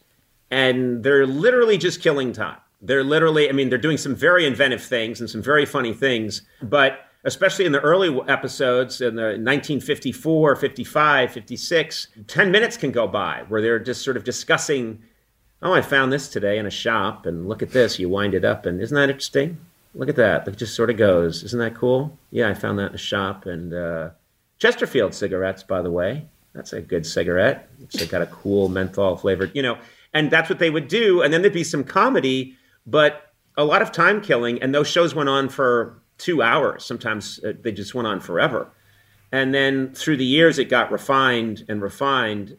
and 0.50 1.02
they're 1.02 1.26
literally 1.26 1.78
just 1.78 2.02
killing 2.02 2.32
time. 2.32 2.58
They're 2.80 3.04
literally, 3.04 3.48
I 3.48 3.52
mean, 3.52 3.70
they're 3.70 3.78
doing 3.78 3.96
some 3.96 4.14
very 4.14 4.46
inventive 4.46 4.82
things 4.82 5.20
and 5.20 5.28
some 5.28 5.42
very 5.42 5.66
funny 5.66 5.92
things, 5.92 6.42
but 6.62 7.00
especially 7.24 7.64
in 7.64 7.72
the 7.72 7.80
early 7.80 8.16
episodes 8.28 9.00
in 9.00 9.16
the 9.16 9.22
1954, 9.22 10.54
55, 10.54 11.32
56, 11.32 12.08
10 12.28 12.50
minutes 12.52 12.76
can 12.76 12.92
go 12.92 13.08
by 13.08 13.44
where 13.48 13.60
they're 13.60 13.80
just 13.80 14.04
sort 14.04 14.16
of 14.16 14.22
discussing, 14.22 15.02
oh, 15.60 15.72
I 15.72 15.82
found 15.82 16.12
this 16.12 16.28
today 16.28 16.56
in 16.56 16.66
a 16.66 16.70
shop, 16.70 17.26
and 17.26 17.48
look 17.48 17.62
at 17.62 17.72
this. 17.72 17.98
You 17.98 18.08
wind 18.08 18.34
it 18.34 18.44
up, 18.44 18.64
and 18.64 18.80
isn't 18.80 18.94
that 18.94 19.10
interesting? 19.10 19.58
Look 19.94 20.08
at 20.08 20.16
that. 20.16 20.46
It 20.46 20.56
just 20.56 20.74
sort 20.74 20.90
of 20.90 20.96
goes. 20.96 21.42
Isn't 21.42 21.58
that 21.58 21.74
cool? 21.74 22.18
Yeah, 22.30 22.48
I 22.48 22.54
found 22.54 22.78
that 22.78 22.90
in 22.90 22.94
a 22.94 22.98
shop. 22.98 23.46
And 23.46 23.74
uh, 23.74 24.10
Chesterfield 24.58 25.14
cigarettes, 25.14 25.62
by 25.62 25.82
the 25.82 25.90
way. 25.90 26.26
That's 26.54 26.72
a 26.72 26.80
good 26.80 27.06
cigarette. 27.06 27.68
It's 27.80 28.04
got 28.06 28.22
a 28.22 28.26
cool 28.26 28.68
menthol 28.68 29.16
flavored, 29.16 29.54
you 29.54 29.62
know. 29.62 29.78
And 30.12 30.30
that's 30.30 30.48
what 30.48 30.58
they 30.58 30.70
would 30.70 30.88
do. 30.88 31.22
And 31.22 31.32
then 31.32 31.42
there'd 31.42 31.52
be 31.52 31.64
some 31.64 31.84
comedy, 31.84 32.56
but 32.86 33.32
a 33.56 33.64
lot 33.64 33.82
of 33.82 33.92
time 33.92 34.20
killing. 34.20 34.60
And 34.62 34.74
those 34.74 34.88
shows 34.88 35.14
went 35.14 35.28
on 35.28 35.48
for 35.48 36.00
two 36.16 36.42
hours. 36.42 36.84
Sometimes 36.84 37.40
uh, 37.44 37.52
they 37.60 37.72
just 37.72 37.94
went 37.94 38.08
on 38.08 38.20
forever. 38.20 38.70
And 39.30 39.52
then 39.54 39.92
through 39.94 40.16
the 40.16 40.24
years, 40.24 40.58
it 40.58 40.66
got 40.66 40.90
refined 40.90 41.64
and 41.68 41.82
refined. 41.82 42.56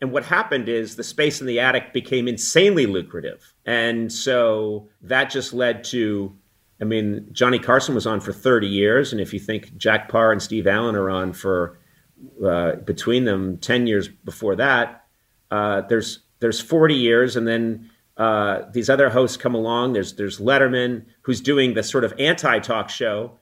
And 0.00 0.12
what 0.12 0.24
happened 0.24 0.68
is 0.68 0.96
the 0.96 1.04
space 1.04 1.40
in 1.40 1.46
the 1.46 1.60
attic 1.60 1.92
became 1.92 2.26
insanely 2.28 2.86
lucrative. 2.86 3.52
And 3.64 4.12
so 4.12 4.88
that 5.02 5.30
just 5.30 5.52
led 5.52 5.84
to, 5.84 6.34
I 6.80 6.84
mean, 6.84 7.28
Johnny 7.32 7.58
Carson 7.58 7.94
was 7.94 8.06
on 8.06 8.20
for 8.20 8.32
30 8.32 8.66
years. 8.66 9.12
And 9.12 9.20
if 9.20 9.32
you 9.32 9.40
think 9.40 9.76
Jack 9.76 10.08
Paar 10.08 10.32
and 10.32 10.42
Steve 10.42 10.66
Allen 10.66 10.94
are 10.94 11.10
on 11.10 11.32
for, 11.32 11.78
uh, 12.44 12.76
between 12.76 13.24
them, 13.24 13.58
10 13.58 13.86
years 13.86 14.08
before 14.08 14.56
that, 14.56 15.06
uh, 15.50 15.82
there's, 15.82 16.20
there's 16.40 16.60
40 16.60 16.94
years. 16.94 17.36
And 17.36 17.46
then 17.46 17.90
uh, 18.16 18.62
these 18.72 18.88
other 18.88 19.10
hosts 19.10 19.36
come 19.36 19.54
along. 19.54 19.92
There's 19.92 20.14
there's 20.14 20.38
Letterman 20.38 21.04
who's 21.22 21.40
doing 21.40 21.74
the 21.74 21.82
sort 21.82 22.04
of 22.04 22.14
anti-talk 22.18 22.88
show, 22.88 23.38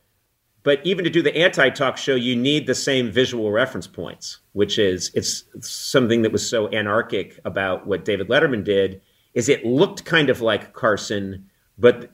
but 0.64 0.84
even 0.84 1.04
to 1.04 1.10
do 1.10 1.22
the 1.22 1.36
anti-talk 1.36 1.96
show, 1.96 2.16
you 2.16 2.34
need 2.34 2.66
the 2.66 2.74
same 2.74 3.10
visual 3.10 3.52
reference 3.52 3.86
points, 3.86 4.38
which 4.52 4.78
is 4.78 5.12
it's 5.14 5.44
something 5.60 6.22
that 6.22 6.32
was 6.32 6.48
so 6.48 6.68
anarchic 6.68 7.38
about 7.44 7.86
what 7.86 8.04
David 8.04 8.28
Letterman 8.28 8.64
did. 8.64 9.00
Is 9.34 9.48
it 9.48 9.64
looked 9.64 10.04
kind 10.04 10.28
of 10.28 10.40
like 10.40 10.72
Carson, 10.72 11.48
but 11.78 12.10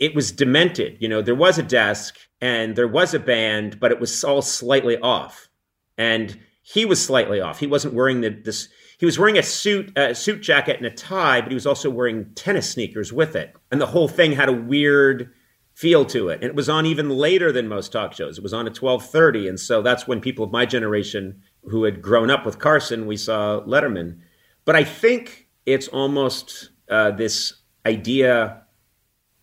it 0.00 0.14
was 0.14 0.32
demented. 0.32 0.96
You 1.00 1.08
know, 1.08 1.22
there 1.22 1.34
was 1.34 1.58
a 1.58 1.62
desk 1.62 2.16
and 2.40 2.76
there 2.76 2.88
was 2.88 3.14
a 3.14 3.18
band, 3.18 3.80
but 3.80 3.92
it 3.92 4.00
was 4.00 4.22
all 4.24 4.42
slightly 4.42 4.98
off, 4.98 5.48
and 5.96 6.38
he 6.62 6.84
was 6.84 7.04
slightly 7.04 7.40
off. 7.40 7.60
He 7.60 7.66
wasn't 7.66 7.94
wearing 7.94 8.20
the 8.20 8.30
this 8.30 8.68
he 8.98 9.06
was 9.06 9.18
wearing 9.18 9.36
a 9.36 9.42
suit, 9.42 9.96
a 9.96 10.14
suit 10.14 10.40
jacket 10.40 10.78
and 10.78 10.86
a 10.86 10.90
tie, 10.90 11.40
but 11.40 11.50
he 11.50 11.54
was 11.54 11.66
also 11.66 11.90
wearing 11.90 12.32
tennis 12.34 12.70
sneakers 12.70 13.12
with 13.12 13.36
it. 13.36 13.54
And 13.70 13.80
the 13.80 13.86
whole 13.86 14.08
thing 14.08 14.32
had 14.32 14.48
a 14.48 14.54
weird 14.54 15.32
feel 15.74 16.06
to 16.06 16.30
it. 16.30 16.36
And 16.36 16.44
it 16.44 16.54
was 16.54 16.70
on 16.70 16.86
even 16.86 17.10
later 17.10 17.52
than 17.52 17.68
most 17.68 17.92
talk 17.92 18.14
shows. 18.14 18.38
It 18.38 18.42
was 18.42 18.54
on 18.54 18.66
at 18.66 18.74
12:30, 18.74 19.48
and 19.48 19.60
so 19.60 19.82
that's 19.82 20.08
when 20.08 20.20
people 20.20 20.44
of 20.44 20.50
my 20.50 20.64
generation 20.64 21.42
who 21.64 21.84
had 21.84 22.00
grown 22.00 22.30
up 22.30 22.46
with 22.46 22.58
Carson, 22.58 23.06
we 23.06 23.16
saw 23.16 23.60
Letterman. 23.60 24.20
But 24.64 24.76
I 24.76 24.84
think 24.84 25.48
it's 25.66 25.88
almost 25.88 26.70
uh, 26.88 27.10
this 27.10 27.52
idea 27.84 28.62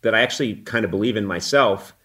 that 0.03 0.13
I 0.13 0.21
actually 0.21 0.55
kind 0.55 0.85
of 0.85 0.91
believe 0.91 1.17
in 1.17 1.25
myself 1.25 1.95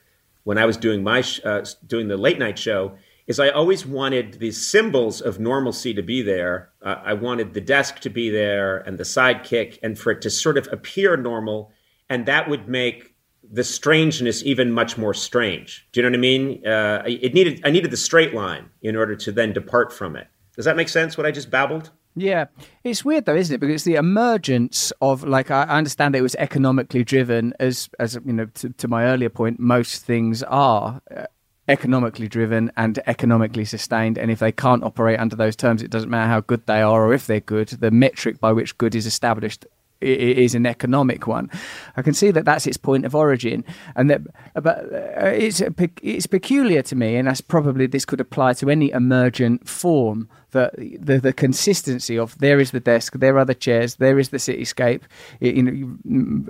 when 0.45 0.59
I 0.59 0.65
was 0.65 0.77
doing 0.77 1.03
my 1.03 1.23
uh, 1.45 1.65
doing 1.87 2.09
the 2.09 2.17
late 2.17 2.39
night 2.39 2.59
show 2.59 2.97
is 3.27 3.39
I 3.39 3.51
always 3.51 3.85
wanted 3.85 4.41
these 4.41 4.67
symbols 4.67 5.21
of 5.21 5.39
normalcy 5.39 5.93
to 5.93 6.03
be 6.03 6.23
there. 6.23 6.71
Uh, 6.81 6.97
I 7.05 7.13
wanted 7.13 7.53
the 7.53 7.61
desk 7.61 8.01
to 8.01 8.09
be 8.09 8.31
there 8.31 8.79
and 8.79 8.97
the 8.97 9.05
sidekick, 9.05 9.79
and 9.83 9.99
for 9.99 10.11
it 10.11 10.23
to 10.23 10.31
sort 10.31 10.57
of 10.57 10.67
appear 10.73 11.17
normal, 11.19 11.71
and 12.09 12.25
that 12.25 12.49
would 12.49 12.69
make 12.69 13.15
the 13.51 13.65
strangeness 13.65 14.43
even 14.43 14.73
much 14.73 14.97
more 14.97 15.13
strange. 15.13 15.87
Do 15.93 16.01
you 16.01 16.03
know 16.03 16.11
what 16.11 16.19
I 16.19 16.21
mean? 16.21 16.67
Uh, 16.67 17.03
it 17.07 17.35
needed 17.35 17.61
I 17.65 17.71
needed 17.71 17.91
the 17.91 17.99
straight 17.99 18.33
line 18.33 18.71
in 18.81 18.97
order 18.97 19.15
to 19.17 19.33
then 19.33 19.53
depart 19.53 19.93
from 19.93 20.17
it. 20.17 20.29
Does 20.57 20.65
that 20.65 20.77
make 20.77 20.89
sense? 20.89 21.17
What 21.17 21.27
I 21.27 21.31
just 21.31 21.51
babbled? 21.51 21.91
Yeah, 22.19 22.47
it's 22.85 23.05
weird 23.05 23.27
though, 23.27 23.37
isn't 23.37 23.55
it? 23.55 23.59
Because 23.59 23.75
it's 23.75 23.85
the 23.85 23.95
emergence 23.95 24.93
of 25.01 25.25
like 25.25 25.51
I 25.51 25.63
understand 25.65 26.17
it 26.17 26.23
was 26.23 26.35
economically 26.37 27.05
driven, 27.05 27.55
as 27.61 27.89
as 27.99 28.19
you 28.25 28.33
know, 28.33 28.47
to, 28.47 28.71
to 28.71 28.89
my 28.89 29.05
earlier 29.05 29.31
point, 29.31 29.61
most 29.61 30.05
things 30.05 30.43
are. 30.43 31.01
Uh, 31.15 31.27
economically 31.69 32.29
driven 32.29 32.73
and 32.79 32.99
economically 33.07 33.65
sustained. 33.65 34.17
And 34.17 34.31
if 34.31 34.39
they 34.39 34.53
can't 34.53 34.83
operate 34.83 35.21
under 35.21 35.37
those 35.37 35.55
terms, 35.55 35.83
it 35.83 35.91
doesn't 35.91 36.09
matter 36.09 36.27
how 36.27 36.41
good 36.41 36.65
they 36.67 36.81
are 36.81 37.05
or 37.05 37.13
if 37.13 37.27
they're 37.27 37.41
good. 37.41 37.69
The 37.69 37.91
metric 37.91 38.41
by 38.41 38.53
which 38.53 38.79
good 38.79 38.95
is 38.95 39.05
established 39.05 39.67
is 40.01 40.55
an 40.55 40.67
economic 40.67 41.27
one. 41.27 41.51
I 41.97 42.03
can 42.03 42.15
see 42.15 42.31
that 42.31 42.45
that's 42.45 42.67
its 42.67 42.77
point 42.77 43.05
of 43.05 43.15
origin, 43.15 43.65
and 43.97 44.11
that 44.11 44.23
but 44.55 44.93
uh, 44.93 45.27
it's 45.27 45.63
it's 46.03 46.27
peculiar 46.27 46.83
to 46.83 46.97
me, 46.97 47.17
and 47.17 47.29
that's 47.29 47.41
probably 47.41 47.87
this 47.87 48.05
could 48.05 48.21
apply 48.21 48.55
to 48.55 48.71
any 48.71 48.91
emergent 48.91 49.69
form 49.69 50.29
the, 50.51 50.71
the 51.01 51.19
the 51.21 51.33
consistency 51.33 52.19
of 52.19 52.39
there 52.39 52.59
is 52.59 52.71
the 52.71 52.81
desk, 52.81 53.15
there 53.15 53.39
are 53.39 53.45
the 53.45 53.55
chairs, 53.55 53.97
there 53.97 54.19
is 54.19 54.31
the 54.31 54.39
cityscape. 54.39 55.03
It, 55.41 55.57
you 55.57 55.63
know, 55.63 55.99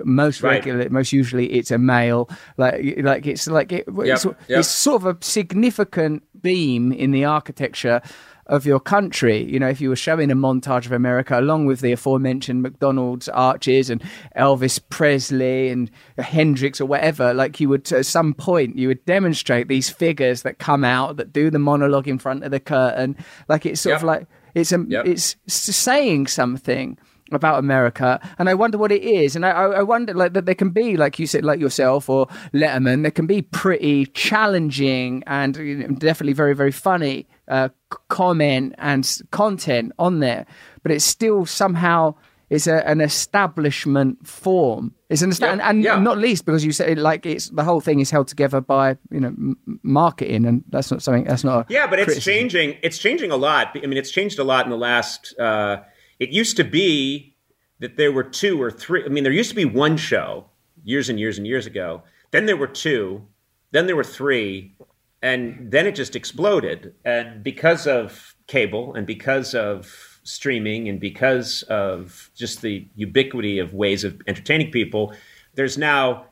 most 0.05 0.41
Right. 0.41 0.53
regular, 0.65 0.89
most 0.89 1.11
usually 1.11 1.51
it's 1.53 1.71
a 1.71 1.77
male. 1.77 2.29
Like 2.57 2.95
like 2.99 3.27
it's 3.27 3.47
like 3.47 3.71
it, 3.71 3.85
it's, 3.87 4.25
yep. 4.25 4.39
it's 4.47 4.69
sort 4.69 5.03
of 5.03 5.17
a 5.17 5.17
significant 5.23 6.23
beam 6.41 6.91
in 6.93 7.11
the 7.11 7.25
architecture 7.25 8.01
of 8.49 8.65
your 8.65 8.79
country. 8.79 9.43
You 9.49 9.59
know, 9.59 9.69
if 9.69 9.79
you 9.79 9.89
were 9.89 9.95
showing 9.95 10.31
a 10.31 10.35
montage 10.35 10.85
of 10.85 10.91
America 10.91 11.39
along 11.39 11.67
with 11.67 11.79
the 11.79 11.91
aforementioned 11.93 12.61
McDonald's 12.61 13.29
arches 13.29 13.89
and 13.89 14.01
Elvis 14.35 14.81
Presley 14.89 15.69
and 15.69 15.89
Hendrix 16.17 16.81
or 16.81 16.85
whatever, 16.85 17.33
like 17.33 17.59
you 17.59 17.69
would 17.69 17.89
at 17.93 18.05
some 18.05 18.33
point 18.33 18.75
you 18.75 18.87
would 18.89 19.05
demonstrate 19.05 19.67
these 19.67 19.89
figures 19.89 20.41
that 20.41 20.57
come 20.59 20.83
out 20.83 21.17
that 21.17 21.31
do 21.31 21.49
the 21.49 21.59
monologue 21.59 22.07
in 22.07 22.17
front 22.19 22.43
of 22.43 22.51
the 22.51 22.59
curtain. 22.59 23.15
Like 23.47 23.65
it's 23.65 23.81
sort 23.81 23.95
of 23.97 24.03
like 24.03 24.27
it's 24.55 24.71
a 24.71 24.83
Yep. 24.87 25.05
it's 25.05 25.35
saying 25.47 26.27
something 26.27 26.97
about 27.31 27.59
America, 27.59 28.19
and 28.39 28.49
I 28.49 28.55
wonder 28.55 28.79
what 28.79 28.91
it 28.91 29.03
is. 29.03 29.35
And 29.35 29.45
I, 29.45 29.51
I 29.51 29.65
I 29.65 29.83
wonder 29.83 30.15
like 30.15 30.33
that 30.33 30.47
there 30.47 30.55
can 30.55 30.71
be, 30.71 30.97
like 30.97 31.19
you 31.19 31.27
said, 31.27 31.45
like 31.45 31.59
yourself 31.59 32.09
or 32.09 32.25
Letterman, 32.55 33.03
there 33.03 33.11
can 33.11 33.27
be 33.27 33.43
pretty 33.43 34.07
challenging 34.07 35.23
and 35.27 35.55
you 35.57 35.75
know, 35.75 35.87
definitely 35.89 36.33
very 36.33 36.55
very 36.55 36.71
funny 36.71 37.27
uh, 37.49 37.69
comment 38.07 38.75
and 38.77 39.19
content 39.31 39.91
on 39.99 40.19
there, 40.19 40.45
but 40.83 40.91
it's 40.91 41.05
still 41.05 41.45
somehow 41.45 42.13
it's 42.49 42.65
a, 42.67 42.87
an 42.87 42.99
establishment 43.01 44.25
form. 44.27 44.93
It's 45.09 45.21
an 45.21 45.31
Yeah, 45.39 45.51
and, 45.53 45.61
and 45.61 45.83
yeah. 45.83 45.99
not 45.99 46.17
least 46.17 46.45
because 46.45 46.63
you 46.65 46.71
said 46.71 46.97
like 46.97 47.25
it's 47.25 47.49
the 47.49 47.63
whole 47.63 47.81
thing 47.81 47.99
is 47.99 48.11
held 48.11 48.27
together 48.27 48.61
by 48.61 48.97
you 49.11 49.19
know 49.19 49.27
m- 49.29 49.57
marketing, 49.83 50.45
and 50.45 50.63
that's 50.69 50.91
not 50.91 51.01
something 51.01 51.23
that's 51.25 51.43
not 51.43 51.69
a 51.69 51.73
Yeah, 51.73 51.87
but 51.87 51.99
it's 51.99 52.05
criticism. 52.07 52.33
changing. 52.33 52.77
It's 52.83 52.97
changing 52.97 53.31
a 53.31 53.35
lot. 53.35 53.75
I 53.75 53.85
mean, 53.87 53.97
it's 53.97 54.11
changed 54.11 54.39
a 54.39 54.43
lot 54.43 54.65
in 54.65 54.71
the 54.71 54.77
last. 54.77 55.37
Uh, 55.39 55.81
it 56.19 56.29
used 56.29 56.57
to 56.57 56.63
be 56.63 57.35
that 57.79 57.97
there 57.97 58.11
were 58.11 58.23
two 58.23 58.61
or 58.61 58.71
three. 58.71 59.03
I 59.05 59.07
mean, 59.09 59.23
there 59.23 59.33
used 59.33 59.49
to 59.51 59.55
be 59.55 59.65
one 59.65 59.97
show 59.97 60.45
years 60.83 61.09
and 61.09 61.19
years 61.19 61.37
and 61.37 61.47
years 61.47 61.65
ago. 61.65 62.03
Then 62.31 62.45
there 62.45 62.57
were 62.57 62.67
two. 62.67 63.25
Then 63.71 63.85
there 63.85 63.95
were 63.95 64.03
three, 64.03 64.75
and 65.21 65.71
then 65.71 65.85
it 65.85 65.95
just 65.95 66.15
exploded. 66.15 66.93
And 67.05 67.43
because 67.43 67.87
of 67.87 68.35
cable, 68.47 68.93
and 68.93 69.05
because 69.05 69.53
of 69.53 70.19
streaming, 70.23 70.87
and 70.87 70.99
because 70.99 71.63
of 71.63 72.29
just 72.35 72.61
the 72.61 72.87
ubiquity 72.95 73.59
of 73.59 73.73
ways 73.73 74.03
of 74.03 74.21
entertaining 74.27 74.71
people, 74.71 75.13
there's 75.55 75.77
now 75.77 76.25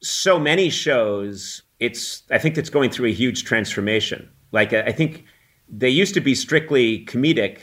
so 0.00 0.38
many 0.38 0.68
shows 0.68 1.62
it's 1.80 2.22
i 2.30 2.38
think 2.38 2.58
it's 2.58 2.70
going 2.70 2.90
through 2.90 3.08
a 3.08 3.12
huge 3.12 3.44
transformation 3.44 4.28
like 4.52 4.72
i 4.72 4.92
think 4.92 5.24
they 5.68 5.88
used 5.88 6.14
to 6.14 6.20
be 6.20 6.34
strictly 6.34 7.04
comedic 7.06 7.58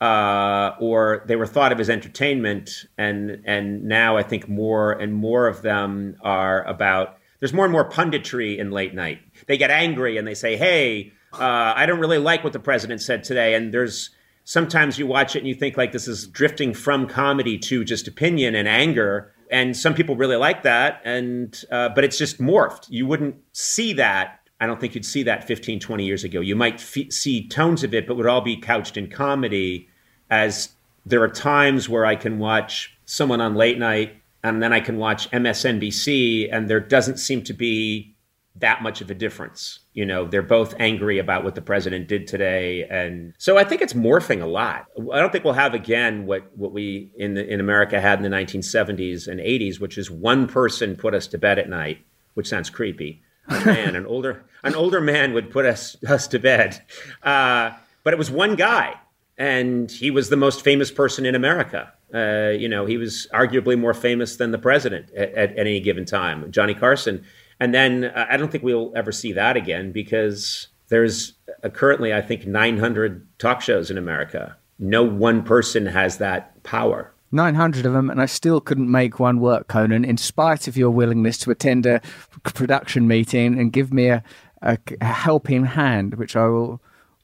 uh, 0.00 0.74
or 0.80 1.22
they 1.26 1.36
were 1.36 1.46
thought 1.46 1.72
of 1.72 1.78
as 1.78 1.88
entertainment 1.88 2.86
and 2.98 3.40
and 3.44 3.84
now 3.84 4.16
i 4.16 4.22
think 4.22 4.48
more 4.48 4.92
and 4.92 5.14
more 5.14 5.46
of 5.46 5.62
them 5.62 6.16
are 6.22 6.64
about 6.64 7.18
there's 7.40 7.52
more 7.52 7.64
and 7.64 7.72
more 7.72 7.88
punditry 7.88 8.58
in 8.58 8.70
late 8.70 8.94
night. 8.94 9.20
They 9.46 9.56
get 9.56 9.70
angry 9.70 10.16
and 10.16 10.26
they 10.26 10.34
say 10.34 10.56
hey 10.56 11.12
uh, 11.32 11.72
i 11.76 11.86
don't 11.86 12.00
really 12.00 12.18
like 12.18 12.42
what 12.44 12.52
the 12.52 12.60
president 12.60 13.00
said 13.00 13.24
today. 13.24 13.54
And 13.54 13.72
there's 13.74 14.10
sometimes 14.44 14.98
you 14.98 15.06
watch 15.06 15.34
it 15.34 15.40
and 15.40 15.48
you 15.48 15.54
think 15.54 15.76
like 15.76 15.92
this 15.92 16.06
is 16.06 16.26
drifting 16.26 16.74
from 16.74 17.06
comedy 17.06 17.58
to 17.58 17.84
just 17.84 18.06
opinion 18.06 18.54
and 18.54 18.68
anger. 18.68 19.32
And 19.50 19.76
some 19.76 19.94
people 19.94 20.16
really 20.16 20.36
like 20.36 20.62
that. 20.62 21.00
And 21.04 21.60
uh, 21.70 21.88
but 21.90 22.04
it's 22.04 22.18
just 22.18 22.40
morphed. 22.40 22.86
You 22.88 23.06
wouldn't 23.06 23.36
see 23.52 23.92
that 23.94 24.36
i 24.60 24.66
don't 24.66 24.78
think 24.78 24.94
you'd 24.94 25.06
see 25.06 25.22
that 25.22 25.46
15 25.46 25.80
20 25.80 26.04
years 26.04 26.24
ago. 26.24 26.40
You 26.40 26.54
might 26.54 26.74
f- 26.74 27.10
see 27.10 27.48
tones 27.48 27.82
of 27.82 27.94
it 27.94 28.06
but 28.06 28.16
would 28.16 28.26
all 28.26 28.42
be 28.42 28.56
couched 28.56 28.96
in 28.96 29.08
comedy 29.10 29.88
as 30.28 30.70
there 31.06 31.22
are 31.22 31.28
times 31.28 31.88
where 31.88 32.04
i 32.04 32.14
can 32.14 32.38
watch 32.38 32.96
someone 33.06 33.40
on 33.40 33.54
late 33.54 33.78
night 33.78 34.19
and 34.42 34.62
then 34.62 34.72
i 34.72 34.80
can 34.80 34.96
watch 34.98 35.30
msnbc 35.30 36.48
and 36.52 36.68
there 36.68 36.80
doesn't 36.80 37.18
seem 37.18 37.42
to 37.42 37.52
be 37.52 38.14
that 38.60 38.82
much 38.82 39.00
of 39.00 39.10
a 39.10 39.14
difference. 39.14 39.80
You 39.94 40.04
know, 40.04 40.26
they're 40.26 40.42
both 40.42 40.74
angry 40.78 41.18
about 41.18 41.44
what 41.44 41.54
the 41.54 41.62
president 41.62 42.08
did 42.08 42.26
today, 42.26 42.86
and 42.88 43.34
so 43.38 43.58
I 43.58 43.64
think 43.64 43.82
it's 43.82 43.92
morphing 43.92 44.42
a 44.42 44.46
lot. 44.46 44.86
I 45.12 45.18
don't 45.18 45.32
think 45.32 45.44
we'll 45.44 45.54
have 45.54 45.74
again 45.74 46.26
what 46.26 46.56
what 46.56 46.72
we 46.72 47.10
in 47.16 47.34
the, 47.34 47.46
in 47.46 47.60
America 47.60 48.00
had 48.00 48.18
in 48.18 48.30
the 48.30 48.36
1970s 48.36 49.28
and 49.28 49.40
80s, 49.40 49.80
which 49.80 49.98
is 49.98 50.10
one 50.10 50.46
person 50.46 50.96
put 50.96 51.14
us 51.14 51.26
to 51.28 51.38
bed 51.38 51.58
at 51.58 51.68
night, 51.68 51.98
which 52.34 52.48
sounds 52.48 52.70
creepy. 52.70 53.22
A 53.48 53.64
man, 53.64 53.96
an 53.96 54.06
older 54.06 54.44
an 54.62 54.74
older 54.74 55.00
man 55.00 55.32
would 55.32 55.50
put 55.50 55.64
us 55.64 55.96
us 56.06 56.26
to 56.28 56.38
bed, 56.38 56.80
uh, 57.22 57.72
but 58.04 58.12
it 58.12 58.18
was 58.18 58.30
one 58.30 58.56
guy, 58.56 58.94
and 59.40 59.90
he 59.90 60.12
was 60.12 60.28
the 60.28 60.36
most 60.36 60.62
famous 60.62 60.92
person 60.92 61.26
in 61.26 61.34
America. 61.34 61.92
Uh, 62.14 62.50
you 62.50 62.68
know, 62.68 62.86
he 62.86 62.96
was 62.96 63.26
arguably 63.34 63.76
more 63.78 63.94
famous 63.94 64.36
than 64.36 64.52
the 64.52 64.58
president 64.58 65.10
at, 65.14 65.32
at, 65.34 65.58
any 65.58 65.80
given 65.80 66.04
time, 66.04 66.50
Johnny 66.52 66.74
Carson 66.74 67.24
and 67.60 67.74
then 67.74 68.04
uh, 68.06 68.26
I 68.28 68.38
don't 68.38 68.50
think 68.50 68.64
we'll 68.64 68.92
ever 68.96 69.12
see 69.12 69.32
that 69.34 69.56
again 69.56 69.92
because 69.92 70.68
there's 70.88 71.34
uh, 71.62 71.68
currently, 71.68 72.12
I 72.12 72.22
think, 72.22 72.46
900 72.46 73.26
talk 73.38 73.60
shows 73.60 73.90
in 73.90 73.98
America. 73.98 74.56
No 74.78 75.04
one 75.04 75.44
person 75.44 75.86
has 75.86 76.16
that 76.18 76.60
power. 76.62 77.12
900 77.32 77.86
of 77.86 77.92
them, 77.92 78.10
and 78.10 78.20
I 78.20 78.26
still 78.26 78.60
couldn't 78.60 78.90
make 78.90 79.20
one 79.20 79.38
work, 79.38 79.68
Conan, 79.68 80.04
in 80.04 80.16
spite 80.16 80.66
of 80.66 80.76
your 80.76 80.90
willingness 80.90 81.38
to 81.38 81.50
attend 81.52 81.86
a 81.86 82.00
production 82.42 83.06
meeting 83.06 83.56
and 83.56 83.72
give 83.72 83.92
me 83.92 84.08
a, 84.08 84.24
a 84.62 84.78
helping 85.04 85.64
hand, 85.64 86.14
which 86.14 86.34
I 86.34 86.46
will 86.46 86.80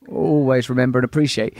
always 0.09 0.71
remember 0.71 1.01
and 1.01 1.05
appreciate. 1.05 1.59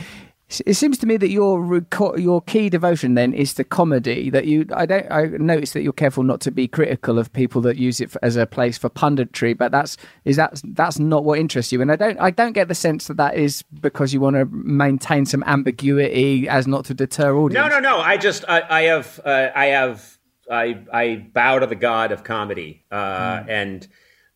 It 0.65 0.75
seems 0.75 0.97
to 0.99 1.05
me 1.05 1.17
that 1.17 1.29
your 1.29 1.83
your 2.17 2.41
key 2.41 2.69
devotion 2.69 3.15
then 3.15 3.33
is 3.33 3.53
to 3.55 3.65
comedy. 3.65 4.29
That 4.29 4.45
you, 4.45 4.65
I 4.73 4.85
don't, 4.85 5.05
I 5.11 5.25
notice 5.25 5.73
that 5.73 5.81
you're 5.81 5.91
careful 5.91 6.23
not 6.23 6.39
to 6.41 6.51
be 6.51 6.69
critical 6.69 7.19
of 7.19 7.33
people 7.33 7.59
that 7.63 7.75
use 7.75 7.99
it 7.99 8.11
for, 8.11 8.23
as 8.23 8.37
a 8.37 8.45
place 8.45 8.77
for 8.77 8.89
punditry. 8.89 9.57
But 9.57 9.73
that's 9.73 9.97
is 10.23 10.37
that 10.37 10.61
that's 10.63 10.99
not 10.99 11.25
what 11.25 11.37
interests 11.37 11.73
you. 11.73 11.81
And 11.81 11.91
I 11.91 11.97
don't, 11.97 12.17
I 12.21 12.31
don't 12.31 12.53
get 12.53 12.69
the 12.69 12.75
sense 12.75 13.07
that 13.07 13.17
that 13.17 13.35
is 13.35 13.63
because 13.81 14.13
you 14.13 14.21
want 14.21 14.37
to 14.37 14.45
maintain 14.45 15.25
some 15.25 15.43
ambiguity 15.43 16.47
as 16.47 16.65
not 16.65 16.85
to 16.85 16.93
deter 16.93 17.35
audience. 17.35 17.55
No, 17.55 17.67
no, 17.67 17.81
no. 17.81 17.99
I 17.99 18.15
just, 18.15 18.45
I, 18.47 18.61
I 18.69 18.81
have, 18.83 19.19
uh, 19.25 19.49
I 19.53 19.65
have, 19.65 20.17
I, 20.49 20.79
I 20.93 21.27
bow 21.33 21.59
to 21.59 21.67
the 21.67 21.75
god 21.75 22.13
of 22.13 22.23
comedy, 22.23 22.85
uh, 22.89 22.95
mm. 23.39 23.49
and 23.49 23.85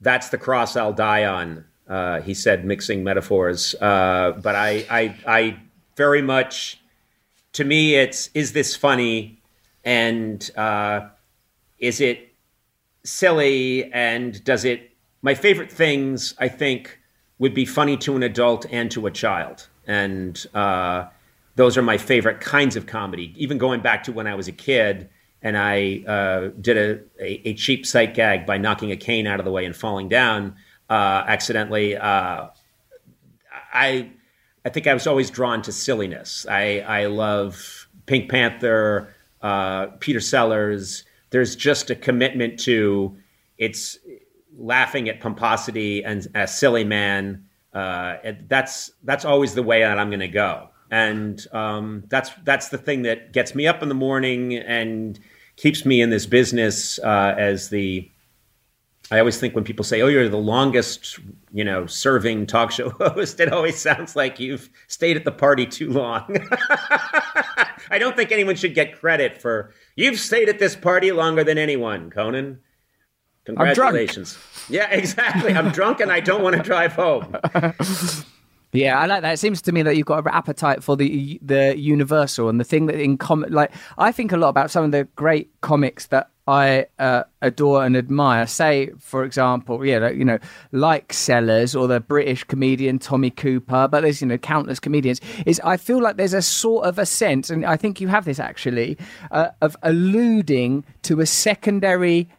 that's 0.02 0.28
the 0.28 0.38
cross 0.38 0.76
I'll 0.76 0.92
die 0.92 1.24
on. 1.24 1.64
Uh, 1.88 2.20
he 2.20 2.34
said, 2.34 2.66
mixing 2.66 3.04
metaphors. 3.04 3.76
Uh, 3.76 4.34
but 4.42 4.56
I, 4.56 4.86
I, 4.90 5.16
I 5.26 5.60
very 6.06 6.24
much 6.24 6.82
to 7.54 7.64
me 7.64 7.94
it's 7.94 8.32
is 8.34 8.54
this 8.54 8.76
funny? 8.76 9.40
And 9.84 10.40
uh, 10.58 11.10
is 11.78 12.02
it 12.02 12.34
silly? 13.04 13.92
And 13.94 14.44
does 14.44 14.66
it 14.66 14.80
my 15.22 15.36
favorite 15.36 15.72
things 15.72 16.34
i 16.40 16.48
think 16.48 17.00
would 17.42 17.54
be 17.54 17.66
funny 17.66 17.96
to 18.06 18.16
an 18.16 18.24
adult 18.24 18.66
and 18.72 18.90
to 18.96 19.06
a 19.06 19.12
child. 19.12 19.68
And 19.86 20.36
uh, 20.64 21.00
those 21.56 21.74
are 21.78 21.86
my 21.94 21.98
favorite 21.98 22.40
kinds 22.40 22.76
of 22.76 22.84
comedy. 22.86 23.28
Even 23.44 23.58
going 23.60 23.82
back 23.82 24.02
to 24.06 24.12
when 24.18 24.26
i 24.34 24.36
was 24.42 24.48
a 24.48 24.58
kid 24.70 24.96
and 25.46 25.56
i 25.74 26.04
uh, 26.16 26.42
did 26.68 26.78
a, 26.86 26.90
a, 27.30 27.50
a, 27.50 27.54
cheap 27.64 27.86
sight 27.86 28.12
gag 28.20 28.40
by 28.52 28.58
knocking 28.66 28.92
a 28.92 29.00
cane 29.08 29.28
out 29.32 29.40
of 29.42 29.46
the 29.46 29.54
way 29.58 29.66
and 29.70 29.76
falling 29.76 30.10
down 30.22 30.56
uh, 30.90 31.20
accidentally 31.36 31.88
uh, 31.96 32.48
i 33.74 33.88
I 34.66 34.70
think 34.70 34.88
I 34.88 34.94
was 34.94 35.08
always 35.08 35.30
drawn 35.30 35.62
to 35.64 35.72
silliness. 35.72 36.46
I, 36.50 36.80
I 36.80 37.06
love 37.08 37.88
Pink 38.06 38.30
Panther, 38.30 39.14
uh, 39.42 39.88
Peter 40.00 40.20
Sellers. 40.20 41.04
There's 41.32 41.56
just 41.56 41.90
a 41.90 41.96
commitment 41.96 42.60
to 42.62 43.18
it's 43.58 43.98
laughing 44.58 45.10
at 45.10 45.20
pomposity 45.20 46.04
and 46.04 46.28
a 46.36 46.48
silly 46.48 46.84
man. 46.84 47.46
Uh, 47.74 48.18
that's 48.48 48.92
that's 49.04 49.24
always 49.24 49.54
the 49.54 49.64
way 49.64 49.82
that 49.82 49.98
I'm 49.98 50.10
going 50.10 50.20
to 50.20 50.28
go, 50.28 50.70
and 50.90 51.42
um, 51.54 52.04
that's 52.10 52.32
that's 52.44 52.68
the 52.68 52.78
thing 52.78 53.04
that 53.04 53.32
gets 53.32 53.56
me 53.56 53.66
up 53.66 53.82
in 53.82 53.88
the 53.88 53.96
morning 53.96 54.56
and 54.56 55.18
keeps 55.56 55.86
me 55.86 56.02
in 56.02 56.10
this 56.10 56.26
business 56.26 57.00
uh, 57.00 57.34
as 57.38 57.70
the 57.70 58.11
I 59.12 59.20
always 59.20 59.38
think 59.38 59.54
when 59.54 59.66
people 59.66 59.84
say, 59.84 60.02
"Oh, 60.02 60.08
you're 60.08 60.30
the 60.30 60.38
longest, 60.38 61.20
you 61.52 61.64
know, 61.64 61.86
serving 61.86 62.48
talk 62.48 62.72
show 62.72 62.90
host," 63.00 63.40
it 63.40 63.52
always 63.52 63.78
sounds 63.78 64.16
like 64.16 64.40
you've 64.40 64.70
stayed 64.88 65.18
at 65.18 65.26
the 65.26 65.32
party 65.32 65.66
too 65.66 65.92
long. 65.92 66.24
I 67.90 67.98
don't 68.00 68.16
think 68.16 68.32
anyone 68.32 68.56
should 68.56 68.74
get 68.74 68.98
credit 68.98 69.42
for 69.42 69.74
you've 69.96 70.20
stayed 70.20 70.48
at 70.48 70.60
this 70.60 70.76
party 70.76 71.12
longer 71.12 71.44
than 71.44 71.58
anyone, 71.58 72.10
Conan. 72.10 72.60
Congratulations. 73.46 74.38
Yeah, 74.70 74.90
exactly. 74.92 75.54
I'm 75.54 75.72
drunk 75.72 76.00
and 76.00 76.12
I 76.12 76.20
don't 76.20 76.42
want 76.42 76.56
to 76.56 76.62
drive 76.62 76.94
home. 76.94 77.36
Yeah, 78.74 78.98
I 78.98 79.06
like 79.06 79.22
that. 79.24 79.34
It 79.34 79.38
seems 79.38 79.62
to 79.64 79.74
me 79.74 79.84
that 79.84 79.98
you've 79.98 80.06
got 80.06 80.20
an 80.26 80.32
appetite 80.34 80.82
for 80.82 80.96
the 80.96 81.38
the 81.42 81.78
universal 81.78 82.48
and 82.48 82.58
the 82.58 82.64
thing 82.64 82.86
that 82.86 82.96
in 82.96 83.18
comic. 83.18 83.50
Like 83.50 83.74
I 83.98 84.14
think 84.14 84.32
a 84.32 84.38
lot 84.38 84.48
about 84.48 84.72
some 84.72 84.86
of 84.86 84.92
the 84.92 85.04
great 85.16 85.52
comics 85.60 86.08
that 86.08 86.31
I 86.48 86.88
uh, 86.98 87.24
adore 87.42 87.86
and 87.86 87.96
admire. 87.96 88.48
Say, 88.48 88.92
for 89.00 89.24
example, 89.24 89.86
yeah, 89.86 90.10
you 90.10 90.26
know, 90.26 90.40
like 90.72 91.14
Sellers 91.14 91.76
or 91.76 91.88
the 91.88 92.00
British 92.00 92.44
comedian 92.44 93.00
Tommy 93.00 93.30
Cooper, 93.30 93.88
but 93.88 94.02
there's 94.02 94.22
you 94.22 94.28
know 94.28 94.38
countless 94.38 94.80
comedians. 94.80 95.22
Is 95.46 95.62
I 95.64 95.78
feel 95.78 96.02
like 96.02 96.18
there's 96.18 96.34
a 96.34 96.42
sort 96.42 96.86
of 96.86 96.98
a 96.98 97.06
sense, 97.06 97.50
and 97.50 97.66
I 97.66 97.78
think 97.78 98.02
you 98.02 98.08
have 98.08 98.26
this 98.26 98.40
actually, 98.40 98.98
uh, 99.30 99.50
of 99.62 99.78
alluding 99.84 100.84
to 101.04 101.22
a 101.22 101.26
secondary 101.26 102.30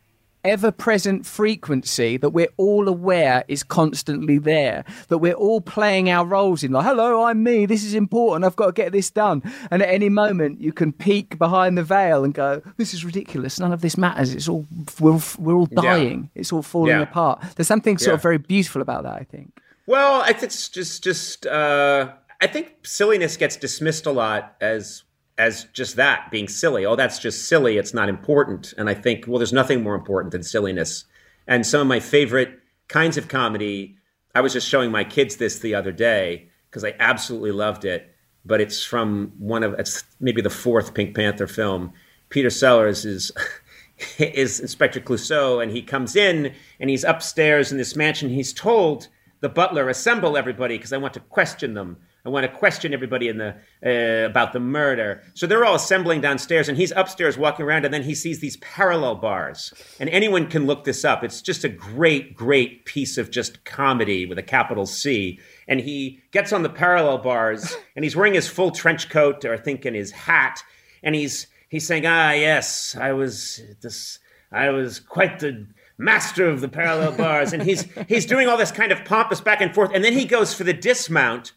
ever 0.44 0.70
present 0.70 1.24
frequency 1.24 2.16
that 2.16 2.30
we're 2.30 2.48
all 2.56 2.88
aware 2.88 3.44
is 3.48 3.62
constantly 3.62 4.38
there, 4.38 4.84
that 5.08 5.18
we're 5.18 5.34
all 5.34 5.60
playing 5.60 6.10
our 6.10 6.26
roles 6.26 6.62
in, 6.62 6.72
like, 6.72 6.84
hello, 6.84 7.24
I'm 7.24 7.42
me, 7.42 7.66
this 7.66 7.84
is 7.84 7.94
important, 7.94 8.44
I've 8.44 8.56
got 8.56 8.66
to 8.66 8.72
get 8.72 8.92
this 8.92 9.10
done. 9.10 9.42
And 9.70 9.82
at 9.82 9.88
any 9.88 10.08
moment, 10.08 10.60
you 10.60 10.72
can 10.72 10.92
peek 10.92 11.38
behind 11.38 11.78
the 11.78 11.82
veil 11.82 12.24
and 12.24 12.34
go, 12.34 12.62
this 12.76 12.92
is 12.92 13.04
ridiculous, 13.04 13.60
none 13.60 13.72
of 13.72 13.80
this 13.80 13.96
matters, 13.96 14.34
it's 14.34 14.48
all, 14.48 14.66
we're, 15.00 15.20
we're 15.38 15.54
all 15.54 15.66
dying, 15.66 16.30
yeah. 16.34 16.40
it's 16.40 16.52
all 16.52 16.62
falling 16.62 16.90
yeah. 16.90 17.02
apart. 17.02 17.42
There's 17.56 17.68
something 17.68 17.98
sort 17.98 18.08
yeah. 18.08 18.14
of 18.14 18.22
very 18.22 18.38
beautiful 18.38 18.82
about 18.82 19.04
that, 19.04 19.14
I 19.14 19.24
think. 19.24 19.60
Well, 19.86 20.22
I 20.22 20.32
think 20.32 20.44
it's 20.44 20.68
just, 20.68 21.04
just, 21.04 21.46
uh, 21.46 22.12
I 22.40 22.46
think 22.48 22.84
silliness 22.84 23.36
gets 23.36 23.56
dismissed 23.56 24.06
a 24.06 24.10
lot 24.10 24.56
as 24.60 25.04
as 25.38 25.64
just 25.72 25.96
that 25.96 26.30
being 26.30 26.48
silly. 26.48 26.84
Oh, 26.84 26.96
that's 26.96 27.18
just 27.18 27.48
silly. 27.48 27.78
It's 27.78 27.94
not 27.94 28.08
important. 28.08 28.74
And 28.76 28.88
I 28.88 28.94
think, 28.94 29.26
well, 29.26 29.38
there's 29.38 29.52
nothing 29.52 29.82
more 29.82 29.94
important 29.94 30.32
than 30.32 30.42
silliness. 30.42 31.04
And 31.46 31.66
some 31.66 31.80
of 31.80 31.86
my 31.86 32.00
favorite 32.00 32.60
kinds 32.88 33.16
of 33.16 33.28
comedy, 33.28 33.96
I 34.34 34.40
was 34.40 34.52
just 34.52 34.68
showing 34.68 34.90
my 34.90 35.04
kids 35.04 35.36
this 35.36 35.58
the 35.58 35.74
other 35.74 35.92
day 35.92 36.48
because 36.70 36.84
I 36.84 36.94
absolutely 36.98 37.52
loved 37.52 37.84
it. 37.84 38.14
But 38.44 38.60
it's 38.60 38.84
from 38.84 39.32
one 39.38 39.62
of 39.62 39.74
it's 39.74 40.02
maybe 40.18 40.42
the 40.42 40.50
fourth 40.50 40.94
Pink 40.94 41.14
Panther 41.14 41.46
film. 41.46 41.92
Peter 42.28 42.50
Sellers 42.50 43.04
is 43.04 43.30
is 44.18 44.58
Inspector 44.58 44.98
Clouseau, 45.00 45.62
and 45.62 45.70
he 45.70 45.80
comes 45.80 46.16
in 46.16 46.52
and 46.80 46.90
he's 46.90 47.04
upstairs 47.04 47.70
in 47.70 47.78
this 47.78 47.94
mansion. 47.94 48.30
He's 48.30 48.52
told 48.52 49.06
the 49.40 49.48
butler, 49.48 49.88
"Assemble 49.88 50.36
everybody, 50.36 50.76
because 50.76 50.92
I 50.92 50.96
want 50.96 51.14
to 51.14 51.20
question 51.20 51.74
them." 51.74 51.98
I 52.24 52.28
want 52.28 52.44
to 52.44 52.56
question 52.56 52.94
everybody 52.94 53.26
in 53.26 53.38
the 53.38 53.56
uh, 53.84 54.26
about 54.26 54.52
the 54.52 54.60
murder. 54.60 55.22
So 55.34 55.46
they're 55.46 55.64
all 55.64 55.74
assembling 55.74 56.20
downstairs, 56.20 56.68
and 56.68 56.78
he's 56.78 56.92
upstairs 56.92 57.36
walking 57.36 57.66
around, 57.66 57.84
and 57.84 57.92
then 57.92 58.04
he 58.04 58.14
sees 58.14 58.38
these 58.38 58.56
parallel 58.58 59.16
bars. 59.16 59.74
And 59.98 60.08
anyone 60.08 60.46
can 60.46 60.66
look 60.66 60.84
this 60.84 61.04
up. 61.04 61.24
It's 61.24 61.42
just 61.42 61.64
a 61.64 61.68
great, 61.68 62.34
great 62.36 62.84
piece 62.84 63.18
of 63.18 63.32
just 63.32 63.64
comedy 63.64 64.24
with 64.24 64.38
a 64.38 64.42
capital 64.42 64.86
C. 64.86 65.40
And 65.66 65.80
he 65.80 66.20
gets 66.30 66.52
on 66.52 66.62
the 66.62 66.68
parallel 66.68 67.18
bars, 67.18 67.74
and 67.96 68.04
he's 68.04 68.14
wearing 68.14 68.34
his 68.34 68.48
full 68.48 68.70
trench 68.70 69.08
coat, 69.08 69.44
or 69.44 69.52
I 69.52 69.58
think, 69.58 69.84
in 69.84 69.94
his 69.94 70.12
hat, 70.12 70.62
and 71.02 71.16
he's 71.16 71.48
he's 71.70 71.86
saying, 71.86 72.06
"Ah, 72.06 72.30
yes, 72.30 72.96
I 73.00 73.12
was 73.14 73.60
this, 73.80 74.20
I 74.52 74.70
was 74.70 75.00
quite 75.00 75.40
the." 75.40 75.66
master 75.98 76.48
of 76.48 76.60
the 76.60 76.68
parallel 76.68 77.12
bars 77.12 77.52
and 77.52 77.62
he's 77.62 77.86
he's 78.08 78.26
doing 78.26 78.48
all 78.48 78.56
this 78.56 78.72
kind 78.72 78.90
of 78.90 79.04
pompous 79.04 79.40
back 79.40 79.60
and 79.60 79.72
forth 79.72 79.92
and 79.94 80.02
then 80.02 80.14
he 80.14 80.24
goes 80.24 80.52
for 80.52 80.64
the 80.64 80.72
dismount 80.72 81.52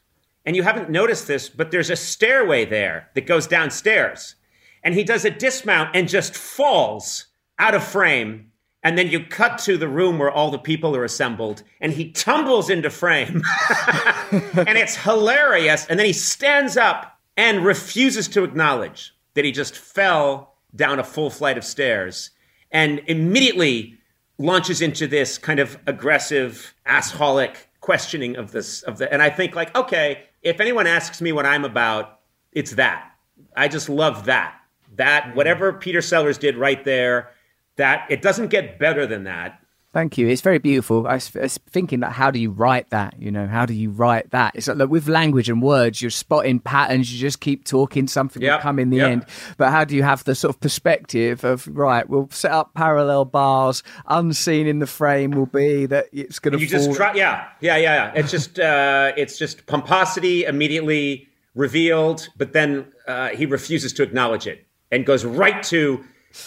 and 0.46 0.56
you 0.56 0.64
haven't 0.64 0.90
noticed 0.90 1.28
this, 1.28 1.50
but 1.50 1.72
there's 1.72 1.90
a 1.90 1.96
stairway 1.96 2.66
there 2.66 3.10
that 3.16 3.26
goes 3.26 3.48
downstairs. 3.48 4.36
And 4.84 4.94
he 4.94 5.04
does 5.04 5.26
a 5.26 5.32
dismount 5.32 5.96
and 5.96 6.08
just 6.08 6.36
falls 6.36 7.26
out 7.58 7.74
of 7.74 7.84
frame. 7.84 8.52
And 8.84 8.98
then 8.98 9.10
you 9.10 9.26
cut 9.26 9.58
to 9.60 9.78
the 9.78 9.88
room 9.88 10.20
where 10.20 10.30
all 10.30 10.52
the 10.52 10.60
people 10.60 10.96
are 10.96 11.04
assembled, 11.04 11.64
and 11.82 11.92
he 11.92 12.12
tumbles 12.12 12.70
into 12.70 12.92
frame. 12.92 13.42
and 14.32 14.78
it's 14.78 14.96
hilarious. 14.96 15.88
And 15.88 15.98
then 15.98 16.06
he 16.06 16.14
stands 16.14 16.78
up 16.78 17.20
and 17.36 17.66
refuses 17.66 18.28
to 18.30 18.44
acknowledge 18.44 19.16
that 19.34 19.44
he 19.44 19.52
just 19.52 19.76
fell 19.76 20.54
down 20.76 21.00
a 21.00 21.04
full 21.04 21.32
flight 21.32 21.58
of 21.58 21.64
stairs 21.64 22.30
and 22.72 23.02
immediately 23.08 23.98
launches 24.38 24.82
into 24.82 25.08
this 25.08 25.38
kind 25.38 25.60
of 25.60 25.80
aggressive, 25.88 26.76
assholic 26.86 27.56
questioning 27.86 28.36
of 28.36 28.52
this 28.52 28.82
of 28.84 28.98
the 28.98 29.12
and 29.14 29.22
I 29.22 29.30
think 29.30 29.56
like, 29.56 29.76
okay, 29.76 30.24
if 30.46 30.62
anyone 30.62 30.88
asks 30.88 31.22
me 31.22 31.34
what 31.34 31.46
I'm 31.46 31.66
about, 31.66 32.20
it's 32.54 32.76
that. 32.76 33.12
I 33.58 33.68
just 33.68 33.90
love 33.90 34.26
that. 34.26 34.56
That 34.96 35.24
mm-hmm. 35.24 35.36
whatever 35.36 35.74
Peter 35.74 36.02
Sellers 36.02 36.38
did 36.38 36.56
right 36.56 36.82
there, 36.86 37.32
that 37.76 38.06
it 38.10 38.22
doesn't 38.22 38.48
get 38.48 38.80
better 38.80 39.06
than 39.06 39.26
that. 39.26 39.60
Thank 39.96 40.18
you. 40.18 40.28
It's 40.28 40.42
very 40.42 40.60
beautiful. 40.60 41.08
I 41.08 41.14
was, 41.14 41.34
I 41.38 41.44
was 41.44 41.58
thinking 41.70 42.02
that 42.02 42.12
how 42.12 42.30
do 42.30 42.38
you 42.38 42.52
write 42.52 42.90
that? 42.90 43.16
You 43.18 43.32
know, 43.32 43.48
how 43.48 43.66
do 43.66 43.74
you 43.74 43.92
write 43.92 44.32
that? 44.32 44.54
It's 44.54 44.68
like 44.68 44.76
look, 44.76 44.90
with 44.90 45.08
language 45.08 45.48
and 45.48 45.62
words, 45.62 46.02
you're 46.02 46.12
spotting 46.12 46.60
patterns. 46.60 47.14
You 47.14 47.18
just 47.18 47.40
keep 47.40 47.64
talking, 47.64 48.10
something 48.10 48.42
Yep, 48.42 48.58
will 48.58 48.62
come 48.62 48.78
in 48.78 48.90
the 48.90 48.98
yep. 48.98 49.10
end. 49.10 49.26
But 49.56 49.72
how 49.72 49.86
do 49.86 49.96
you 49.96 50.04
have 50.04 50.26
the 50.26 50.36
sort 50.36 50.54
of 50.54 50.60
perspective 50.60 51.46
of 51.46 51.66
right? 51.70 52.10
We'll 52.10 52.28
set 52.30 52.52
up 52.52 52.74
parallel 52.74 53.24
bars. 53.24 53.84
Unseen 54.08 54.68
in 54.68 54.80
the 54.80 54.86
frame 54.86 55.32
will 55.32 55.46
be 55.46 55.86
that 55.86 56.08
it's 56.12 56.40
going 56.40 56.52
to. 56.52 56.60
You 56.60 56.68
fall. 56.68 56.88
just 56.88 56.98
try, 56.98 57.14
yeah, 57.14 57.48
yeah, 57.62 57.78
yeah, 57.78 58.12
yeah. 58.14 58.20
It's 58.20 58.32
just, 58.32 58.60
uh, 58.60 59.14
it's 59.16 59.38
just 59.38 59.66
pomposity 59.66 60.44
immediately 60.44 61.30
revealed, 61.54 62.28
but 62.36 62.52
then 62.52 62.92
uh, 63.08 63.30
he 63.30 63.46
refuses 63.46 63.94
to 63.94 64.04
acknowledge 64.04 64.46
it 64.46 64.68
and 64.92 65.06
goes 65.06 65.24
right 65.24 65.64
to 65.64 66.04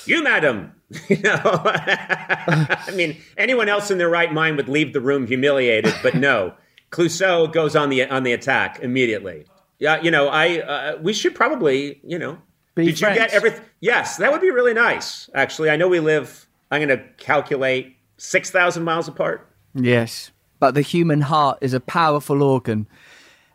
you, 0.06 0.22
madam. 0.22 0.72
You 1.10 1.18
know, 1.20 1.40
I 1.44 2.90
mean, 2.94 3.18
anyone 3.36 3.68
else 3.68 3.90
in 3.90 3.98
their 3.98 4.08
right 4.08 4.32
mind 4.32 4.56
would 4.56 4.70
leave 4.70 4.94
the 4.94 5.02
room 5.02 5.26
humiliated, 5.26 5.92
but 6.02 6.14
no, 6.14 6.54
Clouseau 6.90 7.52
goes 7.52 7.76
on 7.76 7.90
the 7.90 8.08
on 8.08 8.22
the 8.22 8.32
attack 8.32 8.80
immediately. 8.80 9.44
Yeah, 9.78 10.00
you 10.00 10.10
know, 10.10 10.28
I 10.28 10.60
uh, 10.60 10.98
we 11.02 11.12
should 11.12 11.34
probably, 11.34 12.00
you 12.02 12.18
know, 12.18 12.38
Be 12.74 12.86
did 12.86 13.00
you 13.02 13.08
get 13.08 13.34
everything? 13.34 13.62
Yes, 13.80 14.16
that 14.16 14.32
would 14.32 14.40
be 14.40 14.50
really 14.50 14.72
nice. 14.72 15.28
Actually, 15.34 15.68
I 15.68 15.76
know 15.76 15.88
we 15.88 16.00
live. 16.00 16.46
I'm 16.70 16.80
going 16.80 16.98
to 16.98 17.04
calculate 17.18 17.96
six 18.16 18.50
thousand 18.50 18.84
miles 18.84 19.08
apart. 19.08 19.46
Yes, 19.74 20.30
but 20.58 20.74
the 20.74 20.80
human 20.80 21.20
heart 21.20 21.58
is 21.60 21.74
a 21.74 21.80
powerful 21.80 22.42
organ, 22.42 22.88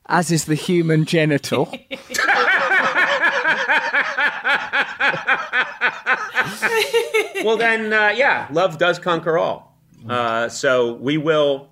as 0.06 0.32
is 0.32 0.46
the 0.46 0.56
human 0.56 1.06
genital. 1.06 1.74
well 7.44 7.58
then 7.58 7.92
uh, 7.94 8.14
yeah 8.16 8.48
love 8.52 8.78
does 8.78 9.00
conquer 9.00 9.38
all. 9.38 9.78
Uh, 10.08 10.50
so 10.50 10.94
we 10.96 11.18
will 11.18 11.70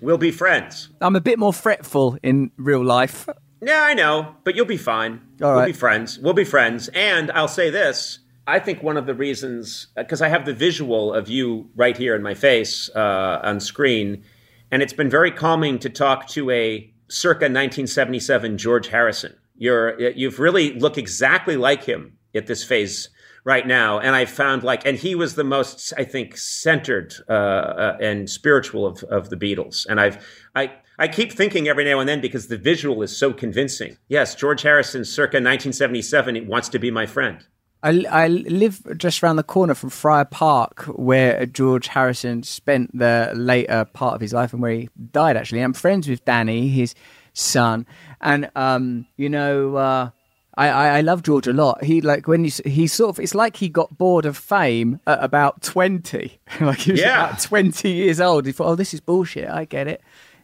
we'll 0.00 0.18
be 0.18 0.30
friends. 0.30 0.90
I'm 1.00 1.16
a 1.16 1.20
bit 1.20 1.38
more 1.38 1.52
fretful 1.52 2.18
in 2.22 2.50
real 2.56 2.84
life. 2.84 3.28
yeah 3.62 3.82
i 3.84 3.94
know 3.94 4.34
but 4.44 4.54
you'll 4.54 4.66
be 4.66 4.76
fine. 4.76 5.20
All 5.42 5.50
we'll 5.50 5.60
right. 5.60 5.66
be 5.66 5.72
friends. 5.72 6.18
We'll 6.18 6.34
be 6.34 6.44
friends. 6.44 6.88
And 6.88 7.30
i'll 7.32 7.48
say 7.48 7.70
this 7.70 8.18
i 8.46 8.58
think 8.58 8.82
one 8.82 8.98
of 8.98 9.06
the 9.06 9.14
reasons 9.14 9.86
because 9.96 10.20
i 10.20 10.28
have 10.28 10.44
the 10.44 10.52
visual 10.52 11.14
of 11.14 11.28
you 11.28 11.70
right 11.76 11.96
here 11.96 12.14
in 12.14 12.22
my 12.22 12.34
face 12.34 12.90
uh, 12.94 13.40
on 13.42 13.58
screen 13.60 14.22
and 14.70 14.82
it's 14.82 14.92
been 14.92 15.08
very 15.08 15.30
calming 15.30 15.78
to 15.78 15.88
talk 15.88 16.28
to 16.28 16.50
a 16.50 16.92
circa 17.08 17.44
1977 17.44 18.58
george 18.58 18.88
harrison. 18.88 19.34
You're 19.56 19.98
you've 20.10 20.40
really 20.40 20.72
look 20.78 20.98
exactly 20.98 21.56
like 21.56 21.84
him 21.84 22.18
at 22.34 22.46
this 22.46 22.64
phase 22.64 23.08
right 23.44 23.66
now. 23.66 24.00
And 24.00 24.16
i 24.16 24.24
found 24.24 24.62
like 24.62 24.86
and 24.86 24.98
he 24.98 25.14
was 25.14 25.34
the 25.34 25.44
most 25.44 25.92
i 25.96 26.04
think 26.04 26.36
centered 26.36 27.14
uh, 27.28 27.32
uh, 27.32 27.98
and 28.00 28.28
spiritual 28.28 28.86
of, 28.86 29.02
of 29.04 29.30
the 29.30 29.36
beatles. 29.36 29.86
And 29.88 30.00
i've 30.00 30.24
i 30.54 30.72
i 30.98 31.06
keep 31.08 31.32
thinking 31.32 31.68
every 31.68 31.84
now 31.84 32.00
and 32.00 32.08
then 32.08 32.20
because 32.20 32.48
the 32.48 32.58
visual 32.58 33.02
is 33.02 33.16
so 33.16 33.32
convincing. 33.32 33.98
Yes 34.08 34.34
george 34.34 34.62
harrison 34.62 35.04
circa 35.04 35.36
1977 35.36 36.34
he 36.34 36.40
wants 36.40 36.68
to 36.70 36.78
be 36.78 36.90
my 36.90 37.06
friend. 37.06 37.44
I, 37.84 38.02
I 38.10 38.28
live 38.28 38.80
just 38.96 39.22
around 39.22 39.36
the 39.36 39.42
corner 39.42 39.74
from 39.74 39.90
Friar 39.90 40.24
Park, 40.24 40.84
where 40.84 41.44
George 41.44 41.88
Harrison 41.88 42.42
spent 42.42 42.96
the 42.98 43.30
later 43.34 43.84
part 43.84 44.14
of 44.14 44.22
his 44.22 44.32
life 44.32 44.54
and 44.54 44.62
where 44.62 44.72
he 44.72 44.88
died. 45.12 45.36
Actually, 45.36 45.60
I'm 45.60 45.74
friends 45.74 46.08
with 46.08 46.24
Danny, 46.24 46.68
his 46.68 46.94
son, 47.34 47.86
and 48.22 48.50
um, 48.56 49.06
you 49.18 49.28
know, 49.28 49.76
uh, 49.76 50.10
I, 50.56 50.68
I, 50.68 50.86
I 50.98 51.00
love 51.00 51.22
George 51.22 51.46
a 51.46 51.52
lot. 51.52 51.82
He 51.84 52.00
like 52.00 52.28
when 52.28 52.44
he 52.44 52.50
he 52.64 52.86
sort 52.86 53.10
of 53.10 53.20
it's 53.20 53.34
like 53.34 53.56
he 53.56 53.68
got 53.68 53.96
bored 53.98 54.24
of 54.26 54.36
fame 54.36 55.00
at 55.06 55.22
about 55.22 55.62
twenty, 55.62 56.38
like 56.60 56.78
he 56.78 56.92
was 56.92 57.00
Yeah. 57.00 57.26
about 57.28 57.40
twenty 57.42 57.90
years 57.90 58.20
old. 58.20 58.46
He 58.46 58.52
thought, 58.52 58.68
oh, 58.68 58.74
this 58.74 58.94
is 58.94 59.00
bullshit. 59.00 59.48
I 59.48 59.64
get 59.64 59.88
it. 59.88 60.00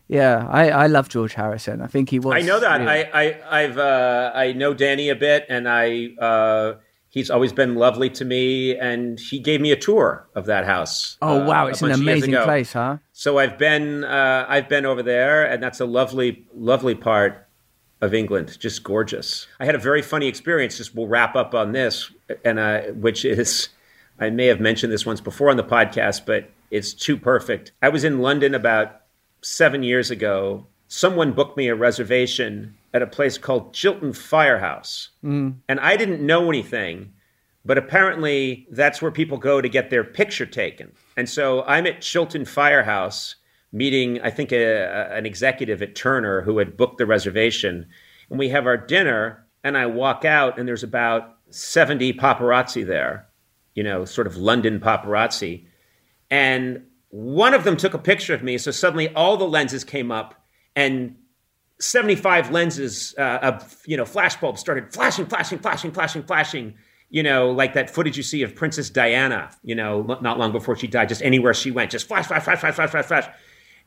Yeah, 0.08 0.48
I, 0.50 0.70
I 0.70 0.86
love 0.88 1.08
George 1.08 1.34
Harrison. 1.34 1.80
I 1.80 1.86
think 1.86 2.10
he 2.10 2.18
was. 2.18 2.34
I 2.34 2.40
know 2.40 2.58
that. 2.58 2.78
really- 2.80 2.90
I, 2.90 3.28
I 3.28 3.60
I've 3.62 3.78
uh, 3.78 4.32
I 4.34 4.52
know 4.52 4.74
Danny 4.74 5.08
a 5.08 5.14
bit, 5.14 5.46
and 5.48 5.68
I 5.68 6.08
uh, 6.20 6.74
he's 7.10 7.30
always 7.30 7.52
been 7.52 7.76
lovely 7.76 8.10
to 8.10 8.24
me, 8.24 8.76
and 8.76 9.20
he 9.20 9.38
gave 9.38 9.60
me 9.60 9.70
a 9.70 9.76
tour 9.76 10.28
of 10.34 10.46
that 10.46 10.64
house. 10.64 11.16
oh 11.22 11.42
uh, 11.42 11.46
wow, 11.46 11.66
it's 11.68 11.80
an 11.80 11.90
bunch 11.90 12.00
of 12.00 12.04
years 12.06 12.24
amazing 12.24 12.42
place, 12.42 12.72
huh? 12.72 12.98
So 13.12 13.38
I've 13.38 13.56
been 13.56 14.02
uh, 14.02 14.46
I've 14.48 14.68
been 14.68 14.84
over 14.84 15.04
there, 15.04 15.44
and 15.44 15.62
that's 15.62 15.78
a 15.78 15.86
lovely 15.86 16.44
lovely 16.52 16.96
part 16.96 17.46
of 18.00 18.14
England, 18.14 18.58
just 18.58 18.82
gorgeous. 18.82 19.46
I 19.58 19.64
had 19.66 19.74
a 19.74 19.78
very 19.78 20.02
funny 20.02 20.26
experience. 20.26 20.78
Just 20.78 20.94
we'll 20.94 21.06
wrap 21.06 21.36
up 21.36 21.54
on 21.54 21.72
this, 21.72 22.10
and 22.44 22.58
uh, 22.58 22.82
which 22.92 23.24
is 23.24 23.68
I 24.18 24.30
may 24.30 24.46
have 24.46 24.60
mentioned 24.60 24.92
this 24.92 25.06
once 25.06 25.20
before 25.20 25.50
on 25.50 25.56
the 25.56 25.64
podcast, 25.64 26.26
but 26.26 26.50
it's 26.70 26.94
too 26.94 27.16
perfect. 27.16 27.72
I 27.82 27.88
was 27.88 28.04
in 28.04 28.20
London 28.20 28.54
about 28.54 29.02
seven 29.42 29.82
years 29.82 30.10
ago. 30.10 30.66
Someone 30.88 31.32
booked 31.32 31.56
me 31.56 31.68
a 31.68 31.74
reservation 31.74 32.74
at 32.92 33.02
a 33.02 33.06
place 33.06 33.38
called 33.38 33.72
Chiltern 33.72 34.12
Firehouse, 34.12 35.10
and 35.68 35.80
I 35.80 35.96
didn't 35.96 36.24
know 36.24 36.48
anything. 36.48 37.12
But 37.62 37.76
apparently, 37.76 38.66
that's 38.70 39.02
where 39.02 39.10
people 39.10 39.36
go 39.36 39.60
to 39.60 39.68
get 39.68 39.90
their 39.90 40.02
picture 40.02 40.46
taken. 40.46 40.92
And 41.16 41.28
so 41.28 41.62
I'm 41.64 41.86
at 41.86 42.00
Chiltern 42.00 42.46
Firehouse 42.46 43.36
meeting, 43.72 44.20
I 44.22 44.30
think, 44.30 44.52
a, 44.52 44.64
a- 44.64 45.16
an 45.16 45.26
executive 45.26 45.82
at 45.82 45.94
Turner 45.94 46.42
who 46.42 46.58
had 46.58 46.76
booked 46.76 46.98
the 46.98 47.06
reservation. 47.06 47.86
And 48.28 48.38
we 48.38 48.48
have 48.50 48.66
our 48.66 48.76
dinner, 48.76 49.46
and 49.64 49.76
I 49.76 49.86
walk 49.86 50.24
out, 50.24 50.58
and 50.58 50.66
there's 50.68 50.82
about 50.82 51.36
70 51.50 52.12
paparazzi 52.14 52.86
there, 52.86 53.26
you 53.74 53.82
know, 53.82 54.04
sort 54.04 54.26
of 54.26 54.36
London 54.36 54.80
paparazzi. 54.80 55.66
And 56.30 56.84
one 57.08 57.54
of 57.54 57.64
them 57.64 57.76
took 57.76 57.94
a 57.94 57.98
picture 57.98 58.34
of 58.34 58.42
me. 58.42 58.56
So 58.58 58.70
suddenly 58.70 59.12
all 59.14 59.36
the 59.36 59.48
lenses 59.48 59.84
came 59.84 60.12
up, 60.12 60.34
and 60.76 61.16
75 61.80 62.50
lenses 62.50 63.14
uh, 63.18 63.38
of 63.42 63.82
you 63.86 63.96
know 63.96 64.04
flashbulbs 64.04 64.58
started 64.58 64.92
flashing 64.92 65.24
flashing 65.24 65.58
flashing 65.58 65.90
flashing 65.90 66.22
flashing 66.22 66.74
you 67.08 67.22
know 67.22 67.50
like 67.50 67.72
that 67.72 67.88
footage 67.88 68.18
you 68.18 68.22
see 68.22 68.42
of 68.42 68.54
princess 68.54 68.90
diana 68.90 69.50
you 69.64 69.74
know 69.74 70.02
not 70.20 70.38
long 70.38 70.52
before 70.52 70.76
she 70.76 70.86
died 70.86 71.08
just 71.08 71.22
anywhere 71.22 71.54
she 71.54 71.70
went 71.70 71.90
just 71.90 72.06
flash 72.06 72.26
flash 72.26 72.44
flash 72.44 72.60
flash 72.60 72.74
flash 72.74 72.90
flash 72.90 73.06
flash 73.06 73.28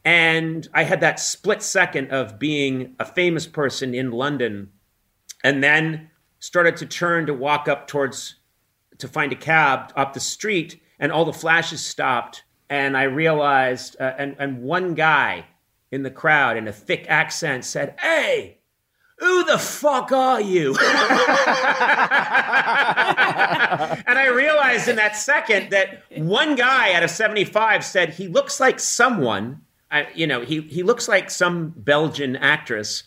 and 0.05 0.67
i 0.73 0.83
had 0.83 1.01
that 1.01 1.19
split 1.19 1.61
second 1.61 2.11
of 2.11 2.39
being 2.39 2.95
a 2.99 3.05
famous 3.05 3.47
person 3.47 3.93
in 3.93 4.11
london 4.11 4.69
and 5.43 5.63
then 5.63 6.09
started 6.39 6.75
to 6.77 6.85
turn 6.85 7.25
to 7.25 7.33
walk 7.33 7.67
up 7.67 7.87
towards 7.87 8.35
to 8.97 9.07
find 9.07 9.31
a 9.31 9.35
cab 9.35 9.93
up 9.95 10.13
the 10.13 10.19
street 10.19 10.81
and 10.99 11.11
all 11.11 11.25
the 11.25 11.33
flashes 11.33 11.83
stopped. 11.85 12.43
And 12.69 12.97
i 12.97 13.03
realized 13.03 13.95
uh, 13.99 14.13
and, 14.17 14.35
and 14.39 14.61
one 14.61 14.93
guy 14.93 15.45
in 15.91 16.03
the 16.03 16.11
crowd 16.11 16.57
in 16.57 16.67
a 16.67 16.73
thick 16.73 17.05
accent 17.07 17.65
said 17.65 17.95
hey 17.99 18.57
who 19.19 19.45
the 19.45 19.59
fuck 19.59 20.11
are 20.11 20.41
you? 20.41 20.75
And 24.05 24.19
i 24.19 24.27
realized 24.27 24.87
in 24.87 24.97
that 24.97 25.15
second 25.15 25.69
that 25.71 26.03
one 26.17 26.55
guy 26.55 26.93
out 26.93 27.03
of 27.03 27.09
75 27.09 27.83
said 27.83 28.09
he 28.09 28.27
looks 28.27 28.59
like 28.59 28.79
someone 28.79 29.61
I, 29.93 30.07
you 30.13 30.27
know 30.27 30.41
he, 30.41 30.61
he 30.61 30.83
looks 30.83 31.07
like 31.07 31.29
some 31.29 31.73
belgian 31.77 32.35
actress 32.35 33.03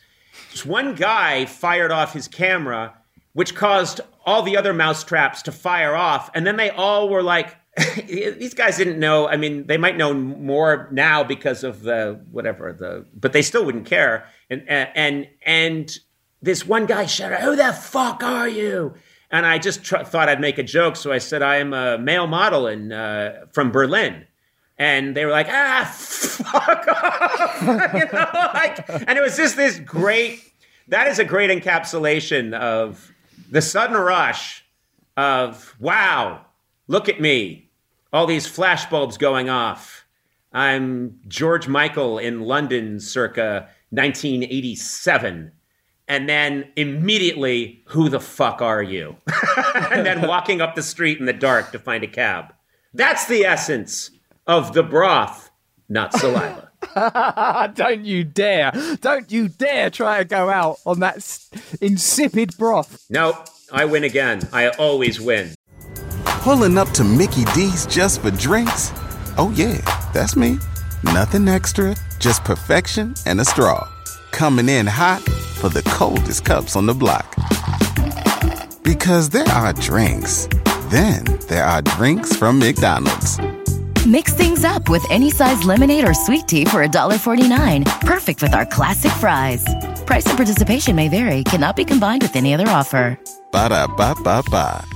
just 0.51 0.67
one 0.67 0.95
guy 0.95 1.45
fired 1.47 1.91
off 1.91 2.13
his 2.13 2.29
camera, 2.29 2.95
which 3.33 3.55
caused 3.55 4.01
all 4.25 4.43
the 4.43 4.57
other 4.57 4.73
mousetraps 4.73 5.43
to 5.43 5.53
fire 5.53 5.95
off. 5.95 6.31
And 6.35 6.47
then 6.47 6.57
they 6.57 6.71
all 6.71 7.09
were 7.09 7.23
like, 7.23 7.57
these 8.07 8.55
guys 8.55 8.77
didn't 8.79 8.99
know. 8.99 9.29
I 9.29 9.37
mean, 9.37 9.67
they 9.67 9.77
might 9.77 9.97
know 9.97 10.15
more 10.15 10.89
now 10.91 11.23
because 11.23 11.63
of 11.63 11.83
the 11.83 12.25
whatever 12.31 12.73
the, 12.73 13.05
but 13.15 13.33
they 13.33 13.43
still 13.43 13.65
wouldn't 13.67 13.85
care. 13.85 14.27
And 14.49 14.67
and 14.69 15.29
and 15.45 15.99
this 16.41 16.67
one 16.67 16.87
guy 16.87 17.05
shouted, 17.05 17.41
"Who 17.41 17.55
the 17.55 17.75
fuck 17.75 18.23
are 18.23 18.49
you?" 18.49 18.95
And 19.31 19.45
I 19.45 19.59
just 19.59 19.85
tr- 19.85 20.05
thought 20.05 20.31
I'd 20.31 20.41
make 20.41 20.57
a 20.57 20.63
joke, 20.63 20.97
so 20.97 21.13
I 21.13 21.19
said, 21.19 21.43
"I 21.43 21.57
am 21.57 21.75
a 21.75 21.99
male 21.99 22.27
model 22.27 22.67
in 22.67 22.93
uh, 22.93 23.45
from 23.53 23.73
Berlin." 23.73 24.26
And 24.79 25.17
they 25.17 25.25
were 25.25 25.31
like, 25.31 25.49
ah, 25.49 25.91
fuck 25.95 26.87
off. 27.03 27.63
you 27.95 28.05
know, 28.13 28.51
like, 28.55 28.89
and 28.89 29.19
it 29.19 29.23
was 29.23 29.37
just 29.37 29.57
this 29.57 29.79
great, 29.79 30.43
that 30.89 31.09
is 31.09 31.19
a 31.19 31.25
great 31.25 31.51
encapsulation 31.51 32.55
of 32.55 33.13
the 33.51 33.63
sudden 33.63 33.97
rush 33.97 34.65
of, 35.17 35.75
wow, 35.81 36.45
look 36.89 37.09
at 37.09 37.21
me, 37.21 37.71
all 38.13 38.27
these 38.27 38.47
flashbulbs 38.47 39.19
going 39.19 39.49
off. 39.49 40.05
I'm 40.53 41.21
George 41.29 41.69
Michael 41.69 42.19
in 42.19 42.43
London 42.43 43.01
circa 43.01 43.69
1987. 43.91 45.53
And 46.09 46.29
then 46.29 46.71
immediately, 46.77 47.83
who 47.87 48.09
the 48.09 48.21
fuck 48.21 48.63
are 48.63 48.83
you? 48.83 49.17
and 49.91 50.07
then 50.07 50.27
walking 50.27 50.61
up 50.61 50.75
the 50.75 50.83
street 50.83 51.19
in 51.19 51.27
the 51.27 51.33
dark 51.33 51.73
to 51.73 51.79
find 51.79 52.05
a 52.05 52.07
cab. 52.07 52.55
That's 52.95 53.27
the 53.27 53.45
essence 53.45 54.11
of 54.47 54.73
the 54.73 54.83
broth, 54.83 55.51
not 55.89 56.13
saliva. 56.13 56.71
Don't 57.75 58.05
you 58.05 58.25
dare! 58.25 58.73
Don't 59.01 59.31
you 59.31 59.49
dare 59.49 59.91
try 59.91 60.19
to 60.19 60.25
go 60.25 60.49
out 60.51 60.79
on 60.87 61.01
that 61.01 61.39
insipid 61.81 62.57
broth. 62.57 63.05
nope, 63.11 63.37
I 63.73 63.85
win 63.85 64.05
again. 64.05 64.43
I 64.53 64.69
always 64.71 65.21
win. 65.21 65.55
Pulling 66.25 66.79
up 66.79 66.89
to 66.91 67.05
Mickey 67.05 67.45
D's 67.55 67.87
just 67.87 68.23
for 68.23 68.31
drinks? 68.31 68.93
Oh, 69.37 69.53
yeah, 69.57 69.81
that's 70.13 70.37
me. 70.37 70.59
Nothing 71.03 71.49
extra, 71.49 71.97
just 72.21 72.45
perfection 72.45 73.15
and 73.27 73.41
a 73.41 73.45
straw. 73.45 73.89
Coming 74.31 74.69
in 74.69 74.87
hot 74.87 75.23
for 75.23 75.69
the 75.69 75.83
coldest 75.83 76.45
cups 76.45 76.77
on 76.77 76.87
the 76.87 76.95
block. 76.95 77.35
Because 78.83 79.31
there 79.31 79.49
are 79.49 79.73
drinks, 79.73 80.47
then 80.89 81.25
there 81.49 81.65
are 81.65 81.83
drinks 81.83 82.37
from 82.37 82.61
McDonald's. 82.61 83.39
Mix 84.07 84.33
things 84.35 84.65
up 84.65 84.89
with 84.89 85.05
any 85.11 85.31
size 85.33 85.65
lemonade 85.65 86.07
or 86.07 86.15
sweet 86.15 86.47
tea 86.47 86.65
for 86.65 86.87
$1.49. 86.87 87.85
Perfect 88.03 88.41
with 88.41 88.55
our 88.55 88.65
classic 88.65 89.11
fries. 89.19 89.65
Price 90.07 90.25
and 90.27 90.37
participation 90.37 90.95
may 90.95 91.09
vary, 91.09 91.43
cannot 91.43 91.75
be 91.75 91.85
combined 91.85 92.23
with 92.23 92.37
any 92.37 92.55
other 92.55 92.69
offer. 92.69 93.19
Ba 93.51 93.69
da 93.69 93.89
ba 93.89 94.15
ba 94.23 94.45
ba. 94.49 94.87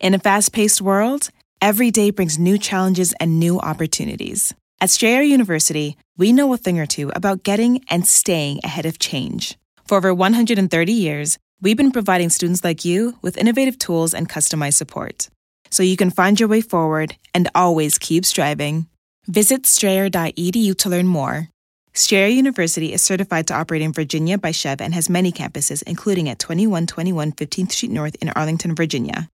In 0.00 0.14
a 0.14 0.18
fast 0.18 0.52
paced 0.52 0.82
world, 0.82 1.30
every 1.60 1.92
day 1.92 2.10
brings 2.10 2.36
new 2.36 2.58
challenges 2.58 3.14
and 3.20 3.38
new 3.38 3.60
opportunities. 3.60 4.52
At 4.80 4.90
Strayer 4.90 5.22
University, 5.22 5.96
we 6.16 6.32
know 6.32 6.52
a 6.52 6.56
thing 6.56 6.80
or 6.80 6.86
two 6.86 7.12
about 7.14 7.44
getting 7.44 7.84
and 7.90 8.04
staying 8.04 8.58
ahead 8.64 8.86
of 8.86 8.98
change. 8.98 9.56
For 9.86 9.98
over 9.98 10.12
130 10.12 10.92
years, 10.92 11.38
we've 11.60 11.76
been 11.76 11.92
providing 11.92 12.30
students 12.30 12.64
like 12.64 12.84
you 12.84 13.16
with 13.22 13.36
innovative 13.36 13.78
tools 13.78 14.14
and 14.14 14.28
customized 14.28 14.74
support 14.74 15.28
so 15.72 15.82
you 15.82 15.96
can 15.96 16.10
find 16.10 16.38
your 16.38 16.48
way 16.48 16.60
forward 16.60 17.16
and 17.34 17.50
always 17.54 17.98
keep 17.98 18.24
striving. 18.24 18.86
Visit 19.26 19.66
strayer.edu 19.66 20.76
to 20.76 20.88
learn 20.88 21.06
more. 21.06 21.48
Strayer 21.94 22.28
University 22.28 22.92
is 22.92 23.02
certified 23.02 23.46
to 23.48 23.54
operate 23.54 23.82
in 23.82 23.92
Virginia 23.92 24.38
by 24.38 24.50
SCHEV 24.50 24.80
and 24.80 24.94
has 24.94 25.10
many 25.10 25.32
campuses, 25.32 25.82
including 25.82 26.28
at 26.28 26.38
2121 26.38 27.32
15th 27.32 27.72
Street 27.72 27.90
North 27.90 28.16
in 28.20 28.28
Arlington, 28.30 28.74
Virginia. 28.74 29.28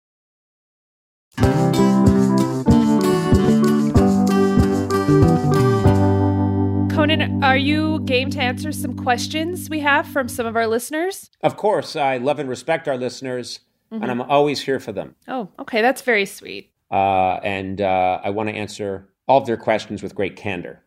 Conan, 6.98 7.44
are 7.44 7.56
you 7.56 8.00
game 8.00 8.28
to 8.30 8.40
answer 8.40 8.72
some 8.72 8.96
questions 8.96 9.70
we 9.70 9.78
have 9.80 10.06
from 10.08 10.28
some 10.28 10.46
of 10.46 10.56
our 10.56 10.66
listeners? 10.66 11.30
Of 11.42 11.56
course, 11.56 11.94
I 11.94 12.16
love 12.16 12.40
and 12.40 12.48
respect 12.48 12.88
our 12.88 12.96
listeners, 12.96 13.60
Mm-hmm. 13.92 14.02
and 14.02 14.10
I'm 14.10 14.20
always 14.22 14.60
here 14.60 14.80
for 14.80 14.92
them. 14.92 15.14
Oh, 15.28 15.48
okay. 15.58 15.80
That's 15.80 16.02
very 16.02 16.26
sweet. 16.26 16.70
Uh, 16.90 17.40
and 17.42 17.80
uh, 17.80 18.20
I 18.22 18.30
want 18.30 18.48
to 18.48 18.54
answer 18.54 19.08
all 19.26 19.40
of 19.40 19.46
their 19.46 19.56
questions 19.56 20.02
with 20.02 20.14
great 20.14 20.36
candor. 20.36 20.82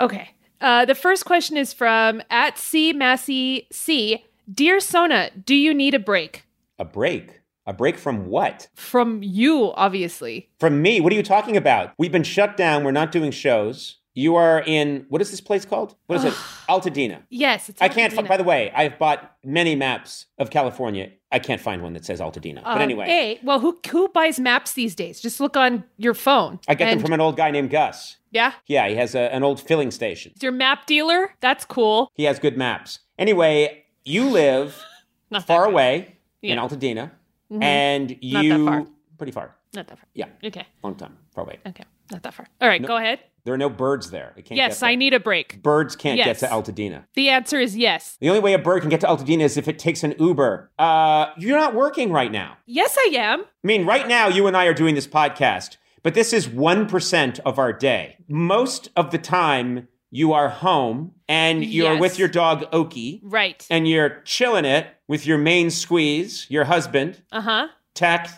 Okay. 0.00 0.30
Uh, 0.60 0.84
the 0.84 0.94
first 0.94 1.24
question 1.24 1.56
is 1.56 1.72
from 1.72 2.22
at 2.30 2.58
C 2.58 2.92
Massey 2.92 3.66
C. 3.70 4.24
Dear 4.52 4.80
Sona, 4.80 5.30
do 5.44 5.54
you 5.54 5.72
need 5.72 5.94
a 5.94 5.98
break? 5.98 6.44
A 6.78 6.84
break? 6.84 7.40
A 7.66 7.72
break 7.72 7.96
from 7.98 8.26
what? 8.26 8.68
From 8.74 9.22
you, 9.22 9.72
obviously. 9.74 10.50
From 10.58 10.82
me? 10.82 11.00
What 11.00 11.12
are 11.12 11.16
you 11.16 11.22
talking 11.22 11.56
about? 11.56 11.92
We've 11.98 12.10
been 12.10 12.24
shut 12.24 12.56
down. 12.56 12.82
We're 12.82 12.90
not 12.90 13.12
doing 13.12 13.30
shows. 13.30 13.98
You 14.14 14.34
are 14.34 14.60
in, 14.66 15.06
what 15.08 15.22
is 15.22 15.30
this 15.30 15.40
place 15.40 15.64
called? 15.64 15.94
What 16.06 16.16
is 16.16 16.24
it? 16.24 16.34
Altadena. 16.68 17.22
Yes, 17.30 17.68
it's 17.68 17.80
I 17.80 17.88
can't, 17.88 18.12
fi- 18.12 18.22
by 18.22 18.36
the 18.36 18.42
way, 18.44 18.72
I've 18.74 18.98
bought 18.98 19.36
many 19.44 19.76
maps 19.76 20.26
of 20.38 20.50
California. 20.50 21.10
I 21.30 21.38
can't 21.38 21.60
find 21.60 21.80
one 21.82 21.92
that 21.92 22.04
says 22.04 22.18
Altadena. 22.20 22.64
but 22.64 22.76
Um, 22.76 22.80
anyway, 22.80 23.06
hey, 23.06 23.40
well, 23.44 23.60
who 23.60 23.78
who 23.88 24.08
buys 24.08 24.40
maps 24.40 24.72
these 24.72 24.96
days? 24.96 25.20
Just 25.20 25.38
look 25.40 25.56
on 25.56 25.84
your 25.96 26.14
phone. 26.14 26.58
I 26.66 26.74
get 26.74 26.90
them 26.90 26.98
from 26.98 27.12
an 27.12 27.20
old 27.20 27.36
guy 27.36 27.52
named 27.52 27.70
Gus. 27.70 28.16
Yeah, 28.32 28.52
Yeah, 28.66 28.88
he 28.88 28.96
has 28.96 29.14
a, 29.14 29.32
an 29.34 29.42
old 29.44 29.60
filling 29.60 29.90
station. 29.92 30.32
it's 30.34 30.42
your 30.42 30.52
map 30.52 30.86
dealer. 30.86 31.34
That's 31.40 31.64
cool. 31.64 32.10
He 32.14 32.24
has 32.24 32.38
good 32.40 32.56
maps. 32.56 32.98
Anyway, 33.18 33.84
you 34.04 34.28
live 34.28 34.76
far 35.46 35.64
away 35.66 36.16
in 36.42 36.56
Yeah. 36.56 36.62
Altadena, 36.66 37.12
Mhm. 37.52 37.62
and 37.62 38.16
you 38.20 38.54
Not 38.54 38.58
that 38.58 38.70
far. 38.86 38.86
pretty 39.18 39.32
far. 39.32 39.56
Not 39.74 39.86
that 39.86 39.98
far. 39.98 40.08
Yeah, 40.14 40.26
Okay. 40.44 40.66
long 40.82 40.96
time, 40.96 41.16
far 41.32 41.44
away. 41.44 41.60
Okay. 41.66 41.84
Not 42.10 42.24
that 42.24 42.34
far. 42.34 42.46
All 42.60 42.66
right. 42.68 42.80
No- 42.82 42.88
Go 42.88 42.96
ahead. 42.96 43.20
There 43.44 43.54
are 43.54 43.58
no 43.58 43.70
birds 43.70 44.10
there. 44.10 44.32
It 44.36 44.44
can't 44.44 44.56
Yes. 44.56 44.82
I 44.82 44.94
need 44.94 45.14
a 45.14 45.20
break. 45.20 45.62
Birds 45.62 45.96
can't 45.96 46.18
Yes. 46.18 46.26
get 46.40 46.48
to 46.48 46.54
Altadena. 46.54 47.04
The 47.14 47.28
answer 47.30 47.58
is 47.58 47.76
yes. 47.76 48.16
The 48.20 48.28
only 48.28 48.40
way 48.40 48.52
a 48.52 48.58
bird 48.58 48.80
can 48.82 48.90
get 48.90 49.00
to 49.00 49.06
Altadena 49.06 49.42
is 49.42 49.56
if 49.56 49.66
it 49.68 49.78
takes 49.78 50.02
an 50.04 50.14
Uber. 50.18 50.70
Uh, 50.78 51.26
you're 51.38 51.58
not 51.58 51.74
working 51.74 52.12
right 52.12 52.30
now. 52.30 52.56
Yes, 52.66 52.96
I 52.98 53.10
am. 53.16 53.40
I 53.40 53.44
mean, 53.66 53.86
right 53.86 54.06
now, 54.06 54.28
you 54.28 54.46
and 54.46 54.56
I 54.56 54.66
are 54.66 54.74
doing 54.74 54.94
this 54.94 55.06
podcast, 55.06 55.76
but 56.02 56.14
this 56.14 56.32
is 56.32 56.48
1% 56.48 57.40
of 57.44 57.58
our 57.58 57.72
day. 57.72 58.16
Most 58.28 58.90
of 58.96 59.10
the 59.10 59.18
time, 59.18 59.88
you 60.10 60.32
are 60.32 60.48
home 60.48 61.12
and 61.28 61.64
you're 61.64 61.92
Yes. 61.92 62.00
with 62.00 62.18
your 62.18 62.28
dog, 62.28 62.66
Oki, 62.72 63.20
Right. 63.22 63.64
and 63.70 63.86
you're 63.86 64.20
chilling 64.24 64.64
it 64.64 64.86
with 65.08 65.24
your 65.26 65.38
main 65.38 65.70
squeeze, 65.70 66.46
your 66.48 66.64
husband, 66.64 67.22
Uh 67.32 67.40
huh. 67.40 67.68
Tak 67.94 68.28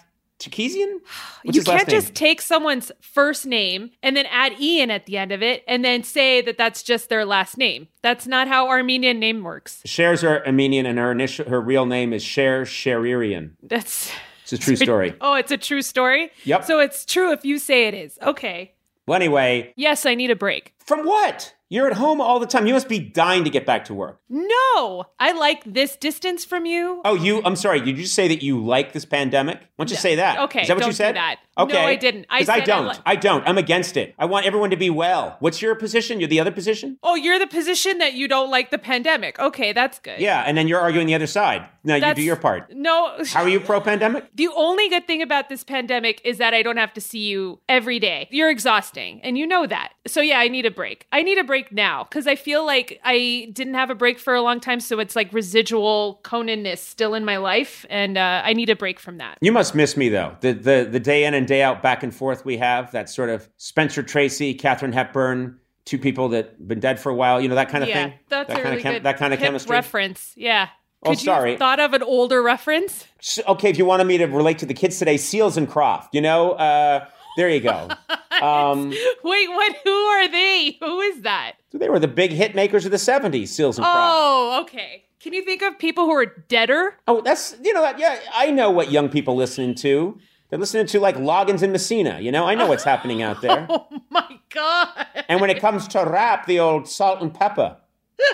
What's 1.43 1.57
you 1.57 1.63
can't 1.65 1.89
just 1.89 2.15
take 2.15 2.41
someone's 2.43 2.91
first 3.01 3.47
name 3.47 3.91
and 4.03 4.17
then 4.17 4.27
add 4.27 4.61
Ian 4.61 4.91
at 4.91 5.07
the 5.07 5.17
end 5.19 5.33
of 5.33 5.43
it 5.43 5.63
and 5.69 5.85
then 5.85 6.03
say 6.03 6.41
that 6.43 6.59
that's 6.59 6.83
just 6.83 7.09
their 7.09 7.25
last 7.25 7.59
name. 7.59 7.89
That's 8.03 8.27
not 8.27 8.49
how 8.49 8.69
Armenian 8.69 9.19
name 9.21 9.43
works. 9.43 9.83
Shares 9.85 10.23
are 10.25 10.45
Armenian, 10.47 10.87
and 10.87 10.99
her 10.99 11.13
initial, 11.13 11.49
her 11.49 11.61
real 11.61 11.87
name 11.87 12.13
is 12.13 12.23
Cher 12.23 12.63
Sheririan. 12.65 13.53
That's 13.63 14.11
It's 14.43 14.53
a 14.53 14.59
true 14.59 14.77
story. 14.87 15.15
Oh, 15.21 15.35
it's 15.35 15.51
a 15.51 15.57
true 15.57 15.83
story? 15.83 16.31
Yep. 16.45 16.65
So 16.65 16.81
it's 16.81 17.05
true 17.05 17.33
if 17.33 17.45
you 17.45 17.59
say 17.59 17.87
it 17.89 17.95
is. 17.95 18.19
Okay. 18.23 18.73
Well, 19.07 19.17
anyway, 19.17 19.73
Yes, 19.77 20.07
I 20.07 20.15
need 20.15 20.31
a 20.31 20.37
break. 20.37 20.75
from 20.79 21.05
what? 21.05 21.55
You're 21.73 21.87
at 21.87 21.95
home 21.95 22.21
all 22.21 22.39
the 22.39 22.47
time. 22.47 22.67
You 22.67 22.75
must 22.75 22.87
be 22.87 22.99
dying 22.99 23.45
to 23.45 23.51
get 23.51 23.65
back 23.65 23.87
to 23.87 23.95
work. 23.95 24.21
No, 24.29 25.05
I 25.19 25.33
like 25.33 25.65
this 25.65 25.97
distance 25.97 26.45
from 26.45 26.67
you. 26.67 27.01
Oh, 27.03 27.15
you, 27.15 27.41
I'm 27.47 27.57
sorry. 27.57 27.79
Did 27.81 27.97
you 27.97 28.03
just 28.03 28.15
say 28.15 28.29
that 28.29 28.43
you 28.43 28.63
like 28.63 28.93
this 28.93 29.07
pandemic? 29.07 29.57
Why 29.77 29.85
don't 29.87 29.91
you 29.91 29.97
say 29.97 30.17
that? 30.17 30.39
Okay, 30.41 30.61
Is 30.63 30.69
that 30.69 30.77
what 30.77 30.87
you 30.87 30.93
said? 30.93 31.17
that. 31.17 31.37
No, 31.59 31.65
I 31.65 31.97
didn't. 31.97 32.27
I 32.31 32.41
Because 32.41 32.49
I 32.51 32.57
I 32.57 32.61
don't. 32.61 32.89
li- 32.89 32.97
I 33.07 33.17
don't. 33.17 33.47
I'm 33.47 33.59
against 33.59 33.97
it. 33.97 34.15
I 34.19 34.25
want 34.25 34.47
everyone 34.47 34.71
to 34.71 34.77
be 34.77 34.91
well. 34.91 35.37
What's 35.41 35.61
your 35.61 35.75
position? 35.75 36.19
You're 36.19 36.29
the 36.29 36.41
other 36.41 36.51
position? 36.51 36.99
Oh, 37.03 37.15
you're 37.15 37.39
the 37.39 37.47
position 37.47 37.99
that 37.99 38.15
you 38.15 38.27
don't 38.29 38.51
like 38.51 38.71
the 38.71 38.79
pandemic. 38.79 39.39
Okay, 39.39 39.73
that's 39.73 39.99
good. 39.99 40.19
Yeah, 40.19 40.43
and 40.47 40.57
then 40.57 40.69
you're 40.69 40.81
arguing 40.81 41.07
the 41.07 41.15
other 41.15 41.27
side. 41.27 41.69
Now 41.85 41.97
you 41.97 42.15
do 42.15 42.23
your 42.23 42.37
part. 42.37 42.73
No. 42.75 43.19
How 43.27 43.43
are 43.43 43.49
you 43.49 43.61
pro 43.61 43.81
pandemic? 43.81 44.31
The 44.35 44.49
only 44.49 44.89
good 44.89 45.07
thing 45.07 45.21
about 45.21 45.49
this 45.49 45.65
pandemic 45.65 46.21
is 46.25 46.39
that 46.39 46.55
I 46.55 46.63
don't 46.63 46.77
have 46.79 46.95
to 46.95 47.01
see 47.01 47.27
you 47.27 47.61
every 47.69 47.99
day. 47.99 48.29
You're 48.31 48.51
exhausting, 48.51 49.21
and 49.23 49.37
you 49.37 49.47
know 49.47 49.67
that. 49.67 49.93
So, 50.07 50.21
yeah, 50.21 50.39
I 50.39 50.49
need 50.49 50.65
a 50.65 50.71
break. 50.71 51.07
I 51.13 51.23
need 51.23 51.39
a 51.39 51.45
break 51.45 51.62
now 51.71 52.05
because 52.05 52.27
I 52.27 52.35
feel 52.35 52.65
like 52.67 52.99
I 53.05 53.51
didn't 53.53 53.75
have 53.75 53.91
a 53.91 53.95
break 53.95 54.19
for 54.19 54.35
a 54.35 54.43
long 54.43 54.59
time. 54.59 54.81
So, 54.81 54.99
it's 54.99 55.15
like 55.15 55.33
residual 55.33 56.21
Conanness 56.25 56.79
still 56.79 57.15
in 57.15 57.25
my 57.25 57.37
life, 57.37 57.87
and 57.91 58.17
uh, 58.17 58.43
I 58.45 58.55
need 58.55 58.71
a 58.71 58.77
break 58.77 58.99
from 58.99 59.19
that. 59.19 59.39
You 59.41 59.53
must 59.53 59.75
miss 59.75 59.97
me 59.97 60.09
though. 60.09 60.37
The 60.41 60.53
the 60.53 60.89
the 60.91 61.01
day 61.01 61.25
in 61.25 61.35
and 61.35 61.47
day 61.47 61.63
out 61.63 61.83
back 61.83 62.03
and 62.03 62.15
forth 62.15 62.45
we 62.45 62.57
have 62.57 62.91
that 62.93 63.09
sort 63.09 63.29
of 63.29 63.49
Spencer 63.59 64.03
Tracy, 64.03 64.55
Katharine 64.55 64.93
Hepburn, 64.93 65.59
two 65.85 65.99
people 65.99 66.29
that 66.31 66.67
been 66.67 66.81
dead 66.81 66.99
for 66.99 67.11
a 67.11 67.15
while. 67.15 67.41
You 67.41 67.49
know 67.49 67.55
that 67.55 67.69
kind 67.69 67.85
of 67.85 67.89
yeah, 67.91 68.05
thing. 68.05 68.15
that's 68.29 68.49
that 68.49 68.59
a 68.59 68.63
kind 68.63 68.65
really 68.65 68.77
of 68.77 68.83
chem- 68.83 68.93
good 68.95 69.03
that 69.05 69.19
kind 69.19 69.35
of 69.35 69.41
chemistry. 69.41 69.71
reference. 69.73 70.33
Yeah. 70.37 70.69
Oh, 71.05 71.11
Could 71.11 71.21
you 71.21 71.27
sorry. 71.27 71.57
thought 71.57 71.81
of 71.81 71.95
an 71.95 72.03
older 72.03 72.41
reference? 72.43 73.07
Okay, 73.49 73.69
if 73.71 73.77
you 73.77 73.85
wanted 73.85 74.05
me 74.05 74.19
to 74.19 74.27
relate 74.27 74.59
to 74.59 74.67
the 74.67 74.75
kids 74.75 75.01
today, 75.01 75.17
Seals 75.17 75.57
and 75.57 75.69
Croft. 75.69 76.15
You 76.15 76.21
know, 76.21 76.53
uh, 76.53 77.07
there 77.37 77.49
you 77.49 77.61
go. 77.61 77.89
um, 78.43 78.91
Wait, 79.23 79.49
what? 79.49 79.77
Who 79.85 79.91
are 79.91 80.29
they? 80.29 80.77
Who 80.81 81.01
is 81.01 81.23
that? 81.23 81.53
they 81.73 81.89
were 81.89 81.99
the 81.99 82.09
big 82.09 82.33
hit 82.33 82.55
makers 82.55 82.85
of 82.85 82.91
the 82.91 82.97
'70s. 82.97 83.49
Seals 83.49 83.79
and. 83.79 83.87
Oh, 83.89 84.61
okay. 84.63 85.05
Can 85.21 85.33
you 85.33 85.45
think 85.45 85.63
of 85.63 85.79
people 85.79 86.05
who 86.05 86.13
are 86.13 86.27
deader? 86.27 86.97
Oh, 87.07 87.21
that's 87.21 87.57
you 87.63 87.73
know 87.73 87.83
that. 87.83 87.99
Yeah, 87.99 88.19
I 88.35 88.51
know 88.51 88.71
what 88.71 88.91
young 88.91 89.09
people 89.09 89.37
listening 89.37 89.75
to. 89.77 90.19
They're 90.51 90.59
listening 90.59 90.87
to 90.87 91.01
like 91.01 91.17
Loggins 91.17 91.63
and 91.63 91.73
Messina. 91.73 92.21
You 92.21 92.31
know, 92.33 92.45
I 92.45 92.55
know 92.55 92.67
what's 92.67 92.85
happening 92.85 93.23
out 93.23 93.41
there. 93.41 93.67
Oh 93.71 93.87
my 94.11 94.39
god. 94.51 95.07
And 95.31 95.41
when 95.41 95.49
it 95.49 95.59
comes 95.59 95.89
to 95.89 96.05
rap, 96.05 96.45
the 96.47 96.61
old 96.61 96.87
salt 96.87 97.23
and 97.23 97.33
pepper. 97.33 97.79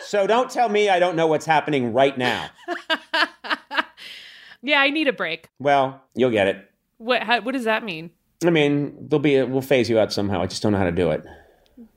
So 0.03 0.27
don't 0.27 0.51
tell 0.51 0.69
me 0.69 0.89
I 0.89 0.99
don't 0.99 1.15
know 1.15 1.29
what's 1.29 1.47
happening 1.47 1.93
right 1.93 2.19
now. 2.19 2.51
Yeah, 4.63 4.81
I 4.81 4.91
need 4.91 5.09
a 5.09 5.13
break. 5.13 5.49
Well, 5.59 6.03
you'll 6.15 6.31
get 6.31 6.49
it. 6.49 6.71
What 6.99 7.23
how, 7.23 7.41
what 7.41 7.53
does 7.53 7.65
that 7.65 7.85
mean? 7.85 8.11
I 8.45 8.51
mean, 8.51 9.09
there'll 9.09 9.21
be 9.21 9.37
a, 9.37 9.47
we'll 9.47 9.63
phase 9.63 9.91
you 9.91 9.99
out 9.99 10.13
somehow. 10.13 10.41
I 10.41 10.47
just 10.47 10.63
don't 10.63 10.73
know 10.73 10.79
how 10.79 10.85
to 10.85 10.93
do 10.93 11.11
it. 11.11 11.25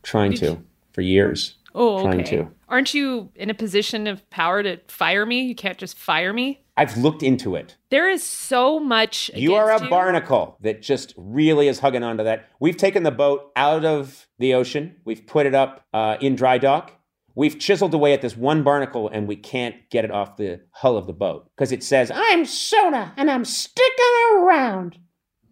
Trying 0.04 0.34
to 0.36 0.64
for 0.94 1.02
years. 1.02 1.56
Oh, 1.74 2.02
Trying 2.02 2.22
okay. 2.22 2.38
to. 2.38 2.52
Aren't 2.68 2.94
you 2.94 3.30
in 3.36 3.50
a 3.50 3.54
position 3.54 4.08
of 4.08 4.28
power 4.30 4.64
to 4.64 4.78
fire 4.88 5.26
me? 5.26 5.44
You 5.44 5.56
can't 5.56 5.78
just 5.78 5.98
fire 5.98 6.34
me. 6.34 6.64
I've 6.76 6.98
looked 6.98 7.22
into 7.22 7.56
it. 7.56 7.78
There 7.90 8.10
is 8.10 8.24
so 8.24 8.80
much. 8.80 9.30
You 9.36 9.56
are 9.56 9.70
a 9.70 9.76
against 9.76 9.90
barnacle 9.90 10.58
that 10.62 10.82
just 10.82 11.14
really 11.16 11.68
is 11.68 11.80
hugging 11.80 12.04
onto 12.04 12.24
that. 12.24 12.50
We've 12.60 12.78
taken 12.78 13.04
the 13.04 13.12
boat 13.12 13.52
out 13.56 13.86
of 13.86 14.28
the 14.40 14.54
ocean. 14.54 14.96
We've 15.06 15.26
put 15.26 15.46
it 15.46 15.54
up 15.54 15.86
uh, 15.94 16.18
in 16.22 16.36
dry 16.36 16.58
dock. 16.58 16.94
We've 17.36 17.58
chiseled 17.58 17.94
away 17.94 18.14
at 18.14 18.22
this 18.22 18.36
one 18.36 18.64
barnacle 18.64 19.08
and 19.08 19.28
we 19.28 19.36
can't 19.36 19.76
get 19.90 20.04
it 20.04 20.12
off 20.12 20.38
the 20.38 20.62
hull 20.72 20.98
of 20.98 21.08
the 21.08 21.14
boat 21.14 21.50
because 21.56 21.72
it 21.72 21.84
says, 21.84 22.12
I'm 22.14 22.46
Sona 22.46 23.14
and 23.16 23.32
I'm 23.32 23.46
sticking 23.46 24.36
around. 24.36 24.98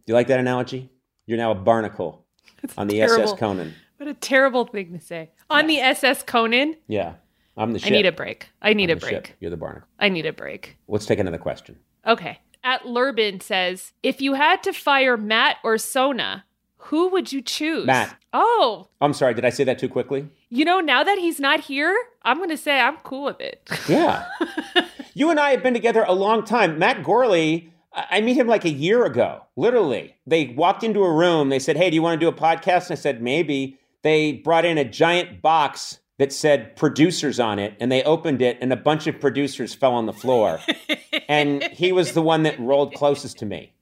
Do 0.10 0.14
you 0.14 0.16
like 0.16 0.26
that 0.30 0.39
analogy? 0.39 0.89
You're 1.28 1.38
now 1.38 1.51
a 1.51 1.55
barnacle 1.55 2.26
on 2.80 2.88
the 2.88 2.95
terrible. 2.97 3.26
SS 3.26 3.39
Conan. 3.39 3.76
What 3.97 4.10
a 4.10 4.16
terrible 4.16 4.66
thing 4.66 4.91
to 4.93 4.99
say. 4.99 5.30
On 5.51 5.68
the 5.68 5.80
SS 5.80 6.24
Conan, 6.24 6.78
Yeah, 6.88 7.14
I'm 7.55 7.74
the 7.74 7.78
ship. 7.78 7.89
I 7.89 7.91
need 7.91 8.07
a 8.07 8.12
break. 8.12 8.49
I 8.60 8.74
need 8.74 8.89
I'm 8.89 8.97
a 8.97 8.99
break. 8.99 9.12
ship. 9.28 9.28
You're 9.39 9.51
the 9.51 9.57
barnacle. 9.57 9.88
I 9.99 10.10
need 10.10 10.26
a 10.26 10.34
break. 10.34 10.78
Let's 10.88 11.05
take 11.05 11.20
another 11.20 11.38
question. 11.38 11.78
Okay. 12.07 12.39
At 12.64 12.86
Lurbin 12.86 13.39
says, 13.39 13.93
if 14.01 14.20
you 14.20 14.34
had 14.34 14.64
to 14.64 14.74
fire 14.74 15.16
Matt 15.16 15.57
or 15.64 15.78
Sona, 15.78 16.43
Who 16.78 17.10
would 17.10 17.32
you 17.32 17.43
choose? 17.43 17.86
Matt. 17.86 18.16
Oh, 18.34 18.88
I'm 19.01 19.14
sorry, 19.14 19.36
did 19.36 19.45
I 19.45 19.51
say 19.51 19.64
that 19.66 19.78
too 19.78 19.89
quickly? 19.89 20.28
you 20.49 20.66
know, 20.66 20.80
now 20.80 21.03
that 21.03 21.20
he's 21.20 21.39
not 21.39 21.60
here, 21.60 21.95
I'm 22.24 22.38
going 22.38 22.49
to 22.49 22.57
say 22.57 22.80
I'm 22.80 22.97
cool 23.03 23.26
with 23.26 23.41
it. 23.41 23.70
Yeah. 23.88 24.26
you 25.14 25.30
and 25.30 25.39
I 25.39 25.51
have 25.51 25.62
been 25.62 25.76
together 25.76 26.03
a 26.07 26.14
long 26.16 26.43
time. 26.43 26.80
Matt 26.80 27.03
Gourley, 27.03 27.70
I 27.94 28.22
meet 28.22 28.38
him 28.38 28.48
like 28.48 28.66
a 28.66 28.70
year 28.70 29.06
ago, 29.06 29.42
literally. 29.56 30.16
They 30.28 30.48
walked 30.48 30.84
into 30.84 31.04
a 31.04 31.12
room. 31.12 31.50
They 31.50 31.60
said, 31.60 31.76
Hey, 31.76 31.90
do 31.90 31.96
you 31.96 32.02
want 32.02 32.20
to 32.20 32.24
do 32.24 32.30
a 32.30 32.40
podcast? 32.40 32.90
And 32.90 32.92
I 32.92 32.96
said, 32.96 33.22
Maybe. 33.22 33.80
They 34.02 34.32
brought 34.32 34.64
in 34.64 34.78
a 34.78 34.86
giant 34.86 35.42
box 35.42 36.00
that 36.20 36.32
said 36.32 36.76
producers 36.76 37.40
on 37.40 37.60
it, 37.60 37.76
and 37.80 37.92
they 37.92 38.04
opened 38.04 38.42
it, 38.42 38.58
and 38.62 38.72
a 38.72 38.78
bunch 38.78 39.08
of 39.08 39.20
producers 39.20 39.74
fell 39.74 39.94
on 39.94 40.06
the 40.06 40.14
floor. 40.14 40.60
and 41.30 41.64
he 41.64 41.92
was 41.92 42.14
the 42.14 42.22
one 42.22 42.44
that 42.44 42.60
rolled 42.60 42.94
closest 42.94 43.40
to 43.40 43.46
me. 43.46 43.74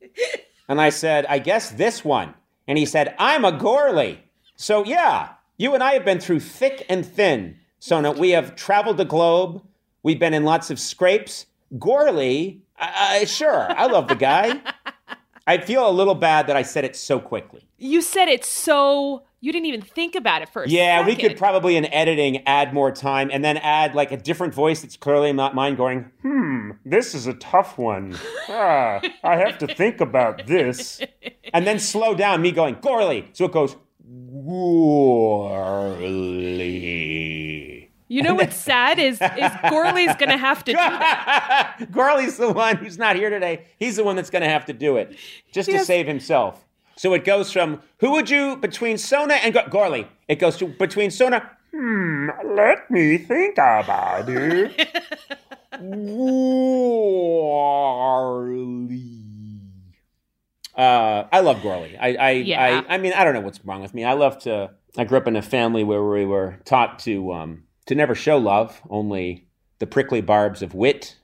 And 0.69 0.79
I 0.79 0.89
said, 0.89 1.25
I 1.27 1.39
guess 1.39 1.71
this 1.71 2.03
one. 2.05 2.33
And 2.67 2.77
he 2.77 2.85
said, 2.85 3.15
I'm 3.17 3.45
a 3.45 3.51
Gourley. 3.51 4.19
So, 4.55 4.83
yeah, 4.85 5.29
you 5.57 5.73
and 5.73 5.83
I 5.83 5.93
have 5.93 6.05
been 6.05 6.19
through 6.19 6.41
thick 6.41 6.85
and 6.89 7.05
thin. 7.05 7.57
Sona, 7.79 8.11
we 8.11 8.31
have 8.31 8.55
traveled 8.55 8.97
the 8.97 9.05
globe. 9.05 9.63
We've 10.03 10.19
been 10.19 10.33
in 10.33 10.43
lots 10.43 10.69
of 10.69 10.79
scrapes. 10.79 11.45
Gourley, 11.77 12.61
uh, 12.79 13.25
sure, 13.25 13.69
I 13.69 13.87
love 13.87 14.07
the 14.07 14.15
guy. 14.15 14.61
I 15.47 15.59
feel 15.59 15.89
a 15.89 15.91
little 15.91 16.15
bad 16.15 16.47
that 16.47 16.57
I 16.57 16.61
said 16.61 16.83
it 16.83 16.95
so 16.95 17.19
quickly. 17.19 17.61
you 17.77 18.01
said 18.01 18.27
it 18.27 18.43
so, 18.43 19.23
you 19.39 19.53
didn't 19.53 19.67
even 19.67 19.81
think 19.81 20.13
about 20.15 20.41
it 20.41 20.49
first. 20.49 20.69
Yeah, 20.71 21.05
we 21.05 21.15
could 21.15 21.37
probably 21.37 21.77
in 21.77 21.85
editing 21.93 22.45
add 22.45 22.73
more 22.73 22.91
time 22.91 23.29
and 23.31 23.45
then 23.45 23.55
add 23.57 23.95
like 23.95 24.11
a 24.11 24.17
different 24.17 24.53
voice 24.53 24.81
that's 24.81 24.97
clearly 24.97 25.31
not 25.31 25.55
mine 25.55 25.75
going, 25.75 26.11
hmm, 26.21 26.71
this 26.83 27.15
is 27.15 27.27
a 27.27 27.33
tough 27.35 27.77
one. 27.77 28.17
Ah, 28.49 28.99
I 29.23 29.37
have 29.37 29.57
to 29.59 29.67
think 29.67 30.01
about 30.01 30.47
this. 30.47 30.99
And 31.53 31.65
then 31.65 31.79
slow 31.79 32.13
down, 32.13 32.41
me 32.41 32.51
going, 32.51 32.77
Gourley. 32.81 33.29
So 33.31 33.45
it 33.45 33.53
goes, 33.53 33.77
Gourley. 36.07 37.06
You 38.09 38.21
know 38.23 38.35
what's 38.35 38.55
sad 38.55 38.99
is 38.99 39.15
is 39.15 39.19
Gourley's 39.19 40.15
going 40.15 40.29
to 40.29 40.37
have 40.37 40.63
to 40.65 40.71
do 40.71 40.77
that. 40.77 41.77
Gourley's 41.91 42.37
the 42.37 42.51
one 42.53 42.77
who's 42.77 42.97
not 42.97 43.15
here 43.17 43.29
today. 43.29 43.65
He's 43.79 43.97
the 43.97 44.03
one 44.03 44.15
that's 44.15 44.29
going 44.29 44.43
to 44.43 44.49
have 44.49 44.65
to 44.65 44.73
do 44.73 44.95
it 44.97 45.17
just 45.51 45.67
to 45.67 45.73
Yes. 45.75 45.87
save 45.87 46.07
himself. 46.07 46.63
So 46.95 47.13
it 47.13 47.25
goes 47.25 47.51
from 47.51 47.81
who 47.99 48.11
would 48.11 48.29
you 48.29 48.55
between 48.57 48.97
Sona 48.97 49.35
and 49.35 49.53
Go- 49.53 49.65
Gourley? 49.65 50.07
It 50.27 50.35
goes 50.39 50.57
to 50.57 50.67
between 50.67 51.11
Sona. 51.11 51.49
Hmm, 51.73 52.29
let 52.55 52.89
me 52.89 53.17
think 53.17 53.53
about 53.57 54.29
it. 54.29 54.89
Gourley. 58.17 59.13
Uh, 60.75 61.23
I 61.31 61.39
love 61.41 61.57
Gourley. 61.57 61.97
I, 61.99 62.15
I, 62.15 62.29
Yeah. 62.31 62.83
I, 62.87 62.95
I 62.95 62.97
mean, 62.97 63.13
I 63.13 63.23
don't 63.23 63.33
know 63.33 63.41
what's 63.41 63.63
wrong 63.65 63.81
with 63.81 63.93
me. 63.93 64.03
I 64.05 64.13
love 64.13 64.39
to. 64.39 64.71
I 64.97 65.03
grew 65.03 65.17
up 65.17 65.27
in 65.27 65.35
a 65.35 65.41
family 65.41 65.83
where 65.83 66.03
we 66.03 66.25
were 66.25 66.59
taught 66.65 66.99
to 66.99 67.31
um, 67.33 67.63
to 67.87 67.95
never 67.95 68.15
show 68.15 68.37
love, 68.37 68.81
only 68.89 69.47
the 69.79 69.87
prickly 69.87 70.21
barbs 70.21 70.61
of 70.61 70.73
wit, 70.73 71.15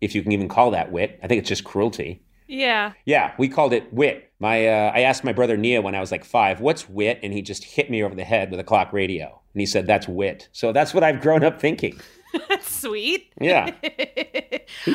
if 0.00 0.14
you 0.14 0.22
can 0.22 0.32
even 0.32 0.48
call 0.48 0.70
that 0.72 0.92
wit. 0.92 1.18
I 1.22 1.26
think 1.26 1.40
it's 1.40 1.48
just 1.48 1.64
cruelty. 1.64 2.22
Yeah. 2.46 2.92
Yeah, 3.04 3.32
we 3.38 3.48
called 3.48 3.72
it 3.72 3.92
wit. 3.92 4.30
My, 4.40 4.66
uh, 4.68 4.92
I 4.94 5.00
asked 5.00 5.24
my 5.24 5.32
brother 5.32 5.56
Nia 5.56 5.82
when 5.82 5.94
I 5.94 6.00
was 6.00 6.10
like 6.12 6.24
five, 6.24 6.60
"What's 6.60 6.88
wit?" 6.88 7.18
And 7.22 7.32
he 7.32 7.42
just 7.42 7.64
hit 7.64 7.90
me 7.90 8.02
over 8.02 8.14
the 8.14 8.24
head 8.24 8.50
with 8.50 8.60
a 8.60 8.64
clock 8.64 8.92
radio, 8.92 9.26
and 9.52 9.60
he 9.60 9.66
said, 9.66 9.86
"That's 9.86 10.08
wit." 10.08 10.48
So 10.52 10.72
that's 10.72 10.94
what 10.94 11.02
I've 11.04 11.20
grown 11.20 11.42
up 11.44 11.60
thinking. 11.60 11.98
That's 12.50 12.70
sweet. 12.80 13.32
Yeah. 13.40 13.72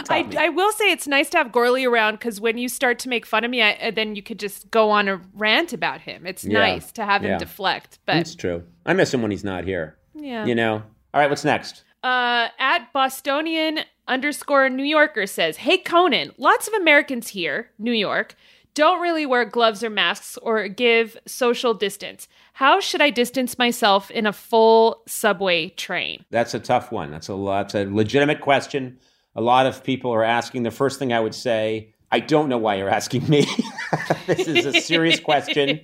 I. 0.10 0.30
I 0.38 0.50
will 0.50 0.72
say 0.74 0.92
it's 0.92 1.08
nice 1.08 1.30
to 1.32 1.38
have 1.40 1.48
Gourley 1.52 1.88
around 1.90 2.14
because 2.20 2.40
when 2.40 2.60
you 2.60 2.70
start 2.70 3.00
to 3.00 3.10
make 3.10 3.26
fun 3.26 3.44
of 3.44 3.50
me, 3.50 3.62
I, 3.64 3.74
uh, 3.74 3.92
then 3.92 4.16
you 4.16 4.22
could 4.22 4.38
just 4.40 4.70
go 4.70 4.92
on 4.92 5.08
a 5.08 5.20
rant 5.34 5.74
about 5.74 6.02
him. 6.02 6.28
It's 6.28 6.44
Yeah. 6.44 6.60
nice 6.60 6.92
to 6.94 7.04
have 7.06 7.24
him 7.24 7.32
Yeah. 7.32 7.38
deflect. 7.40 7.98
But 8.06 8.18
it's 8.18 8.36
true. 8.36 8.64
I 8.86 8.94
miss 8.94 9.12
him 9.14 9.24
when 9.24 9.32
he's 9.32 9.44
not 9.44 9.64
here. 9.64 9.98
yeah. 10.14 10.46
You 10.46 10.54
know. 10.56 10.84
All 11.14 11.22
right, 11.22 11.30
what's 11.30 11.46
next? 11.46 11.84
Uh, 12.04 12.48
at 12.60 12.92
Bostonian 12.92 13.80
underscore 14.08 14.70
New 14.70 14.84
Yorker 14.84 15.28
says, 15.28 15.58
Hey 15.58 15.78
Conan, 15.78 16.32
lots 16.38 16.68
of 16.68 16.74
Americans 16.74 17.30
here, 17.30 17.70
New 17.78 17.94
York, 17.94 18.36
don't 18.74 19.02
really 19.02 19.26
wear 19.26 19.46
gloves 19.46 19.84
or 19.84 19.90
masks 19.90 20.38
or 20.38 20.68
give 20.68 21.16
social 21.28 21.76
distance. 21.76 22.28
How 22.54 22.80
should 22.80 23.02
I 23.02 23.12
distance 23.12 23.58
myself 23.60 24.10
in 24.10 24.26
a 24.26 24.34
full 24.34 25.04
subway 25.08 25.70
train? 25.70 26.26
That's 26.32 26.56
a 26.56 26.60
tough 26.60 26.92
one. 26.92 27.12
That's 27.12 27.28
a 27.28 27.36
lot. 27.36 27.70
That's 27.70 27.88
a 27.88 27.94
legitimate 27.94 28.42
question. 28.42 28.98
A 29.36 29.42
lot 29.42 29.68
of 29.68 29.84
people 29.84 30.12
are 30.12 30.24
asking. 30.24 30.64
The 30.64 30.72
first 30.72 30.98
thing 30.98 31.14
I 31.14 31.20
would 31.20 31.36
say, 31.36 31.94
I 32.12 32.20
don't 32.20 32.50
know 32.50 32.58
why 32.58 32.76
you're 32.76 32.90
asking 32.90 33.28
me. 33.30 33.46
this 34.28 34.48
is 34.48 34.66
a 34.66 34.82
serious 34.82 35.20
question. 35.20 35.82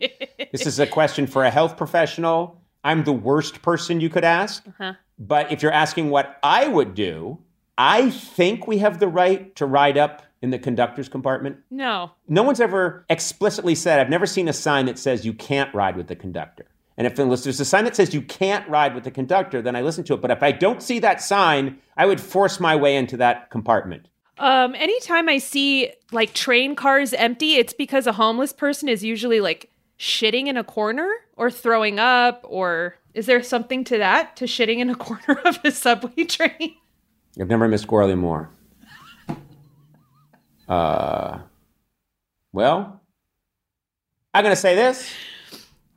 This 0.52 0.66
is 0.66 0.80
a 0.80 0.88
question 0.88 1.28
for 1.28 1.44
a 1.44 1.52
health 1.52 1.78
professional. 1.78 2.60
I'm 2.84 3.04
the 3.04 3.14
worst 3.14 3.62
person 3.62 4.00
you 4.00 4.10
could 4.10 4.24
ask. 4.24 4.66
But 5.20 5.52
if 5.52 5.62
you're 5.62 5.72
asking 5.72 6.10
what 6.10 6.40
I 6.42 6.68
would 6.68 6.96
do, 6.96 7.40
I 7.78 8.10
think 8.10 8.68
we 8.68 8.78
have 8.80 9.00
the 9.00 9.08
right 9.08 9.54
to 9.58 9.66
ride 9.66 9.98
up 9.98 10.24
in 10.42 10.50
the 10.52 10.60
conductor's 10.60 11.10
compartment. 11.10 11.58
No. 11.70 12.12
No 12.28 12.44
one's 12.44 12.62
ever 12.62 13.06
explicitly 13.10 13.76
said, 13.76 14.00
I've 14.00 14.10
never 14.10 14.26
seen 14.26 14.48
a 14.48 14.54
sign 14.54 14.86
that 14.86 14.98
says 14.98 15.26
you 15.26 15.34
can't 15.34 15.74
ride 15.76 15.98
with 15.98 16.08
the 16.08 16.16
conductor. 16.16 16.66
And 16.98 17.06
if 17.08 17.18
unless 17.20 17.44
there's 17.44 17.60
a 17.60 17.66
sign 17.66 17.86
that 17.86 17.96
says 17.96 18.14
you 18.14 18.22
can't 18.22 18.68
ride 18.70 18.96
with 18.96 19.04
the 19.04 19.12
conductor, 19.12 19.62
then 19.62 19.76
I 19.76 19.82
listen 19.82 20.04
to 20.06 20.14
it. 20.14 20.22
But 20.22 20.32
if 20.32 20.44
I 20.44 20.52
don't 20.52 20.84
see 20.84 21.00
that 21.00 21.22
sign, 21.22 21.78
I 21.96 22.06
would 22.06 22.20
force 22.20 22.60
my 22.60 22.76
way 22.76 22.96
into 22.96 23.18
that 23.18 23.50
compartment. 23.50 24.08
Um, 24.38 24.76
anytime 24.76 25.28
I 25.28 25.38
see 25.38 25.92
like 26.12 26.34
train 26.34 26.76
cars 26.76 27.14
empty, 27.14 27.56
it's 27.56 27.74
because 27.74 28.08
a 28.08 28.14
homeless 28.14 28.54
person 28.54 28.88
is 28.88 29.04
usually 29.04 29.42
like 29.42 29.70
shitting 29.98 30.48
in 30.48 30.56
a 30.56 30.64
corner 30.64 31.10
or 31.36 31.52
throwing 31.52 32.00
up, 32.00 32.46
or 32.48 32.96
is 33.14 33.26
there 33.26 33.42
something 33.44 33.84
to 33.86 33.98
that, 33.98 34.36
to 34.38 34.46
shitting 34.46 34.80
in 34.80 34.90
a 34.90 34.96
corner 35.08 35.40
of 35.46 35.60
a 35.64 35.72
subway 35.72 36.24
train? 36.26 36.76
I've 37.40 37.48
never 37.50 37.68
missed 37.68 37.88
Gourley 37.88 38.18
more. 38.18 38.50
Uh, 40.68 41.40
well, 42.54 43.02
I'm 44.34 44.44
going 44.44 44.56
to 44.56 44.62
say 44.62 44.76
this. 44.76 45.12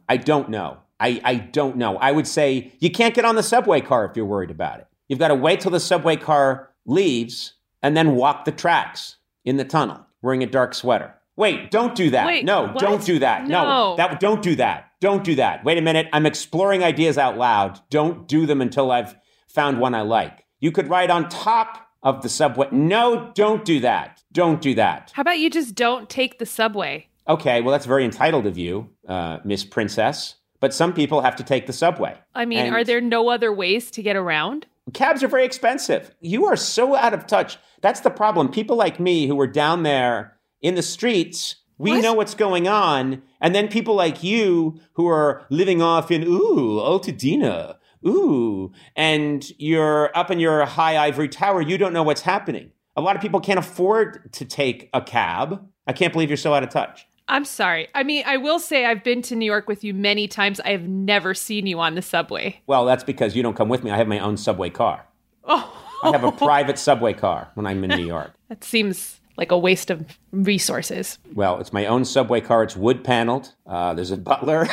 I 0.08 0.16
don't 0.16 0.48
know. 0.48 0.78
I, 0.98 1.20
I 1.24 1.34
don't 1.34 1.76
know. 1.76 1.96
I 1.98 2.12
would 2.12 2.26
say 2.26 2.72
you 2.78 2.90
can't 2.90 3.14
get 3.14 3.24
on 3.24 3.34
the 3.34 3.42
subway 3.42 3.80
car 3.80 4.04
if 4.04 4.16
you're 4.16 4.24
worried 4.24 4.50
about 4.50 4.80
it. 4.80 4.86
You've 5.08 5.18
got 5.18 5.28
to 5.28 5.34
wait 5.34 5.60
till 5.60 5.70
the 5.70 5.80
subway 5.80 6.16
car 6.16 6.70
leaves 6.86 7.54
and 7.82 7.96
then 7.96 8.14
walk 8.14 8.44
the 8.44 8.52
tracks 8.52 9.16
in 9.44 9.56
the 9.56 9.64
tunnel 9.64 10.06
wearing 10.22 10.42
a 10.42 10.46
dark 10.46 10.74
sweater. 10.74 11.14
Wait, 11.36 11.70
don't 11.70 11.94
do 11.94 12.10
that. 12.10 12.26
Wait, 12.26 12.44
no, 12.44 12.66
what? 12.66 12.78
don't 12.78 13.04
do 13.04 13.18
that. 13.18 13.46
No. 13.46 13.64
No. 13.64 13.96
that 13.96 14.20
don't 14.20 14.42
do 14.42 14.54
that. 14.56 14.91
Don't 15.02 15.24
do 15.24 15.34
that. 15.34 15.64
Wait 15.64 15.78
a 15.78 15.82
minute. 15.82 16.06
I'm 16.12 16.26
exploring 16.26 16.84
ideas 16.84 17.18
out 17.18 17.36
loud. 17.36 17.80
Don't 17.90 18.28
do 18.28 18.46
them 18.46 18.60
until 18.60 18.92
I've 18.92 19.16
found 19.48 19.80
one 19.80 19.96
I 19.96 20.02
like. 20.02 20.44
You 20.60 20.70
could 20.70 20.88
ride 20.88 21.10
on 21.10 21.28
top 21.28 21.88
of 22.04 22.22
the 22.22 22.28
subway. 22.28 22.68
No, 22.70 23.32
don't 23.34 23.64
do 23.64 23.80
that. 23.80 24.22
Don't 24.30 24.60
do 24.60 24.76
that. 24.76 25.10
How 25.12 25.22
about 25.22 25.40
you 25.40 25.50
just 25.50 25.74
don't 25.74 26.08
take 26.08 26.38
the 26.38 26.46
subway? 26.46 27.08
Okay, 27.26 27.60
well, 27.60 27.72
that's 27.72 27.84
very 27.84 28.04
entitled 28.04 28.46
of 28.46 28.56
you, 28.56 28.90
uh, 29.08 29.38
Miss 29.44 29.64
Princess. 29.64 30.36
But 30.60 30.72
some 30.72 30.92
people 30.92 31.20
have 31.22 31.34
to 31.34 31.42
take 31.42 31.66
the 31.66 31.72
subway. 31.72 32.16
I 32.36 32.44
mean, 32.44 32.60
And 32.60 32.72
are 32.72 32.84
there 32.84 33.00
no 33.00 33.28
other 33.28 33.52
ways 33.52 33.90
to 33.90 34.02
get 34.04 34.14
around? 34.14 34.66
cabs 34.94 35.24
are 35.24 35.28
very 35.28 35.44
expensive? 35.44 36.14
You 36.20 36.44
are 36.46 36.54
so 36.56 36.94
out 36.94 37.12
of 37.12 37.26
touch. 37.26 37.58
That's 37.80 38.00
the 38.00 38.10
problem. 38.10 38.50
People 38.52 38.76
like 38.76 39.00
me 39.00 39.26
who 39.26 39.34
were 39.34 39.48
down 39.48 39.82
there 39.82 40.36
in 40.60 40.76
the 40.76 40.82
streets, 40.82 41.56
we 41.82 42.00
know 42.00 42.12
what's 42.12 42.34
going 42.34 42.68
on. 42.68 43.22
And 43.40 43.54
then 43.54 43.68
people 43.68 43.94
like 43.94 44.22
you 44.22 44.80
who 44.94 45.08
are 45.08 45.44
living 45.50 45.82
off 45.82 46.10
in, 46.10 46.22
ooh, 46.24 46.78
Altadena, 46.80 47.76
ooh, 48.06 48.72
and 48.96 49.50
you're 49.58 50.16
up 50.16 50.30
in 50.30 50.40
your 50.40 50.64
high 50.64 50.96
ivory 50.96 51.28
tower, 51.28 51.60
you 51.60 51.76
don't 51.76 51.92
know 51.92 52.02
what's 52.02 52.22
happening. 52.22 52.70
A 52.96 53.00
lot 53.00 53.16
of 53.16 53.22
people 53.22 53.40
can't 53.40 53.58
afford 53.58 54.32
to 54.34 54.44
take 54.44 54.90
a 54.92 55.00
cab. 55.00 55.66
I 55.86 55.92
can't 55.92 56.12
believe 56.12 56.30
you're 56.30 56.36
so 56.36 56.54
out 56.54 56.62
of 56.62 56.68
touch. 56.68 57.06
I'm 57.28 57.44
sorry. 57.44 57.88
I 57.94 58.02
mean, 58.02 58.24
I 58.26 58.36
will 58.36 58.58
say 58.58 58.84
I've 58.84 59.02
been 59.02 59.22
to 59.22 59.36
New 59.36 59.46
York 59.46 59.66
with 59.66 59.82
you 59.82 59.94
many 59.94 60.28
times. 60.28 60.60
I 60.60 60.70
have 60.70 60.86
never 60.86 61.34
seen 61.34 61.66
you 61.66 61.80
on 61.80 61.94
the 61.94 62.02
subway. 62.02 62.60
Well, 62.66 62.84
that's 62.84 63.04
because 63.04 63.34
you 63.34 63.42
don't 63.42 63.56
come 63.56 63.68
with 63.68 63.82
me. 63.82 63.90
I 63.90 63.96
have 63.96 64.08
my 64.08 64.18
own 64.18 64.36
subway 64.36 64.70
car. 64.70 65.06
Oh, 65.44 65.72
I 66.02 66.10
have 66.10 66.24
a 66.24 66.32
private 66.46 66.78
subway 66.78 67.14
car 67.14 67.50
when 67.54 67.66
I'm 67.66 67.82
in 67.84 67.90
New 67.90 68.06
York. 68.06 68.32
that 68.48 68.62
seems 68.64 69.20
like 69.42 69.50
a 69.50 69.58
waste 69.58 69.90
of 69.90 70.06
resources. 70.30 71.18
Well, 71.34 71.58
it's 71.58 71.72
my 71.72 71.86
own 71.86 72.04
subway 72.04 72.40
car. 72.40 72.62
It's 72.62 72.76
wood 72.76 73.02
paneled. 73.02 73.52
Uh, 73.66 73.92
there's 73.92 74.12
a 74.12 74.16
butler. 74.16 74.66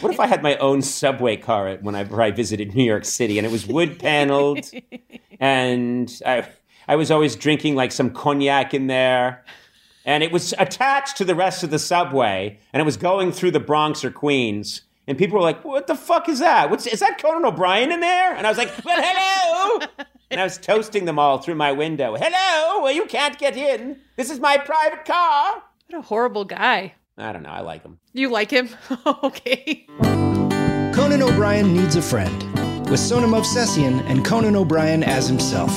what 0.00 0.12
if 0.12 0.20
I 0.20 0.26
had 0.26 0.42
my 0.42 0.54
own 0.58 0.82
subway 0.82 1.38
car 1.38 1.78
whenever 1.80 2.20
I 2.20 2.30
visited 2.30 2.74
New 2.74 2.84
York 2.84 3.06
City 3.06 3.38
and 3.38 3.46
it 3.46 3.50
was 3.50 3.66
wood 3.66 3.98
paneled 3.98 4.70
and 5.40 6.12
I, 6.26 6.46
I 6.86 6.96
was 6.96 7.10
always 7.10 7.36
drinking 7.36 7.74
like 7.74 7.90
some 7.90 8.10
cognac 8.10 8.74
in 8.74 8.86
there 8.86 9.46
and 10.04 10.22
it 10.22 10.30
was 10.30 10.52
attached 10.58 11.16
to 11.16 11.24
the 11.24 11.34
rest 11.34 11.64
of 11.64 11.70
the 11.70 11.78
subway 11.78 12.58
and 12.74 12.82
it 12.82 12.84
was 12.84 12.98
going 12.98 13.32
through 13.32 13.52
the 13.52 13.60
Bronx 13.60 14.04
or 14.04 14.10
Queens. 14.10 14.82
And 15.06 15.16
people 15.16 15.38
were 15.38 15.42
like, 15.42 15.64
"What 15.64 15.86
the 15.86 15.94
fuck 15.94 16.28
is 16.28 16.40
that? 16.40 16.68
What's 16.68 16.86
is 16.86 17.00
that 17.00 17.16
Conan 17.16 17.46
O'Brien 17.46 17.90
in 17.90 18.00
there?" 18.00 18.34
And 18.34 18.46
I 18.46 18.50
was 18.50 18.58
like, 18.58 18.70
"Well, 18.84 19.02
hello!" 19.02 19.86
And 20.30 20.40
I 20.40 20.44
was 20.44 20.58
toasting 20.58 21.06
them 21.06 21.18
all 21.18 21.38
through 21.38 21.54
my 21.54 21.72
window. 21.72 22.14
Hello, 22.16 22.82
well, 22.82 22.92
you 22.92 23.06
can't 23.06 23.38
get 23.38 23.56
in. 23.56 24.00
This 24.16 24.30
is 24.30 24.40
my 24.40 24.58
private 24.58 25.04
car. 25.04 25.62
What 25.88 25.98
a 25.98 26.02
horrible 26.02 26.44
guy. 26.44 26.94
I 27.16 27.32
don't 27.32 27.42
know. 27.42 27.48
I 27.48 27.60
like 27.60 27.82
him. 27.82 27.98
You 28.12 28.30
like 28.30 28.50
him? 28.50 28.68
okay. 29.06 29.86
Conan 30.94 31.22
O'Brien 31.22 31.72
Needs 31.74 31.96
a 31.96 32.02
Friend, 32.02 32.88
with 32.90 33.00
Sona 33.00 33.26
Movsesian 33.26 34.02
and 34.10 34.24
Conan 34.24 34.54
O'Brien 34.54 35.02
as 35.02 35.26
himself. 35.28 35.70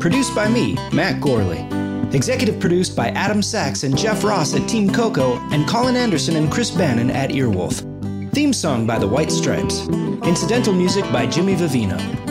Produced 0.00 0.34
by 0.34 0.48
me, 0.48 0.74
Matt 0.92 1.20
Gourley. 1.20 2.14
Executive 2.14 2.58
produced 2.58 2.96
by 2.96 3.08
Adam 3.10 3.42
Sachs 3.42 3.82
and 3.82 3.96
Jeff 3.96 4.24
Ross 4.24 4.54
at 4.54 4.66
Team 4.66 4.90
Coco, 4.90 5.36
and 5.50 5.68
Colin 5.68 5.96
Anderson 5.96 6.36
and 6.36 6.50
Chris 6.50 6.70
Bannon 6.70 7.10
at 7.10 7.30
Earwolf. 7.30 7.84
Theme 8.32 8.52
song 8.52 8.86
by 8.86 8.98
The 8.98 9.08
White 9.08 9.30
Stripes. 9.30 9.86
Incidental 9.88 10.72
music 10.72 11.04
by 11.12 11.26
Jimmy 11.26 11.54
Vivino. 11.54 12.27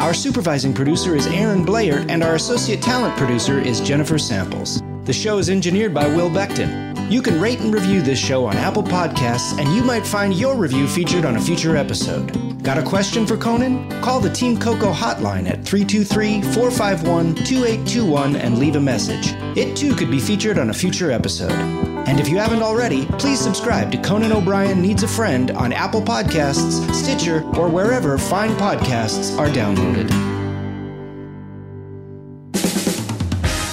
Our 0.00 0.14
supervising 0.14 0.72
producer 0.72 1.14
is 1.14 1.26
Aaron 1.26 1.62
Blair, 1.62 2.06
and 2.08 2.22
our 2.22 2.34
associate 2.34 2.80
talent 2.80 3.18
producer 3.18 3.60
is 3.60 3.82
Jennifer 3.82 4.18
Samples. 4.18 4.82
The 5.04 5.12
show 5.12 5.36
is 5.36 5.50
engineered 5.50 5.92
by 5.92 6.06
Will 6.06 6.30
Becton. 6.30 7.10
You 7.12 7.20
can 7.20 7.38
rate 7.38 7.60
and 7.60 7.72
review 7.74 8.00
this 8.00 8.18
show 8.18 8.46
on 8.46 8.56
Apple 8.56 8.82
Podcasts, 8.82 9.58
and 9.58 9.68
you 9.76 9.82
might 9.84 10.06
find 10.06 10.32
your 10.32 10.56
review 10.56 10.88
featured 10.88 11.26
on 11.26 11.36
a 11.36 11.40
future 11.40 11.76
episode. 11.76 12.62
Got 12.62 12.78
a 12.78 12.82
question 12.82 13.26
for 13.26 13.36
Conan? 13.36 13.90
Call 14.00 14.20
the 14.20 14.32
Team 14.32 14.58
Coco 14.58 14.90
hotline 14.90 15.46
at 15.46 15.66
323 15.66 16.40
451 16.54 17.34
2821 17.34 18.36
and 18.36 18.58
leave 18.58 18.76
a 18.76 18.80
message. 18.80 19.34
It 19.54 19.76
too 19.76 19.94
could 19.94 20.10
be 20.10 20.18
featured 20.18 20.58
on 20.58 20.70
a 20.70 20.74
future 20.74 21.10
episode. 21.10 21.89
And 22.06 22.18
if 22.18 22.28
you 22.28 22.38
haven't 22.38 22.62
already, 22.62 23.06
please 23.18 23.40
subscribe 23.40 23.92
to 23.92 23.98
Conan 23.98 24.32
O'Brien 24.32 24.80
Needs 24.80 25.02
a 25.02 25.08
Friend 25.08 25.50
on 25.52 25.72
Apple 25.72 26.02
Podcasts, 26.02 26.92
Stitcher, 26.94 27.42
or 27.56 27.68
wherever 27.68 28.18
fine 28.18 28.50
podcasts 28.50 29.38
are 29.38 29.48
downloaded. 29.48 30.08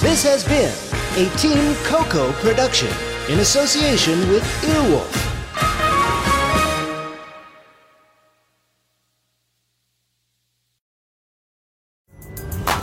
This 0.00 0.22
has 0.24 0.44
been 0.44 0.72
a 1.16 1.36
Team 1.36 1.74
Coco 1.84 2.32
production 2.34 2.88
in 3.28 3.40
association 3.40 4.18
with 4.28 4.42
Earwolf. 4.62 5.24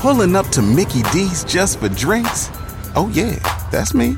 Pulling 0.01 0.35
up 0.35 0.47
to 0.49 0.61
Mickey 0.61 1.01
D's 1.13 1.43
just 1.45 1.79
for 1.79 1.89
drinks? 1.89 2.49
Oh, 2.95 3.09
yeah, 3.13 3.39
that's 3.71 3.93
me. 3.93 4.17